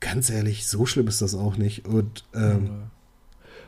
ganz 0.00 0.30
ehrlich, 0.30 0.66
so 0.66 0.86
schlimm 0.86 1.08
ist 1.08 1.22
das 1.22 1.34
auch 1.34 1.56
nicht. 1.56 1.86
Und 1.86 2.24
ähm, 2.34 2.66
ja. 2.66 2.90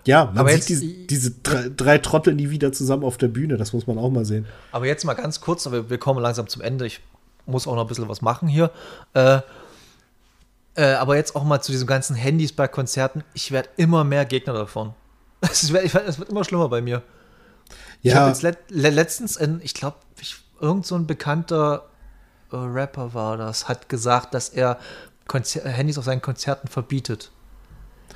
Ja, 0.06 0.26
man 0.26 0.38
aber 0.38 0.50
sieht 0.50 0.58
jetzt, 0.58 0.68
diese, 0.68 0.86
diese 0.86 1.30
drei, 1.42 1.70
drei, 1.76 1.98
Trottel 1.98 2.34
nie 2.34 2.50
wieder 2.50 2.72
zusammen 2.72 3.04
auf 3.04 3.18
der 3.18 3.28
Bühne, 3.28 3.56
das 3.56 3.72
muss 3.72 3.86
man 3.86 3.98
auch 3.98 4.10
mal 4.10 4.24
sehen. 4.24 4.46
Aber 4.72 4.86
jetzt 4.86 5.04
mal 5.04 5.14
ganz 5.14 5.40
kurz, 5.40 5.66
aber 5.66 5.90
wir 5.90 5.98
kommen 5.98 6.20
langsam 6.20 6.48
zum 6.48 6.62
Ende. 6.62 6.86
Ich 6.86 7.00
muss 7.46 7.66
auch 7.66 7.74
noch 7.74 7.82
ein 7.82 7.88
bisschen 7.88 8.08
was 8.08 8.22
machen 8.22 8.48
hier. 8.48 8.70
Äh, 9.14 9.40
Äh, 10.76 10.94
aber 10.94 11.16
jetzt 11.16 11.34
auch 11.34 11.44
mal 11.44 11.60
zu 11.60 11.72
diesen 11.72 11.86
ganzen 11.86 12.14
Handys 12.14 12.52
bei 12.52 12.68
Konzerten. 12.68 13.24
Ich 13.34 13.50
werde 13.50 13.68
immer 13.76 14.04
mehr 14.04 14.24
Gegner 14.24 14.52
davon. 14.54 14.94
Es 15.42 15.72
wird, 15.72 15.94
immer 16.28 16.44
schlimmer 16.44 16.68
bei 16.68 16.80
mir. 16.80 17.02
Ja. 18.02 18.12
Ich 18.12 18.14
habe 18.14 18.28
jetzt 18.28 18.42
let, 18.42 18.58
letztens, 18.70 19.36
in, 19.36 19.60
ich 19.62 19.74
glaube, 19.74 19.96
irgend 20.60 20.86
so 20.86 20.94
ein 20.94 21.06
bekannter 21.06 21.88
äh, 22.52 22.56
Rapper 22.56 23.14
war 23.14 23.36
das, 23.36 23.68
hat 23.68 23.88
gesagt, 23.88 24.32
dass 24.32 24.48
er 24.50 24.78
Konzer 25.26 25.68
Handys 25.68 25.98
auf 25.98 26.04
seinen 26.04 26.22
Konzerten 26.22 26.68
verbietet. 26.68 27.30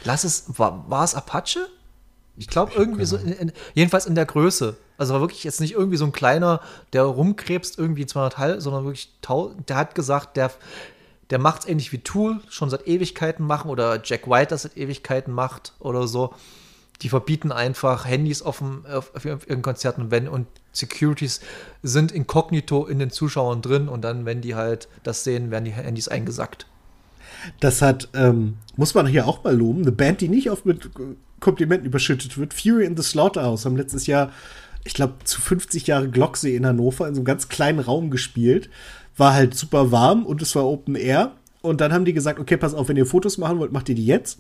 Lass 0.05 0.25
es, 0.25 0.45
war, 0.59 0.89
war 0.89 1.05
es 1.05 1.15
Apache? 1.15 1.69
Ich 2.37 2.49
glaube 2.49 2.73
irgendwie 2.75 3.05
so, 3.05 3.17
in, 3.17 3.33
in, 3.33 3.53
jedenfalls 3.75 4.07
in 4.07 4.15
der 4.15 4.27
Größe. 4.27 4.77
Also 4.99 5.15
war 5.15 5.21
wirklich 5.21 5.45
jetzt 5.45 5.61
nicht 5.61 5.73
irgendwie 5.73 5.97
so 5.97 6.05
ein 6.05 6.13
kleiner, 6.13 6.61
der 6.93 7.03
rumkrebst 7.03 7.79
irgendwie 7.79 8.07
200 8.07 8.39
Hall, 8.39 8.61
sondern 8.61 8.85
wirklich, 8.85 9.13
der 9.69 9.77
hat 9.77 9.95
gesagt, 9.95 10.37
der, 10.37 10.51
der 11.31 11.39
macht 11.39 11.63
es 11.63 11.69
ähnlich 11.69 11.93
wie 11.93 11.99
Tool, 11.99 12.41
schon 12.49 12.71
seit 12.71 12.87
Ewigkeiten 12.87 13.47
machen 13.47 13.71
oder 13.71 14.01
Jack 14.03 14.29
White 14.29 14.51
das 14.51 14.63
seit 14.63 14.77
Ewigkeiten 14.77 15.33
macht 15.33 15.73
oder 15.79 16.07
so. 16.07 16.35
Die 17.03 17.09
verbieten 17.09 17.51
einfach 17.51 18.07
Handys 18.07 18.43
auf, 18.43 18.59
dem, 18.59 18.85
auf, 18.87 19.13
auf 19.15 19.49
ihren 19.49 19.63
Konzerten 19.63 20.11
wenn 20.11 20.29
und 20.29 20.47
Securities 20.73 21.41
sind 21.83 22.13
inkognito 22.13 22.87
in 22.87 22.99
den 22.99 23.11
Zuschauern 23.11 23.63
drin 23.63 23.89
und 23.89 24.03
dann, 24.03 24.27
wenn 24.27 24.41
die 24.41 24.55
halt 24.55 24.89
das 25.03 25.25
sehen, 25.25 25.51
werden 25.51 25.65
die 25.65 25.73
Handys 25.73 26.09
eingesackt. 26.09 26.67
Das 27.61 27.83
hat, 27.83 28.09
ähm, 28.15 28.59
muss 28.77 28.95
man 28.95 29.07
hier 29.07 29.27
auch 29.27 29.45
mal 29.45 29.55
loben, 29.55 29.83
eine 29.83 29.93
Band, 29.93 30.21
die 30.21 30.29
nicht 30.29 30.51
oft 30.51 30.67
mit 30.67 30.91
Komplimenten 31.41 31.87
überschüttet 31.87 32.39
wird. 32.39 32.55
Fury 32.55 32.85
in 32.85 32.97
the 32.97 33.03
Slaughterhouse 33.03 33.65
haben 33.65 33.77
letztes 33.77 34.07
Jahr, 34.07 34.33
ich 34.85 34.95
glaube, 34.95 35.15
zu 35.25 35.41
50 35.41 35.87
Jahre 35.87 36.09
Glocksee 36.09 36.57
in 36.57 36.67
Hannover 36.67 37.09
in 37.09 37.15
so 37.15 37.21
einem 37.21 37.27
ganz 37.27 37.49
kleinen 37.49 37.79
Raum 37.79 38.11
gespielt. 38.11 38.71
War 39.17 39.35
halt 39.35 39.55
super 39.55 39.93
warm 39.93 40.27
und 40.27 40.43
es 40.43 40.55
war 40.55 40.67
Open 40.67 40.97
Air. 40.97 41.33
Und 41.63 41.81
dann 41.81 41.93
haben 41.93 42.05
die 42.05 42.13
gesagt, 42.13 42.39
okay, 42.39 42.57
pass 42.57 42.75
auf, 42.75 42.89
wenn 42.89 42.97
ihr 42.97 43.07
Fotos 43.07 43.39
machen 43.39 43.59
wollt, 43.59 43.73
macht 43.73 43.89
ihr 43.89 43.95
die 43.95 44.07
jetzt. 44.07 44.39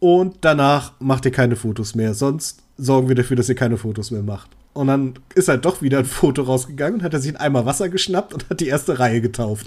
Und 0.00 0.36
danach 0.40 0.92
macht 1.00 1.24
ihr 1.24 1.32
keine 1.32 1.56
Fotos 1.56 1.94
mehr. 1.94 2.14
Sonst 2.14 2.62
sorgen 2.76 3.08
wir 3.08 3.14
dafür, 3.14 3.36
dass 3.36 3.48
ihr 3.48 3.54
keine 3.54 3.76
Fotos 3.76 4.10
mehr 4.10 4.22
macht. 4.22 4.50
Und 4.72 4.86
dann 4.86 5.14
ist 5.34 5.48
halt 5.48 5.64
doch 5.64 5.82
wieder 5.82 5.98
ein 5.98 6.04
Foto 6.04 6.42
rausgegangen 6.42 7.00
und 7.00 7.04
hat 7.04 7.12
er 7.12 7.20
sich 7.20 7.30
einen 7.30 7.40
Eimer 7.40 7.66
Wasser 7.66 7.88
geschnappt 7.88 8.32
und 8.32 8.48
hat 8.48 8.60
die 8.60 8.68
erste 8.68 8.98
Reihe 8.98 9.20
getauft. 9.20 9.66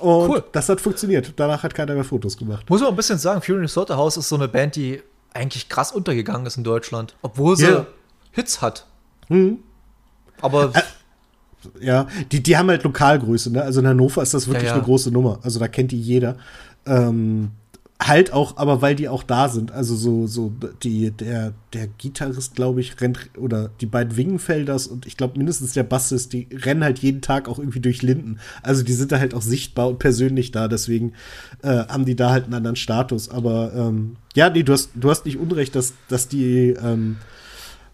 Und 0.00 0.30
cool. 0.30 0.44
das 0.52 0.68
hat 0.68 0.80
funktioniert. 0.80 1.34
Danach 1.36 1.62
hat 1.62 1.74
keiner 1.74 1.94
mehr 1.94 2.04
Fotos 2.04 2.36
gemacht. 2.36 2.68
Muss 2.70 2.80
man 2.80 2.90
ein 2.90 2.96
bisschen 2.96 3.18
sagen, 3.18 3.42
Fury 3.42 3.60
in 3.60 3.68
the 3.68 3.72
Slaughterhouse 3.72 4.16
ist 4.16 4.28
so 4.28 4.36
eine 4.36 4.48
Band, 4.48 4.76
die 4.76 5.02
eigentlich 5.34 5.68
krass 5.68 5.92
untergegangen 5.92 6.46
ist 6.46 6.56
in 6.56 6.64
Deutschland. 6.64 7.14
Obwohl 7.22 7.56
sie 7.56 7.66
yeah. 7.66 7.86
Hits 8.32 8.62
hat. 8.62 8.86
Mhm. 9.28 9.58
Aber. 10.40 10.72
Ä 10.74 10.82
ja, 11.80 12.08
die, 12.32 12.42
die 12.42 12.56
haben 12.56 12.68
halt 12.70 12.82
Lokalgröße, 12.82 13.52
ne? 13.52 13.62
Also 13.62 13.80
in 13.80 13.86
Hannover 13.86 14.20
ist 14.20 14.34
das 14.34 14.48
wirklich 14.48 14.64
ja, 14.64 14.70
ja. 14.70 14.74
eine 14.74 14.82
große 14.82 15.12
Nummer. 15.12 15.38
Also 15.42 15.60
da 15.60 15.68
kennt 15.68 15.92
die 15.92 16.00
jeder. 16.00 16.36
Ähm, 16.86 17.52
halt 18.06 18.32
auch, 18.32 18.56
aber 18.56 18.82
weil 18.82 18.94
die 18.94 19.08
auch 19.08 19.22
da 19.22 19.48
sind. 19.48 19.72
Also 19.72 19.94
so, 19.94 20.26
so 20.26 20.52
die, 20.82 21.10
der, 21.10 21.52
der 21.72 21.86
Gitarrist, 21.86 22.54
glaube 22.54 22.80
ich, 22.80 23.00
rennt, 23.00 23.30
oder 23.36 23.70
die 23.80 23.86
beiden 23.86 24.16
Wingenfelders 24.16 24.86
und 24.86 25.06
ich 25.06 25.16
glaube 25.16 25.38
mindestens 25.38 25.72
der 25.72 25.82
Bassist, 25.82 26.32
die 26.32 26.48
rennen 26.52 26.84
halt 26.84 26.98
jeden 27.00 27.20
Tag 27.20 27.48
auch 27.48 27.58
irgendwie 27.58 27.80
durch 27.80 28.02
Linden. 28.02 28.38
Also 28.62 28.82
die 28.82 28.92
sind 28.92 29.12
da 29.12 29.18
halt 29.18 29.34
auch 29.34 29.42
sichtbar 29.42 29.88
und 29.88 29.98
persönlich 29.98 30.52
da, 30.52 30.68
deswegen 30.68 31.12
äh, 31.62 31.84
haben 31.86 32.04
die 32.04 32.16
da 32.16 32.30
halt 32.30 32.44
einen 32.44 32.54
anderen 32.54 32.76
Status. 32.76 33.28
Aber 33.28 33.72
ähm, 33.74 34.16
ja, 34.34 34.50
nee, 34.50 34.62
du 34.62 34.72
hast, 34.72 34.90
du 34.94 35.10
hast 35.10 35.24
nicht 35.24 35.38
unrecht, 35.38 35.74
dass, 35.74 35.94
dass 36.08 36.28
die 36.28 36.70
ähm, 36.70 37.16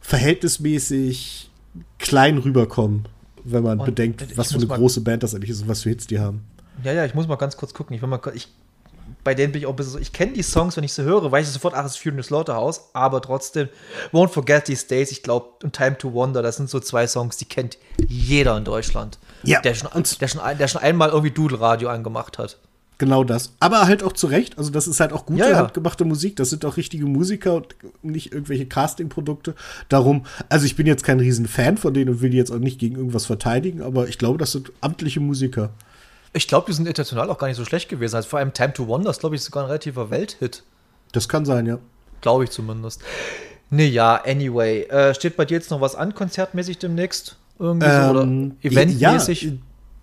verhältnismäßig 0.00 1.50
klein 1.98 2.38
rüberkommen, 2.38 3.06
wenn 3.44 3.62
man 3.62 3.80
und 3.80 3.86
bedenkt, 3.86 4.36
was 4.36 4.52
für 4.52 4.58
eine 4.58 4.66
große 4.66 5.02
Band 5.02 5.22
das 5.22 5.34
eigentlich 5.34 5.50
ist 5.50 5.62
und 5.62 5.68
was 5.68 5.82
für 5.82 5.90
Hits 5.90 6.06
die 6.06 6.18
haben. 6.18 6.42
Ja, 6.84 6.92
ja, 6.92 7.04
ich 7.04 7.14
muss 7.14 7.26
mal 7.26 7.36
ganz 7.36 7.56
kurz 7.56 7.74
gucken. 7.74 7.94
Ich 7.96 8.02
will 8.02 8.08
mal, 8.08 8.20
ich 8.34 8.48
bei 9.24 9.34
denen 9.34 9.52
bin 9.52 9.60
ich 9.60 9.66
auch 9.66 9.72
ein 9.72 9.76
bisschen 9.76 9.92
so, 9.92 9.98
ich 9.98 10.12
kenne 10.12 10.32
die 10.32 10.42
Songs, 10.42 10.76
wenn 10.76 10.84
ich 10.84 10.92
sie 10.92 11.02
höre, 11.02 11.30
weiß 11.30 11.46
ich 11.46 11.52
sofort, 11.52 11.74
ach, 11.74 11.84
es 11.84 11.96
ist 11.96 12.02
the 12.02 12.22
Slaughterhouse, 12.22 12.90
aber 12.92 13.20
trotzdem, 13.20 13.68
Won't 14.12 14.28
Forget 14.28 14.64
These 14.64 14.86
Days, 14.86 15.10
ich 15.10 15.22
glaube, 15.22 15.46
und 15.62 15.74
Time 15.74 15.98
to 15.98 16.12
Wonder, 16.12 16.42
das 16.42 16.56
sind 16.56 16.70
so 16.70 16.80
zwei 16.80 17.06
Songs, 17.06 17.36
die 17.36 17.44
kennt 17.44 17.78
jeder 18.08 18.56
in 18.56 18.64
Deutschland. 18.64 19.18
Ja. 19.42 19.60
Der 19.60 19.74
schon, 19.74 19.90
der 20.20 20.28
schon, 20.28 20.40
der 20.58 20.68
schon 20.68 20.82
einmal 20.82 21.10
irgendwie 21.10 21.30
Doodle-Radio 21.30 21.88
angemacht 21.88 22.38
hat. 22.38 22.58
Genau 22.98 23.22
das. 23.22 23.52
Aber 23.60 23.86
halt 23.86 24.02
auch 24.02 24.12
zu 24.12 24.26
Recht. 24.26 24.58
Also, 24.58 24.70
das 24.70 24.88
ist 24.88 24.98
halt 24.98 25.12
auch 25.12 25.24
gute, 25.24 25.40
ja, 25.40 25.50
ja. 25.50 25.56
handgemachte 25.58 26.04
Musik. 26.04 26.34
Das 26.34 26.50
sind 26.50 26.64
auch 26.64 26.76
richtige 26.76 27.06
Musiker 27.06 27.54
und 27.54 27.76
nicht 28.02 28.32
irgendwelche 28.32 28.66
Casting-Produkte. 28.66 29.54
Darum, 29.88 30.26
also 30.48 30.66
ich 30.66 30.74
bin 30.74 30.84
jetzt 30.84 31.04
kein 31.04 31.20
riesen 31.20 31.46
Fan 31.46 31.76
von 31.76 31.94
denen 31.94 32.10
und 32.10 32.20
will 32.22 32.30
die 32.30 32.36
jetzt 32.36 32.50
auch 32.50 32.58
nicht 32.58 32.80
gegen 32.80 32.96
irgendwas 32.96 33.26
verteidigen, 33.26 33.82
aber 33.82 34.08
ich 34.08 34.18
glaube, 34.18 34.38
das 34.38 34.50
sind 34.50 34.72
amtliche 34.80 35.20
Musiker. 35.20 35.70
Ich 36.32 36.48
glaube, 36.48 36.66
die 36.66 36.72
sind 36.72 36.86
international 36.86 37.30
auch 37.30 37.38
gar 37.38 37.48
nicht 37.48 37.56
so 37.56 37.64
schlecht 37.64 37.88
gewesen. 37.88 38.16
Also 38.16 38.28
vor 38.28 38.38
allem 38.38 38.52
Time 38.52 38.72
to 38.72 38.86
Wonder 38.86 39.10
ist, 39.10 39.20
glaube 39.20 39.36
ich, 39.36 39.42
sogar 39.42 39.64
ein 39.64 39.66
relativer 39.66 40.10
Welthit. 40.10 40.62
Das 41.12 41.28
kann 41.28 41.44
sein, 41.44 41.66
ja. 41.66 41.78
Glaube 42.20 42.44
ich 42.44 42.50
zumindest. 42.50 43.02
Nee, 43.70 43.86
ja, 43.86 44.22
anyway. 44.24 44.82
Äh, 44.84 45.14
steht 45.14 45.36
bei 45.36 45.44
dir 45.44 45.54
jetzt 45.54 45.70
noch 45.70 45.80
was 45.80 45.94
an, 45.94 46.14
konzertmäßig 46.14 46.78
demnächst? 46.78 47.36
Irgendwie 47.58 47.86
ähm, 47.86 48.04
so, 48.04 48.10
oder 48.10 48.22
ähm, 48.22 48.56
eventmäßig? 48.62 49.42
Ja, 49.42 49.50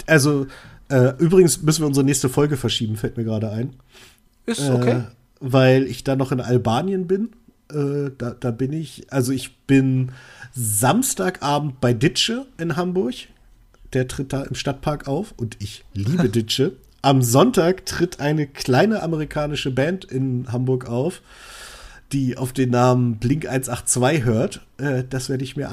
also, 0.08 0.48
äh, 0.90 1.14
übrigens 1.18 1.62
müssen 1.62 1.82
wir 1.82 1.88
unsere 1.88 2.06
nächste 2.06 2.30
Folge 2.30 2.58
verschieben, 2.58 2.96
fällt 2.96 3.18
mir 3.18 3.24
gerade 3.24 3.50
ein. 3.50 3.76
Ist 4.46 4.70
okay. 4.70 4.92
Äh, 4.92 5.04
weil 5.40 5.84
ich 5.84 6.04
da 6.04 6.16
noch 6.16 6.32
in 6.32 6.42
Albanien 6.42 7.08
bin. 7.08 7.32
Äh, 7.72 8.12
da, 8.18 8.32
da 8.32 8.52
bin 8.52 8.74
ich, 8.74 9.12
also 9.12 9.32
ich 9.32 9.58
bin 9.66 10.12
Samstagabend 10.54 11.82
bei 11.82 11.94
Ditsche 11.94 12.46
in 12.58 12.76
Hamburg 12.76 13.16
der 13.96 14.08
tritt 14.08 14.34
da 14.34 14.44
im 14.44 14.56
Stadtpark 14.56 15.08
auf 15.08 15.34
und 15.38 15.62
ich 15.62 15.86
liebe 15.94 16.30
Ditsche. 16.30 16.74
Am 17.02 17.22
Sonntag 17.22 17.86
tritt 17.86 18.20
eine 18.20 18.46
kleine 18.46 19.02
amerikanische 19.02 19.72
Band 19.72 20.06
in 20.06 20.52
Hamburg 20.52 20.90
auf, 20.90 21.22
die 22.12 22.38
auf 22.38 22.52
den 22.52 22.72
Namen 22.72 23.18
Blink 23.18 23.46
182 23.46 24.24
hört. 24.26 24.62
Äh, 24.78 25.04
das 25.10 25.30
werde 25.30 25.44
ich 25.44 25.56
mir 25.56 25.70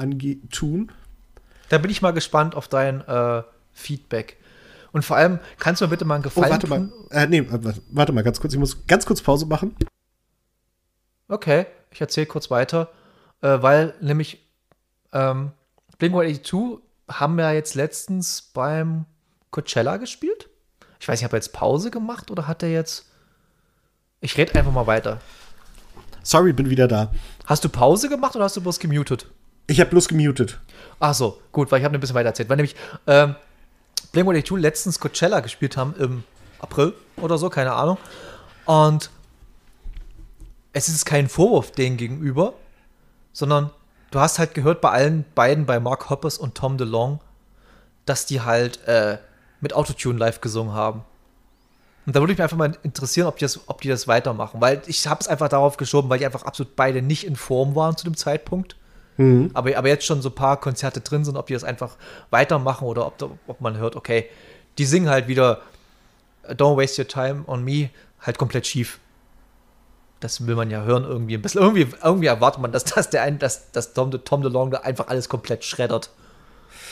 tun. 0.51 0.91
Da 1.69 1.77
bin 1.79 1.91
ich 1.91 2.01
mal 2.01 2.11
gespannt 2.11 2.55
auf 2.55 2.67
dein 2.67 3.01
äh, 3.01 3.43
Feedback. 3.73 4.37
Und 4.91 5.03
vor 5.03 5.17
allem, 5.17 5.39
kannst 5.57 5.81
du 5.81 5.85
mir 5.85 5.89
bitte 5.89 6.05
mal 6.05 6.15
einen 6.15 6.23
Gefallen 6.23 6.47
oh, 6.47 6.51
warte 6.51 6.67
tun? 6.67 6.91
Mal. 7.09 7.23
Äh, 7.23 7.27
nee, 7.27 7.45
warte 7.89 8.13
mal 8.13 8.23
ganz 8.23 8.39
kurz. 8.39 8.53
Ich 8.53 8.59
muss 8.59 8.85
ganz 8.87 9.05
kurz 9.05 9.21
Pause 9.21 9.47
machen. 9.47 9.75
Okay, 11.27 11.65
ich 11.91 11.99
erzähle 11.99 12.27
kurz 12.27 12.51
weiter, 12.51 12.89
äh, 13.41 13.61
weil 13.61 13.95
nämlich 14.01 14.47
ähm, 15.11 15.51
Blink 15.97 16.13
182 16.13 16.79
haben 17.19 17.35
wir 17.35 17.53
jetzt 17.53 17.75
letztens 17.75 18.41
beim 18.41 19.05
Coachella 19.51 19.97
gespielt. 19.97 20.49
Ich 20.99 21.07
weiß 21.07 21.19
nicht, 21.19 21.25
hat 21.25 21.33
er 21.33 21.37
jetzt 21.37 21.53
Pause 21.53 21.91
gemacht 21.91 22.31
oder 22.31 22.47
hat 22.47 22.63
er 22.63 22.71
jetzt. 22.71 23.05
Ich 24.21 24.37
rede 24.37 24.55
einfach 24.55 24.71
mal 24.71 24.87
weiter. 24.87 25.19
Sorry, 26.23 26.53
bin 26.53 26.69
wieder 26.69 26.87
da. 26.87 27.11
Hast 27.45 27.63
du 27.65 27.69
Pause 27.69 28.07
gemacht 28.07 28.35
oder 28.35 28.45
hast 28.45 28.55
du 28.55 28.61
bloß 28.61 28.79
gemutet? 28.79 29.27
Ich 29.67 29.79
habe 29.79 29.89
bloß 29.89 30.07
gemutet. 30.07 30.59
Ach 30.99 31.13
so, 31.13 31.41
gut, 31.51 31.71
weil 31.71 31.79
ich 31.79 31.85
habe 31.85 31.97
ein 31.97 31.99
bisschen 31.99 32.15
weiter 32.15 32.29
erzählt. 32.29 32.49
Weil 32.49 32.57
nämlich 32.57 32.75
ähm, 33.07 33.35
Blink-182 34.13 34.57
letztens 34.57 34.99
Coachella 34.99 35.41
gespielt 35.41 35.75
haben 35.75 35.93
im 35.97 36.23
April 36.59 36.93
oder 37.17 37.37
so, 37.37 37.49
keine 37.49 37.73
Ahnung. 37.73 37.97
Und 38.65 39.09
es 40.71 40.87
ist 40.87 41.05
kein 41.05 41.27
Vorwurf 41.27 41.71
denen 41.71 41.97
gegenüber, 41.97 42.53
sondern 43.33 43.71
du 44.13 44.19
hast 44.19 44.39
halt 44.39 44.53
gehört 44.53 44.79
bei 44.79 44.91
allen 44.91 45.25
beiden, 45.35 45.65
bei 45.65 45.79
Mark 45.79 46.09
Hoppers 46.09 46.37
und 46.37 46.55
Tom 46.55 46.77
DeLong, 46.77 47.19
dass 48.05 48.25
die 48.25 48.41
halt 48.41 48.85
äh, 48.87 49.17
mit 49.59 49.73
Autotune 49.73 50.19
live 50.19 50.39
gesungen 50.39 50.73
haben. 50.73 51.03
Und 52.05 52.15
da 52.15 52.19
würde 52.19 52.33
ich 52.33 52.37
mich 52.37 52.43
einfach 52.43 52.57
mal 52.57 52.77
interessieren, 52.83 53.27
ob 53.27 53.37
die 53.37 53.45
das, 53.45 53.61
ob 53.67 53.81
die 53.81 53.87
das 53.87 54.07
weitermachen. 54.07 54.61
Weil 54.61 54.81
ich 54.87 55.07
habe 55.07 55.21
es 55.21 55.27
einfach 55.27 55.47
darauf 55.47 55.77
geschoben, 55.77 56.09
weil 56.09 56.19
die 56.19 56.25
einfach 56.25 56.43
absolut 56.43 56.75
beide 56.75 57.01
nicht 57.01 57.25
in 57.25 57.35
Form 57.35 57.75
waren 57.75 57.95
zu 57.95 58.03
dem 58.03 58.17
Zeitpunkt. 58.17 58.75
Mhm. 59.17 59.51
Aber, 59.53 59.75
aber 59.75 59.87
jetzt 59.87 60.05
schon 60.05 60.21
so 60.21 60.29
ein 60.29 60.35
paar 60.35 60.59
Konzerte 60.59 61.01
drin 61.01 61.23
sind, 61.23 61.37
ob 61.37 61.47
die 61.47 61.53
das 61.53 61.63
einfach 61.63 61.95
weitermachen 62.29 62.85
oder 62.85 63.07
ob, 63.07 63.37
ob 63.47 63.61
man 63.61 63.77
hört, 63.77 63.95
okay, 63.95 64.29
die 64.77 64.85
singen 64.85 65.09
halt 65.09 65.27
wieder 65.27 65.61
Don't 66.47 66.77
Waste 66.77 67.01
Your 67.01 67.07
Time 67.07 67.43
on 67.47 67.63
Me 67.63 67.89
halt 68.19 68.37
komplett 68.37 68.67
schief 68.67 68.99
das 70.23 70.47
will 70.47 70.55
man 70.55 70.69
ja 70.69 70.83
hören 70.83 71.03
irgendwie 71.03 71.35
ein 71.35 71.41
bisschen. 71.41 71.61
Irgendwie, 71.61 71.87
irgendwie 72.03 72.27
erwartet 72.27 72.61
man, 72.61 72.71
dass, 72.71 72.85
dass, 72.85 73.09
der 73.09 73.23
ein, 73.23 73.39
dass, 73.39 73.71
dass 73.71 73.93
Tom, 73.93 74.11
Tom 74.11 74.41
DeLong 74.41 74.71
da 74.71 74.79
einfach 74.79 75.07
alles 75.07 75.29
komplett 75.29 75.63
schreddert. 75.63 76.09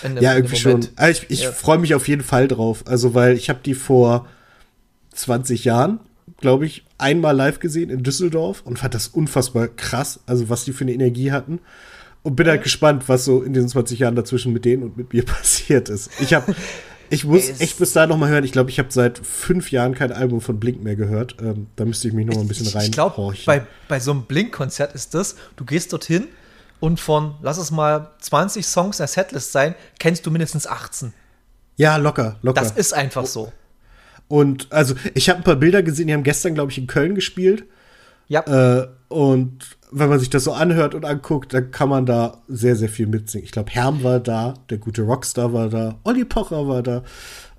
Dem, 0.04 0.18
ja, 0.18 0.36
irgendwie 0.36 0.56
schon. 0.56 0.88
Also 0.96 1.24
ich, 1.24 1.30
ich 1.30 1.44
ja. 1.44 1.52
freue 1.52 1.78
mich 1.78 1.96
auf 1.96 2.08
jeden 2.08 2.24
Fall 2.24 2.48
drauf. 2.48 2.84
Also, 2.88 3.14
weil 3.14 3.36
ich 3.36 3.50
habe 3.50 3.60
die 3.64 3.76
vor 3.76 4.28
20 5.14 5.64
Jahren, 5.64 6.00
glaube 6.40 6.66
ich, 6.66 6.84
einmal 6.98 7.36
live 7.36 7.60
gesehen 7.60 7.90
in 7.90 8.04
Düsseldorf 8.04 8.62
und 8.66 8.80
fand 8.80 8.94
das 8.94 9.08
unfassbar 9.08 9.68
krass, 9.68 10.20
also 10.26 10.50
was 10.50 10.66
die 10.66 10.74
für 10.74 10.84
eine 10.84 10.94
Energie 10.94 11.32
hatten. 11.32 11.60
Und 12.24 12.36
bin 12.36 12.48
halt 12.48 12.62
gespannt, 12.62 13.10
was 13.10 13.26
so 13.26 13.42
in 13.42 13.54
diesen 13.54 13.70
20 13.70 13.98
Jahren 13.98 14.16
dazwischen 14.16 14.54
mit 14.54 14.66
denen 14.66 14.84
und 14.84 14.98
mit 14.98 15.14
mir 15.14 15.26
passiert 15.26 15.90
ist. 15.90 16.12
Ich 16.20 16.34
habe 16.34 16.54
ich 17.12 17.26
muss 17.26 17.60
echt 17.60 17.78
bis 17.78 17.94
da 17.94 18.08
noch 18.08 18.18
mal 18.18 18.30
hören. 18.30 18.44
Ich 18.44 18.52
glaube, 18.52 18.70
ich 18.70 18.80
habe 18.80 18.90
seit 18.92 19.20
fünf 19.20 19.72
Jahren 19.72 19.94
kein 19.94 20.12
Album 20.12 20.42
von 20.42 20.60
Blink 20.60 20.82
mehr 20.82 20.96
gehört. 20.96 21.36
Ähm, 21.42 21.68
da 21.76 21.86
müsste 21.86 22.08
ich 22.08 22.14
mich 22.14 22.26
noch 22.26 22.36
mal 22.36 22.42
ein 22.42 22.48
bisschen 22.48 22.68
rein. 22.68 22.86
Ich 22.86 22.92
glaube, 22.92 23.34
bei, 23.46 23.66
bei 23.88 24.00
so 24.00 24.12
einem 24.12 24.24
Blink-Konzert 24.24 24.96
ist 24.96 25.14
das, 25.14 25.36
du 25.58 25.66
gehst 25.66 25.94
dorthin 25.94 26.28
und 26.80 27.00
von, 27.00 27.36
lass 27.42 27.58
es 27.58 27.70
mal 27.72 28.12
20 28.20 28.66
Songs 28.66 28.98
der 28.98 29.08
Setlist 29.08 29.52
sein, 29.52 29.76
kennst 30.00 30.26
du 30.26 30.32
mindestens 30.32 30.68
18. 30.68 31.14
Ja, 31.78 31.98
locker, 31.98 32.38
locker. 32.42 32.62
Das 32.62 32.72
ist 32.72 32.94
einfach 32.94 33.26
so. 33.26 33.52
Und 34.28 34.72
also, 34.72 34.96
ich 35.14 35.30
habe 35.30 35.40
ein 35.40 35.44
paar 35.44 35.58
Bilder 35.58 35.84
gesehen, 35.84 36.08
die 36.08 36.14
haben 36.14 36.24
gestern, 36.24 36.54
glaube 36.54 36.72
ich, 36.72 36.78
in 36.78 36.88
Köln 36.88 37.16
gespielt. 37.16 37.66
Ja. 38.32 38.42
Äh, 38.48 38.88
und 39.10 39.78
wenn 39.92 40.08
man 40.08 40.18
sich 40.18 40.30
das 40.30 40.46
so 40.46 40.54
anhört 40.54 40.96
und 40.96 41.04
anguckt, 41.04 41.54
dann 41.54 41.70
kann 41.72 41.90
man 41.90 42.06
da 42.06 42.38
sehr, 42.48 42.78
sehr 42.78 42.88
viel 42.88 43.06
mitsingen. 43.06 43.44
Ich 43.44 43.52
glaube, 43.52 43.72
Herm 43.72 44.04
war 44.04 44.22
da, 44.22 44.54
der 44.70 44.78
gute 44.78 45.02
Rockstar 45.02 45.52
war 45.52 45.68
da, 45.68 46.00
Olli 46.06 46.24
Pocher 46.24 46.66
war 46.66 46.82
da. 46.82 47.04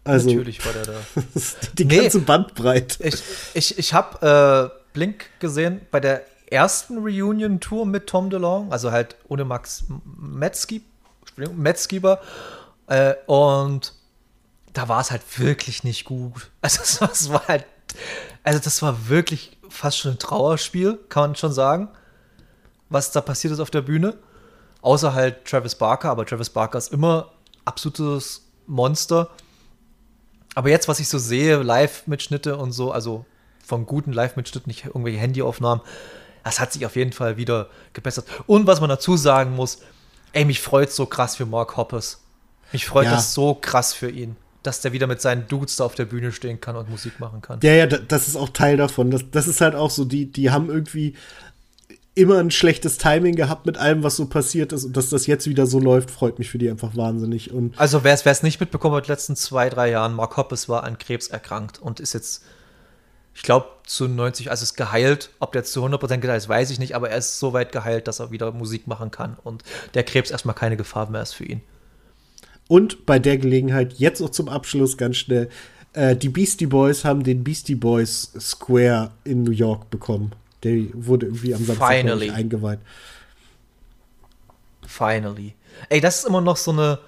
Also, 0.02 0.30
Natürlich 0.30 0.64
war 0.64 0.72
der 0.72 0.84
da. 0.84 0.92
die 1.78 1.84
nee, 1.84 1.98
ganze 1.98 2.20
Bandbreite. 2.20 3.04
Ich, 3.04 3.22
ich, 3.52 3.78
ich 3.78 3.92
habe 3.92 4.72
äh, 4.72 4.94
Blink 4.94 5.26
gesehen 5.40 5.82
bei 5.90 6.00
der 6.00 6.22
ersten 6.50 6.96
Reunion-Tour 6.96 7.84
mit 7.84 8.06
Tom 8.06 8.30
DeLong, 8.30 8.72
also 8.72 8.92
halt 8.92 9.16
ohne 9.28 9.44
Max 9.44 9.84
Metzgi, 10.18 10.82
Metzgiber. 11.54 12.18
Äh, 12.86 13.12
und 13.26 13.92
da 14.72 14.88
war 14.88 15.02
es 15.02 15.10
halt 15.10 15.22
wirklich 15.38 15.84
nicht 15.84 16.06
gut. 16.06 16.50
Also 16.62 17.06
das 17.06 17.28
war 17.28 17.46
halt, 17.46 17.66
also 18.42 18.58
das 18.58 18.80
war 18.80 19.10
wirklich 19.10 19.58
fast 19.72 19.98
schon 19.98 20.12
ein 20.12 20.18
Trauerspiel, 20.18 20.98
kann 21.08 21.30
man 21.30 21.36
schon 21.36 21.52
sagen, 21.52 21.88
was 22.88 23.10
da 23.10 23.20
passiert 23.20 23.52
ist 23.52 23.60
auf 23.60 23.70
der 23.70 23.82
Bühne. 23.82 24.16
Außer 24.82 25.14
halt 25.14 25.44
Travis 25.44 25.76
Barker, 25.76 26.10
aber 26.10 26.26
Travis 26.26 26.50
Barker 26.50 26.78
ist 26.78 26.92
immer 26.92 27.30
absolutes 27.64 28.42
Monster. 28.66 29.30
Aber 30.54 30.68
jetzt, 30.68 30.88
was 30.88 31.00
ich 31.00 31.08
so 31.08 31.18
sehe, 31.18 31.62
Live-Mitschnitte 31.62 32.56
und 32.56 32.72
so, 32.72 32.92
also 32.92 33.24
von 33.64 33.86
guten 33.86 34.12
Live-Mitschnitten, 34.12 34.68
nicht 34.68 34.86
irgendwelche 34.86 35.18
Handyaufnahmen, 35.18 35.84
das 36.44 36.58
hat 36.58 36.72
sich 36.72 36.84
auf 36.84 36.96
jeden 36.96 37.12
Fall 37.12 37.36
wieder 37.36 37.68
gebessert. 37.92 38.26
Und 38.46 38.66
was 38.66 38.80
man 38.80 38.90
dazu 38.90 39.16
sagen 39.16 39.54
muss, 39.54 39.78
ey, 40.32 40.44
mich 40.44 40.60
freut 40.60 40.90
so 40.90 41.06
krass 41.06 41.36
für 41.36 41.46
Mark 41.46 41.76
Hoppes. 41.76 42.20
Mich 42.72 42.86
freut 42.86 43.04
ja. 43.04 43.12
das 43.12 43.32
so 43.32 43.54
krass 43.54 43.94
für 43.94 44.10
ihn 44.10 44.36
dass 44.62 44.80
der 44.80 44.92
wieder 44.92 45.06
mit 45.06 45.20
seinen 45.20 45.48
Dudes 45.48 45.76
da 45.76 45.84
auf 45.84 45.94
der 45.94 46.04
Bühne 46.04 46.32
stehen 46.32 46.60
kann 46.60 46.76
und 46.76 46.88
Musik 46.88 47.20
machen 47.20 47.42
kann. 47.42 47.60
Ja, 47.62 47.72
ja, 47.72 47.86
das 47.86 48.28
ist 48.28 48.36
auch 48.36 48.48
Teil 48.50 48.76
davon. 48.76 49.10
Das, 49.10 49.22
das 49.30 49.48
ist 49.48 49.60
halt 49.60 49.74
auch 49.74 49.90
so, 49.90 50.04
die, 50.04 50.30
die 50.30 50.50
haben 50.50 50.70
irgendwie 50.70 51.14
immer 52.14 52.38
ein 52.38 52.50
schlechtes 52.50 52.98
Timing 52.98 53.36
gehabt 53.36 53.64
mit 53.64 53.78
allem, 53.78 54.02
was 54.02 54.16
so 54.16 54.26
passiert 54.26 54.72
ist. 54.72 54.84
Und 54.84 54.96
dass 54.96 55.10
das 55.10 55.26
jetzt 55.26 55.46
wieder 55.46 55.66
so 55.66 55.78
läuft, 55.78 56.10
freut 56.10 56.38
mich 56.38 56.50
für 56.50 56.58
die 56.58 56.70
einfach 56.70 56.96
wahnsinnig. 56.96 57.52
Und 57.52 57.78
also, 57.78 58.04
wer 58.04 58.14
es 58.14 58.42
nicht 58.42 58.60
mitbekommen 58.60 58.96
hat, 58.96 59.08
letzten 59.08 59.36
zwei, 59.36 59.70
drei 59.70 59.90
Jahren, 59.90 60.14
Mark 60.14 60.36
Hoppes 60.36 60.68
war 60.68 60.84
an 60.84 60.98
Krebs 60.98 61.28
erkrankt 61.28 61.80
und 61.80 62.00
ist 62.00 62.12
jetzt, 62.12 62.44
ich 63.34 63.42
glaube, 63.42 63.66
zu 63.84 64.08
90, 64.08 64.50
also 64.50 64.62
ist 64.62 64.76
geheilt. 64.76 65.30
Ob 65.38 65.52
der 65.52 65.62
jetzt 65.62 65.72
zu 65.72 65.84
100% 65.84 66.18
geheilt 66.18 66.42
ist, 66.42 66.48
weiß 66.48 66.70
ich 66.70 66.78
nicht, 66.78 66.94
aber 66.94 67.08
er 67.08 67.18
ist 67.18 67.38
so 67.38 67.54
weit 67.54 67.72
geheilt, 67.72 68.06
dass 68.08 68.20
er 68.20 68.30
wieder 68.30 68.52
Musik 68.52 68.86
machen 68.86 69.10
kann 69.10 69.38
und 69.42 69.62
der 69.94 70.02
Krebs 70.02 70.30
erstmal 70.30 70.54
keine 70.54 70.76
Gefahr 70.76 71.08
mehr 71.08 71.22
ist 71.22 71.32
für 71.32 71.44
ihn. 71.44 71.62
Und 72.68 73.06
bei 73.06 73.18
der 73.18 73.38
Gelegenheit, 73.38 73.94
jetzt 73.94 74.20
auch 74.22 74.30
zum 74.30 74.48
Abschluss 74.48 74.96
ganz 74.96 75.16
schnell, 75.16 75.50
äh, 75.92 76.16
die 76.16 76.28
Beastie 76.28 76.66
Boys 76.66 77.04
haben 77.04 77.22
den 77.22 77.44
Beastie 77.44 77.74
Boys 77.74 78.32
Square 78.38 79.10
in 79.24 79.42
New 79.42 79.50
York 79.50 79.90
bekommen. 79.90 80.32
Der 80.62 80.78
wurde 80.94 81.26
irgendwie 81.26 81.54
am 81.54 81.64
Samstag 81.64 81.90
eingeweiht. 81.90 82.78
Finally. 84.86 85.54
Ey, 85.88 86.00
das 86.00 86.18
ist 86.18 86.24
immer 86.26 86.40
noch 86.40 86.56
so 86.56 86.70
eine. 86.70 86.98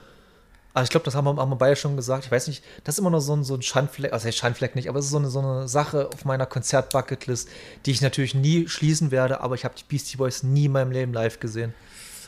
Also 0.73 0.85
ich 0.85 0.91
glaube, 0.91 1.05
das 1.05 1.15
haben 1.15 1.25
wir, 1.25 1.37
haben 1.37 1.51
wir 1.51 1.57
beide 1.57 1.77
schon 1.77 1.95
gesagt. 1.95 2.25
Ich 2.25 2.33
weiß 2.33 2.49
nicht, 2.49 2.65
das 2.83 2.97
ist 2.97 2.99
immer 2.99 3.11
noch 3.11 3.21
so 3.21 3.33
ein, 3.33 3.45
so 3.45 3.55
ein 3.55 3.63
Schandfleck, 3.63 4.13
also 4.13 4.31
Schandfleck 4.33 4.75
nicht, 4.75 4.89
aber 4.89 4.99
es 4.99 5.05
ist 5.05 5.13
so 5.13 5.19
eine, 5.19 5.31
so 5.31 5.39
eine 5.39 5.69
Sache 5.69 6.11
auf 6.13 6.25
meiner 6.25 6.47
Konzert-Bucketlist, 6.47 7.49
die 7.87 7.93
ich 7.93 8.01
natürlich 8.01 8.35
nie 8.35 8.67
schließen 8.67 9.13
werde, 9.13 9.41
aber 9.41 9.55
ich 9.55 9.65
habe 9.65 9.75
die 9.79 9.85
Beastie 9.87 10.17
Boys 10.17 10.43
nie 10.43 10.65
in 10.65 10.73
meinem 10.73 10.91
Leben 10.91 11.13
live 11.13 11.39
gesehen. 11.39 11.75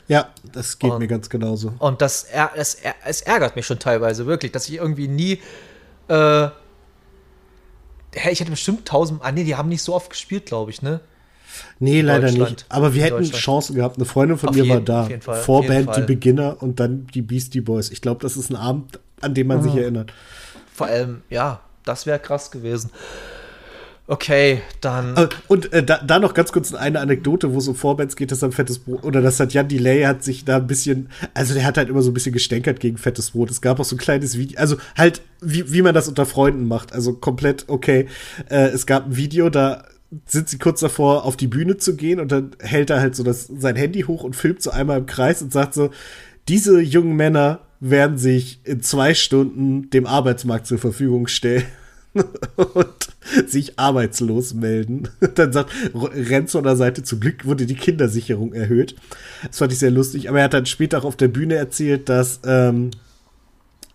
Ja, 0.09 0.29
das 0.53 0.79
geht 0.79 0.91
und, 0.91 0.99
mir 0.99 1.09
ganz 1.09 1.29
genauso. 1.29 1.73
Und 1.79 2.01
das, 2.01 2.27
es, 2.55 2.79
es 3.05 3.23
ärgert 3.23 3.57
mich 3.57 3.67
schon 3.67 3.79
teilweise 3.79 4.27
wirklich, 4.27 4.53
dass 4.53 4.69
ich 4.69 4.77
irgendwie 4.77 5.09
nie. 5.09 5.41
Äh, 6.09 6.47
ich 8.31 8.41
hätte 8.41 8.51
bestimmt 8.51 8.87
tausend. 8.87 9.21
Ah, 9.23 9.33
nee, 9.33 9.45
die 9.45 9.57
haben 9.57 9.69
nicht 9.69 9.83
so 9.83 9.95
oft 9.95 10.11
gespielt, 10.11 10.47
glaube 10.47 10.71
ich, 10.71 10.81
ne? 10.81 11.01
Nee, 11.79 12.01
in 12.01 12.07
leider 12.07 12.31
nicht. 12.31 12.67
Aber 12.69 12.95
wir 12.95 13.03
hätten 13.03 13.25
Chancen 13.25 13.77
gehabt. 13.77 13.97
Eine 13.97 14.05
Freundin 14.05 14.39
von 14.39 14.51
auf 14.51 14.55
mir 14.55 14.65
jeden, 14.65 14.87
war 14.89 15.09
da. 15.09 15.35
Vorband, 15.35 15.97
die 15.97 16.03
Beginner 16.03 16.63
und 16.63 16.81
dann 16.81 17.07
die 17.15 17.23
Beastie 17.23 17.61
Boys. 17.61 17.91
Ich 17.91 18.01
glaube, 18.01 18.23
das 18.23 18.37
ist 18.37 18.51
ein 18.51 18.57
Abend, 18.57 19.01
an 19.21 19.35
den 19.35 19.47
man 19.47 19.59
mhm. 19.59 19.63
sich 19.65 19.75
erinnert. 19.77 20.13
Vor 20.73 20.87
allem, 20.87 21.23
ja, 21.31 21.61
das 21.85 22.07
wäre 22.07 22.19
krass 22.19 22.51
gewesen. 22.51 22.91
Okay, 24.09 24.61
dann. 24.81 25.17
Äh, 25.17 25.29
und 25.49 25.73
äh, 25.73 25.83
da, 25.83 25.99
da, 25.99 26.21
noch 26.21 26.33
ganz 26.33 26.53
kurz 26.53 26.73
eine 26.73 27.01
Anekdote, 27.01 27.53
wo 27.53 27.59
so 27.59 27.75
Vorbands 27.75 28.15
geht, 28.15 28.31
dass 28.31 28.45
ein 28.45 28.53
fettes 28.53 28.79
Brot, 28.79 29.03
oder 29.05 29.21
das 29.21 29.41
hat 29.41 29.53
Jan 29.53 29.67
Delay 29.67 30.05
hat 30.05 30.23
sich 30.23 30.45
da 30.45 30.59
ein 30.59 30.69
bisschen, 30.69 31.09
also 31.35 31.55
der 31.55 31.65
hat 31.65 31.77
halt 31.77 31.89
immer 31.89 32.03
so 32.03 32.13
ein 32.13 32.15
bisschen 32.15 32.33
gestänkert 32.33 32.79
gegen 32.79 32.99
fettes 32.99 33.33
Brot. 33.33 33.51
Es 33.51 33.61
gab 33.61 33.81
auch 33.81 33.85
so 33.85 33.97
ein 33.97 33.99
kleines 33.99 34.39
Video, 34.39 34.61
also 34.61 34.77
halt, 34.97 35.23
wie, 35.41 35.73
wie 35.73 35.83
man 35.83 35.93
das 35.93 36.07
unter 36.07 36.25
Freunden 36.25 36.69
macht, 36.69 36.93
also 36.93 37.15
komplett 37.15 37.65
okay. 37.67 38.07
Äh, 38.49 38.69
es 38.69 38.87
gab 38.87 39.07
ein 39.07 39.17
Video, 39.17 39.51
da 39.51 39.85
sind 40.25 40.49
sie 40.49 40.59
kurz 40.59 40.79
davor, 40.79 41.25
auf 41.25 41.37
die 41.37 41.49
Bühne 41.49 41.77
zu 41.77 41.97
gehen 41.97 42.21
und 42.21 42.31
dann 42.31 42.53
hält 42.61 42.91
er 42.91 43.01
halt 43.01 43.17
so 43.17 43.25
das, 43.25 43.47
sein 43.47 43.75
Handy 43.75 44.03
hoch 44.03 44.23
und 44.23 44.37
filmt 44.37 44.63
so 44.63 44.71
einmal 44.71 44.99
im 44.99 45.07
Kreis 45.07 45.43
und 45.43 45.53
sagt 45.53 45.75
so, 45.75 45.91
diese 46.47 46.81
jungen 46.81 47.17
Männer 47.17 47.61
werden 47.81 48.19
sich 48.19 48.61
in 48.63 48.83
zwei 48.83 49.15
Stunden 49.15 49.91
dem 49.91 50.07
Arbeitsmarkt 50.07 50.69
zur 50.69 50.79
Verfügung 50.79 51.27
stellen. 51.27 51.65
und 52.57 53.16
sich 53.47 53.79
arbeitslos 53.79 54.55
melden. 54.55 55.09
Dann 55.35 55.53
sagt, 55.53 55.71
rennt 55.95 56.51
zu 56.51 56.59
einer 56.59 56.77
Seite, 56.77 57.03
zum 57.03 57.21
Glück 57.21 57.45
wurde 57.45 57.67
die 57.67 57.75
Kindersicherung 57.75 58.53
erhöht. 58.53 58.97
Das 59.47 59.59
fand 59.59 59.73
ich 59.73 59.79
sehr 59.79 59.91
lustig. 59.91 60.29
Aber 60.29 60.39
er 60.39 60.45
hat 60.45 60.55
dann 60.55 60.67
später 60.67 60.99
auch 60.99 61.05
auf 61.05 61.17
der 61.17 61.29
Bühne 61.29 61.55
erzählt, 61.57 62.09
dass, 62.09 62.41
ähm, 62.45 62.91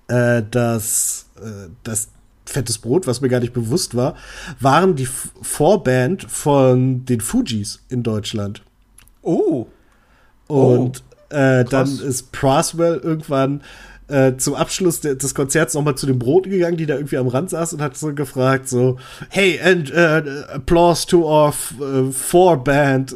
äh, 0.08 0.44
dass, 0.50 1.28
äh, 1.38 1.70
das 1.84 2.10
Fettes 2.46 2.80
Brot, 2.80 3.08
was 3.08 3.22
mir 3.22 3.30
gar 3.30 3.40
nicht 3.40 3.54
bewusst 3.54 3.96
war, 3.96 4.16
waren 4.60 4.96
die 4.96 5.08
Vorband 5.42 6.24
von 6.24 7.06
den 7.06 7.22
Fujis 7.22 7.80
in 7.90 8.04
Deutschland. 8.04 8.64
Oh. 9.22 9.68
Und 10.48 11.04
oh. 11.04 11.12
Äh, 11.32 11.64
dann 11.64 11.88
ist 11.88 12.34
Praswell 12.34 12.98
irgendwann 12.98 13.62
äh, 14.12 14.38
zum 14.38 14.56
Abschluss 14.56 15.00
de 15.00 15.16
des 15.16 15.34
Konzerts 15.34 15.74
nochmal 15.74 15.96
zu 15.96 16.06
den 16.06 16.20
Broten 16.20 16.52
gegangen, 16.52 16.78
die 16.78 16.86
da 16.86 16.96
irgendwie 16.96 17.18
am 17.18 17.28
Rand 17.28 17.50
saß 17.50 17.74
und 17.74 17.82
hat 17.82 17.96
so 17.96 18.14
gefragt, 18.14 18.68
so, 18.68 19.00
hey, 19.30 19.60
and 19.62 19.92
uh, 19.92 20.54
applause 20.54 21.08
to 21.08 21.24
our 21.24 21.54
uh, 21.80 22.12
four 22.12 22.62
band. 22.64 23.16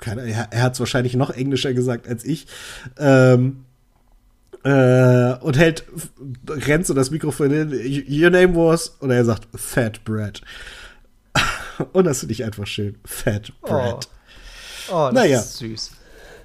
Keine, 0.00 0.30
er, 0.30 0.48
er 0.50 0.62
hat 0.62 0.74
es 0.74 0.80
wahrscheinlich 0.80 1.14
noch 1.14 1.30
englischer 1.30 1.72
gesagt 1.72 2.06
als 2.06 2.24
ich. 2.24 2.46
Ähm, 2.98 3.64
äh, 4.64 5.34
und 5.40 5.56
hält, 5.56 5.84
rennt 6.48 6.86
so 6.86 6.92
das 6.92 7.10
Mikrofon 7.10 7.50
hin, 7.50 8.04
your 8.08 8.30
name 8.30 8.54
was, 8.54 8.88
und 9.00 9.10
er 9.10 9.24
sagt, 9.24 9.48
Fat 9.54 10.04
Bread. 10.04 10.42
und 11.92 12.04
das 12.04 12.20
finde 12.20 12.32
ich 12.32 12.44
einfach 12.44 12.66
schön. 12.66 12.98
Fat 13.04 13.52
Bread. 13.62 14.08
Oh, 14.90 14.94
oh 14.94 15.04
das 15.06 15.14
naja. 15.14 15.38
ist 15.38 15.56
süß. 15.56 15.90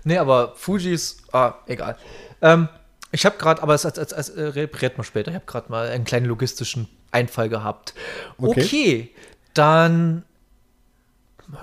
Nee, 0.06 0.18
aber 0.18 0.54
Fujis, 0.56 1.18
ah, 1.32 1.56
egal. 1.68 1.98
Ähm, 2.42 2.68
ich 3.14 3.26
habe 3.26 3.38
gerade, 3.38 3.64
aber 3.64 3.74
es 3.74 3.86
als, 3.86 3.98
als, 3.98 4.12
als 4.12 4.30
äh, 4.30 4.42
repariert 4.44 4.98
mal 4.98 5.04
später. 5.06 5.32
Ich 5.32 5.36
habe 5.36 5.46
gerade 5.46 5.72
mal 5.72 5.88
einen 5.88 6.04
kleinen 6.04 6.26
logistischen 6.26 6.90
Einfall 7.12 7.48
gehabt. 7.48 7.94
Okay, 8.38 8.62
okay 8.64 9.10
dann 9.54 10.24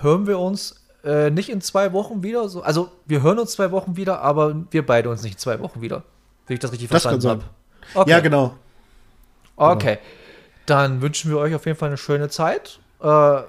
hören 0.01 0.27
wir 0.27 0.39
uns 0.39 0.81
äh, 1.03 1.29
nicht 1.29 1.49
in 1.49 1.61
zwei 1.61 1.93
Wochen 1.93 2.23
wieder. 2.23 2.47
So, 2.49 2.61
also 2.61 2.91
wir 3.05 3.21
hören 3.21 3.39
uns 3.39 3.51
zwei 3.51 3.71
Wochen 3.71 3.97
wieder, 3.97 4.21
aber 4.21 4.55
wir 4.71 4.85
beide 4.85 5.09
uns 5.09 5.23
nicht 5.23 5.33
in 5.33 5.39
zwei 5.39 5.59
Wochen 5.59 5.81
wieder. 5.81 6.03
Wenn 6.47 6.55
ich 6.55 6.59
das 6.59 6.71
richtig 6.71 6.89
das 6.89 7.01
verstanden 7.01 7.29
habe. 7.29 7.43
Okay. 7.93 8.09
Ja, 8.09 8.19
genau. 8.19 8.55
Okay. 9.55 9.95
Genau. 9.95 10.07
Dann 10.67 11.01
wünschen 11.01 11.31
wir 11.31 11.37
euch 11.37 11.53
auf 11.53 11.65
jeden 11.65 11.77
Fall 11.77 11.89
eine 11.89 11.97
schöne 11.97 12.29
Zeit. 12.29 12.79
Äh, 13.01 13.41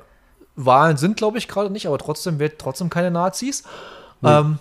Wahlen 0.56 0.96
sind, 0.96 1.16
glaube 1.16 1.38
ich, 1.38 1.48
gerade 1.48 1.70
nicht, 1.70 1.86
aber 1.86 1.98
trotzdem 1.98 2.38
wird 2.38 2.58
trotzdem 2.58 2.90
keine 2.90 3.10
Nazis. 3.10 3.62
Nee. 4.20 4.30
Ähm, 4.30 4.58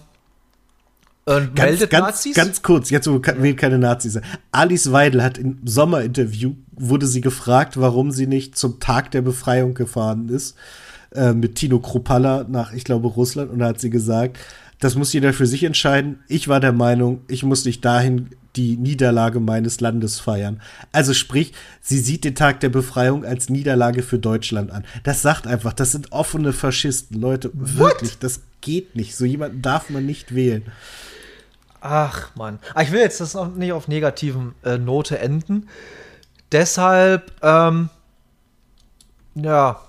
und 1.25 1.55
ganz, 1.55 1.69
meldet 1.69 1.89
ganz, 1.91 2.05
Nazis? 2.05 2.35
Ganz 2.35 2.61
kurz, 2.61 2.89
jetzt 2.89 3.07
wo 3.07 3.21
wir 3.21 3.55
keine 3.55 3.77
Nazis 3.77 4.13
sind. 4.13 4.25
Alice 4.51 4.91
Weidel 4.91 5.23
hat 5.23 5.37
im 5.37 5.59
Sommerinterview, 5.63 6.53
wurde 6.71 7.05
sie 7.05 7.21
gefragt, 7.21 7.79
warum 7.79 8.11
sie 8.11 8.27
nicht 8.27 8.57
zum 8.57 8.79
Tag 8.79 9.11
der 9.11 9.21
Befreiung 9.21 9.73
gefahren 9.73 10.29
ist, 10.29 10.55
äh, 11.13 11.33
mit 11.33 11.55
Tino 11.55 11.79
Kropalla 11.79 12.45
nach, 12.49 12.73
ich 12.73 12.83
glaube, 12.83 13.07
Russland. 13.07 13.51
Und 13.51 13.59
da 13.59 13.67
hat 13.67 13.79
sie 13.79 13.91
gesagt, 13.91 14.39
das 14.79 14.95
muss 14.95 15.13
jeder 15.13 15.31
für 15.31 15.45
sich 15.45 15.63
entscheiden. 15.63 16.19
Ich 16.27 16.47
war 16.47 16.59
der 16.59 16.73
Meinung, 16.73 17.21
ich 17.27 17.43
muss 17.43 17.65
nicht 17.65 17.85
dahin 17.85 18.29
die 18.55 18.77
Niederlage 18.77 19.39
meines 19.39 19.79
Landes 19.79 20.19
feiern. 20.19 20.61
Also 20.91 21.13
sprich, 21.13 21.53
sie 21.81 21.99
sieht 21.99 22.23
den 22.23 22.35
Tag 22.35 22.59
der 22.59 22.69
Befreiung 22.69 23.25
als 23.25 23.49
Niederlage 23.49 24.03
für 24.03 24.19
Deutschland 24.19 24.71
an. 24.71 24.85
Das 25.03 25.21
sagt 25.21 25.47
einfach, 25.47 25.73
das 25.73 25.91
sind 25.91 26.11
offene 26.11 26.53
Faschisten, 26.53 27.19
Leute. 27.19 27.51
What? 27.53 27.77
Wirklich, 27.77 28.19
das 28.19 28.41
geht 28.61 28.95
nicht. 28.95 29.15
So 29.15 29.25
jemanden 29.25 29.61
darf 29.61 29.89
man 29.89 30.05
nicht 30.05 30.35
wählen. 30.35 30.63
Ach 31.81 32.35
man, 32.35 32.59
ah, 32.75 32.83
ich 32.83 32.91
will 32.91 32.99
jetzt 32.99 33.21
das 33.21 33.33
noch 33.33 33.55
nicht 33.55 33.71
auf 33.71 33.87
negativen 33.87 34.53
äh, 34.63 34.77
Note 34.77 35.17
enden. 35.17 35.67
Deshalb, 36.51 37.31
ähm, 37.41 37.89
ja, 39.33 39.81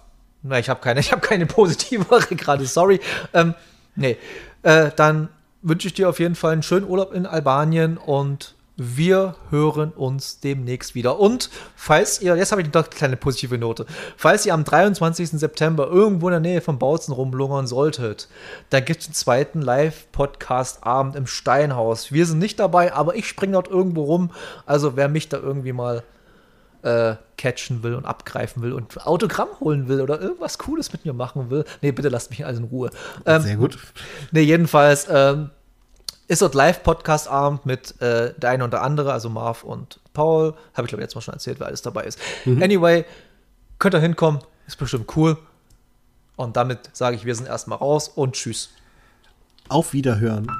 na, 0.43 0.59
ich 0.59 0.71
habe 0.71 0.81
keine, 0.81 1.01
ich 1.01 1.13
habe 1.13 1.21
keine 1.21 1.47
positivere 1.47 2.35
gerade, 2.35 2.65
sorry. 2.67 3.01
Ähm, 3.35 3.55
nee, 3.95 4.17
äh, 4.63 4.91
dann 4.97 5.29
wünsche 5.63 5.89
ich 5.89 5.95
dir 5.95 6.09
auf 6.09 6.19
jeden 6.19 6.35
Fall 6.35 6.53
einen 6.53 6.63
schönen 6.63 6.89
Urlaub 6.89 7.13
in 7.13 7.27
Albanien 7.27 7.97
und 7.97 8.55
wir 8.77 9.37
hören 9.51 9.91
uns 9.91 10.41
demnächst 10.41 10.95
wieder. 10.95 11.21
Und 11.21 11.51
falls 11.77 12.21
ihr, 12.21 12.37
jetzt 12.37 12.53
habe 12.53 12.63
ich 12.63 12.75
eine 12.75 12.85
kleine 12.85 13.17
positive 13.17 13.59
Note, 13.59 13.87
falls 14.17 14.47
ihr 14.47 14.55
am 14.55 14.65
23. 14.65 15.31
September 15.31 15.89
irgendwo 15.89 16.29
in 16.29 16.33
der 16.33 16.41
Nähe 16.41 16.61
von 16.61 16.79
Bautzen 16.79 17.13
rumlungern 17.13 17.67
solltet, 17.67 18.29
da 18.71 18.81
gibt 18.81 19.03
es 19.03 19.07
einen 19.09 19.15
zweiten 19.15 19.63
Live-Podcast-Abend 19.63 21.17
im 21.17 21.27
Steinhaus. 21.27 22.13
Wir 22.13 22.27
sind 22.27 22.39
nicht 22.39 22.59
dabei, 22.59 22.93
aber 22.95 23.15
ich 23.15 23.29
springe 23.29 23.53
dort 23.53 23.69
irgendwo 23.69 24.05
rum. 24.05 24.31
Also 24.65 24.97
wer 24.97 25.09
mich 25.09 25.29
da 25.29 25.37
irgendwie 25.37 25.73
mal 25.73 26.03
äh, 26.83 27.17
catchen 27.37 27.83
will 27.83 27.95
und 27.95 28.05
abgreifen 28.05 28.63
will 28.63 28.73
und 28.73 29.07
Autogramm 29.07 29.49
holen 29.61 29.89
will 29.89 30.01
oder 30.01 30.21
irgendwas 30.21 30.59
Cooles 30.59 30.93
mit 30.93 31.05
mir 31.05 31.13
machen 31.13 31.51
will, 31.51 31.65
nee, 31.81 31.93
bitte 31.93 32.09
lasst 32.09 32.31
mich 32.31 32.45
also 32.45 32.61
in 32.63 32.69
Ruhe. 32.69 32.91
Ähm, 33.27 33.43
Sehr 33.43 33.57
gut. 33.57 33.79
Nee, 34.31 34.43
jedenfalls, 34.43 35.07
ähm, 35.11 35.51
ist 36.29 36.41
dort 36.41 36.55
Live-Podcast-Abend 36.55 37.67
mit 37.67 38.01
äh, 38.01 38.33
der 38.37 38.51
eine 38.51 38.65
und 38.65 38.73
der 38.73 38.83
andere, 38.83 39.13
also 39.13 39.29
Marv 39.29 39.65
und 39.65 40.01
Paul. 40.15 40.55
Habe 40.75 40.87
ich, 40.87 40.89
glaube 40.89 41.03
ich, 41.03 41.07
jetzt 41.07 41.15
mal 41.15 41.21
schon 41.21 41.35
erzählt, 41.35 41.61
wer 41.61 41.67
alles 41.67 41.83
dabei 41.83 42.05
ist. 42.05 42.19
Mhm. 42.45 42.63
Anyway, 42.63 43.05
könnt 43.79 43.95
ihr 43.95 44.01
hinkommen, 44.01 44.41
ist 44.67 44.79
bestimmt 44.79 45.15
cool. 45.17 45.37
Und 46.37 46.57
damit 46.57 46.91
sage 46.95 47.17
ich, 47.17 47.25
wir 47.25 47.35
sind 47.35 47.49
erstmal 47.49 47.79
raus 47.79 48.09
und 48.09 48.35
tschüss. 48.35 48.71
Auf 49.69 49.93
Wiederhören. 49.93 50.51